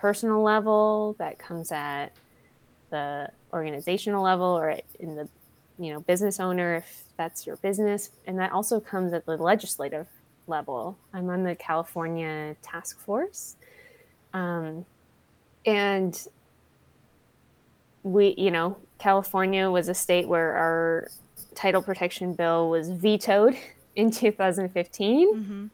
personal 0.02 0.42
level 0.42 1.16
that 1.20 1.38
comes 1.38 1.72
at 1.72 2.08
the 2.90 3.30
organizational 3.54 4.24
level 4.24 4.48
or 4.48 4.76
in 5.00 5.16
the 5.16 5.30
you 5.78 5.94
know 5.94 6.00
business 6.02 6.40
owner 6.40 6.76
if 6.78 7.04
that's 7.18 7.46
your 7.46 7.58
business. 7.58 8.10
And 8.26 8.40
that 8.40 8.52
also 8.52 8.80
comes 8.80 9.14
at 9.14 9.28
the 9.28 9.38
legislative 9.38 10.08
level. 10.48 10.98
I'm 11.14 11.30
on 11.30 11.44
the 11.44 11.56
california 11.56 12.56
task 12.64 13.00
force. 13.00 13.56
Um, 14.34 14.86
and 15.66 16.28
we 18.04 18.34
you 18.36 18.50
know 18.50 18.76
california 18.98 19.70
was 19.70 19.88
a 19.88 19.94
state 19.94 20.28
where 20.28 20.54
our 20.56 21.08
title 21.54 21.84
protection 21.84 22.34
bill 22.34 22.68
was 22.68 22.90
vetoed 22.90 23.56
in 23.96 24.10
2015 24.10 25.36
Mm-hmm. 25.36 25.66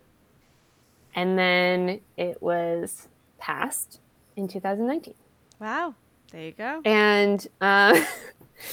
and 1.15 1.39
then 1.39 2.01
it 2.17 2.41
was 2.41 3.07
passed 3.39 4.01
in 4.37 4.47
2019 4.47 5.13
Wow. 5.59 5.95
There 6.31 6.41
you 6.43 6.51
go. 6.51 6.81
and 6.85 7.45
uh, 7.59 7.99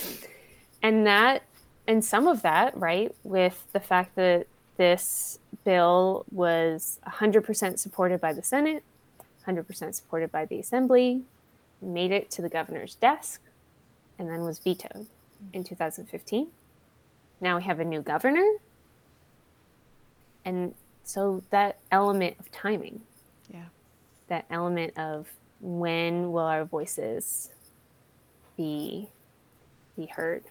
and 0.83 1.07
that 1.07 1.43
and 1.87 2.05
some 2.05 2.27
of 2.27 2.43
that 2.43 2.77
right 2.77 3.15
with 3.25 3.65
the 3.73 3.81
fact 3.81 4.15
that 4.17 4.47
this 4.77 5.39
bill 5.65 6.25
was 6.31 6.99
100% 7.07 7.79
supported 7.79 8.21
by 8.21 8.33
the 8.33 8.43
senate 8.43 8.83
100% 9.47 9.95
supported 9.95 10.31
by 10.33 10.45
the 10.47 10.59
assembly 10.59 11.23
made 11.81 12.11
it 12.11 12.31
to 12.33 12.43
the 12.43 12.49
governor's 12.49 12.95
desk 12.97 13.41
and 14.19 14.29
then 14.29 14.41
was 14.43 14.59
vetoed 14.59 15.07
in 15.53 15.62
2015 15.65 16.49
now 17.41 17.57
we 17.57 17.62
have 17.62 17.79
a 17.81 17.85
new 17.85 18.01
governor 18.03 18.47
and 20.45 20.75
so 21.05 21.43
that 21.51 21.79
element 21.91 22.37
of 22.41 22.51
timing 22.51 23.01
Yeah. 23.53 23.67
that 24.29 24.45
element 24.51 24.97
of 24.99 25.29
when 25.61 26.33
will 26.33 26.43
our 26.45 26.65
voices 26.65 27.51
be 28.57 29.09
be 29.97 30.07
heard 30.07 30.45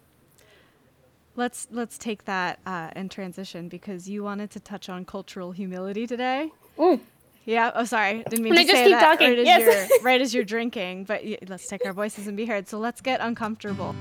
Let's 1.36 1.68
let's 1.72 1.98
take 1.98 2.26
that 2.26 2.60
uh, 2.66 2.90
and 2.94 3.10
transition 3.10 3.68
because 3.68 4.08
you 4.08 4.24
wanted 4.24 4.52
to 4.52 4.60
touch 4.60 4.88
on 4.88 5.04
cultural 5.04 5.52
humility 5.52 6.06
today. 6.06 6.52
Mm. 6.78 7.00
Yeah. 7.46 7.72
Oh, 7.74 7.86
sorry. 7.86 8.24
Didn't 8.30 8.44
mean 8.44 8.54
And 8.56 8.58
to 8.58 8.62
I 8.62 8.66
just 8.66 8.76
say 8.78 8.84
keep 8.86 8.92
that 9.00 9.02
talking. 9.18 9.30
right 9.32 9.40
as 9.40 9.48
Yes. 9.48 9.90
you're 9.90 10.00
right 10.04 10.22
as 10.22 10.34
you're 10.36 10.44
drinking. 10.56 11.06
But 11.06 11.24
let's 11.48 11.68
take 11.68 11.88
our 11.88 11.92
voices 11.94 12.28
and 12.28 12.38
be 12.38 12.46
heard. 12.46 12.68
So 12.68 12.78
let's 12.78 13.02
get 13.02 13.20
uncomfortable. 13.20 13.96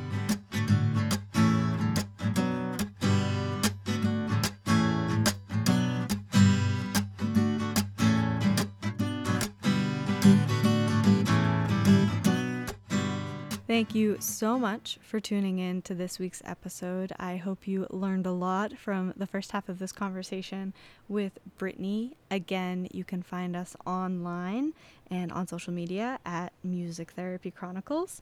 Thank 13.72 13.94
you 13.94 14.18
so 14.20 14.58
much 14.58 14.98
for 15.00 15.18
tuning 15.18 15.58
in 15.58 15.80
to 15.82 15.94
this 15.94 16.18
week's 16.18 16.42
episode. 16.44 17.10
I 17.18 17.38
hope 17.38 17.66
you 17.66 17.86
learned 17.88 18.26
a 18.26 18.30
lot 18.30 18.76
from 18.76 19.14
the 19.16 19.26
first 19.26 19.52
half 19.52 19.66
of 19.70 19.78
this 19.78 19.92
conversation 19.92 20.74
with 21.08 21.38
Brittany. 21.56 22.18
Again, 22.30 22.86
you 22.92 23.02
can 23.02 23.22
find 23.22 23.56
us 23.56 23.74
online 23.86 24.74
and 25.10 25.32
on 25.32 25.46
social 25.46 25.72
media 25.72 26.18
at 26.26 26.52
Music 26.62 27.12
Therapy 27.12 27.50
Chronicles. 27.50 28.20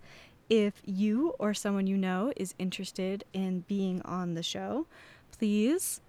If 0.48 0.74
you 0.84 1.30
or 1.40 1.52
someone 1.52 1.88
you 1.88 1.96
know 1.96 2.32
is 2.36 2.54
interested 2.60 3.24
in 3.32 3.64
being 3.66 4.02
on 4.02 4.34
the 4.34 4.44
show, 4.44 4.86
please 5.36 6.00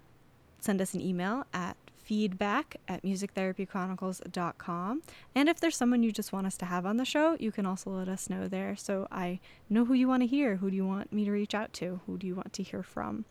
send 0.60 0.80
us 0.80 0.94
an 0.94 1.00
email 1.00 1.46
at 1.52 1.76
feedback 2.02 2.76
at 2.88 3.02
musictherapychronicles.com. 3.02 5.02
And 5.34 5.48
if 5.48 5.60
there's 5.60 5.76
someone 5.76 6.02
you 6.02 6.12
just 6.12 6.32
want 6.32 6.46
us 6.46 6.56
to 6.58 6.66
have 6.66 6.84
on 6.84 6.96
the 6.96 7.04
show, 7.04 7.36
you 7.38 7.52
can 7.52 7.66
also 7.66 7.90
let 7.90 8.08
us 8.08 8.28
know 8.28 8.48
there 8.48 8.76
so 8.76 9.06
I 9.10 9.40
know 9.70 9.84
who 9.84 9.94
you 9.94 10.08
want 10.08 10.22
to 10.22 10.26
hear. 10.26 10.56
Who 10.56 10.70
do 10.70 10.76
you 10.76 10.86
want 10.86 11.12
me 11.12 11.24
to 11.24 11.30
reach 11.30 11.54
out 11.54 11.72
to? 11.74 12.00
Who 12.06 12.18
do 12.18 12.26
you 12.26 12.34
want 12.34 12.52
to 12.54 12.62
hear 12.62 12.82
from? 12.82 13.24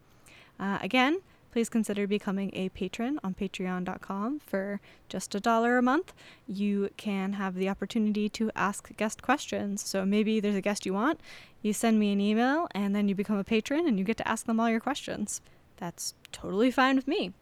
Uh, 0.59 0.79
again, 0.81 1.21
please 1.51 1.69
consider 1.69 2.07
becoming 2.07 2.49
a 2.53 2.69
patron 2.69 3.19
on 3.23 3.33
patreon.com 3.33 4.39
for 4.39 4.79
just 5.09 5.35
a 5.35 5.39
dollar 5.39 5.77
a 5.77 5.81
month. 5.81 6.13
You 6.47 6.89
can 6.97 7.33
have 7.33 7.55
the 7.55 7.69
opportunity 7.69 8.29
to 8.29 8.51
ask 8.55 8.95
guest 8.95 9.21
questions. 9.21 9.85
So 9.85 10.05
maybe 10.05 10.39
there's 10.39 10.55
a 10.55 10.61
guest 10.61 10.85
you 10.85 10.93
want, 10.93 11.19
you 11.61 11.73
send 11.73 11.99
me 11.99 12.13
an 12.13 12.21
email, 12.21 12.67
and 12.71 12.95
then 12.95 13.07
you 13.07 13.15
become 13.15 13.37
a 13.37 13.43
patron 13.43 13.87
and 13.87 13.99
you 13.99 14.05
get 14.05 14.17
to 14.17 14.27
ask 14.27 14.45
them 14.45 14.59
all 14.59 14.69
your 14.69 14.79
questions. 14.79 15.41
That's 15.77 16.13
totally 16.31 16.71
fine 16.71 16.95
with 16.95 17.07
me. 17.07 17.33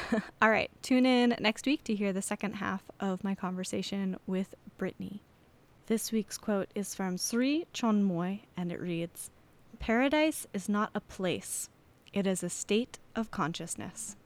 all 0.42 0.50
right, 0.50 0.70
tune 0.82 1.06
in 1.06 1.36
next 1.40 1.66
week 1.66 1.84
to 1.84 1.94
hear 1.94 2.12
the 2.12 2.22
second 2.22 2.54
half 2.54 2.82
of 3.00 3.22
my 3.24 3.34
conversation 3.34 4.16
with 4.26 4.54
Brittany. 4.78 5.22
This 5.86 6.12
week's 6.12 6.38
quote 6.38 6.70
is 6.74 6.94
from 6.94 7.18
Sri 7.18 7.66
Chinmoy 7.74 8.40
and 8.56 8.72
it 8.72 8.80
reads 8.80 9.30
Paradise 9.78 10.46
is 10.54 10.68
not 10.68 10.90
a 10.94 11.00
place, 11.00 11.68
it 12.12 12.26
is 12.26 12.42
a 12.42 12.48
state 12.48 12.98
of 13.16 13.30
consciousness. 13.30 14.16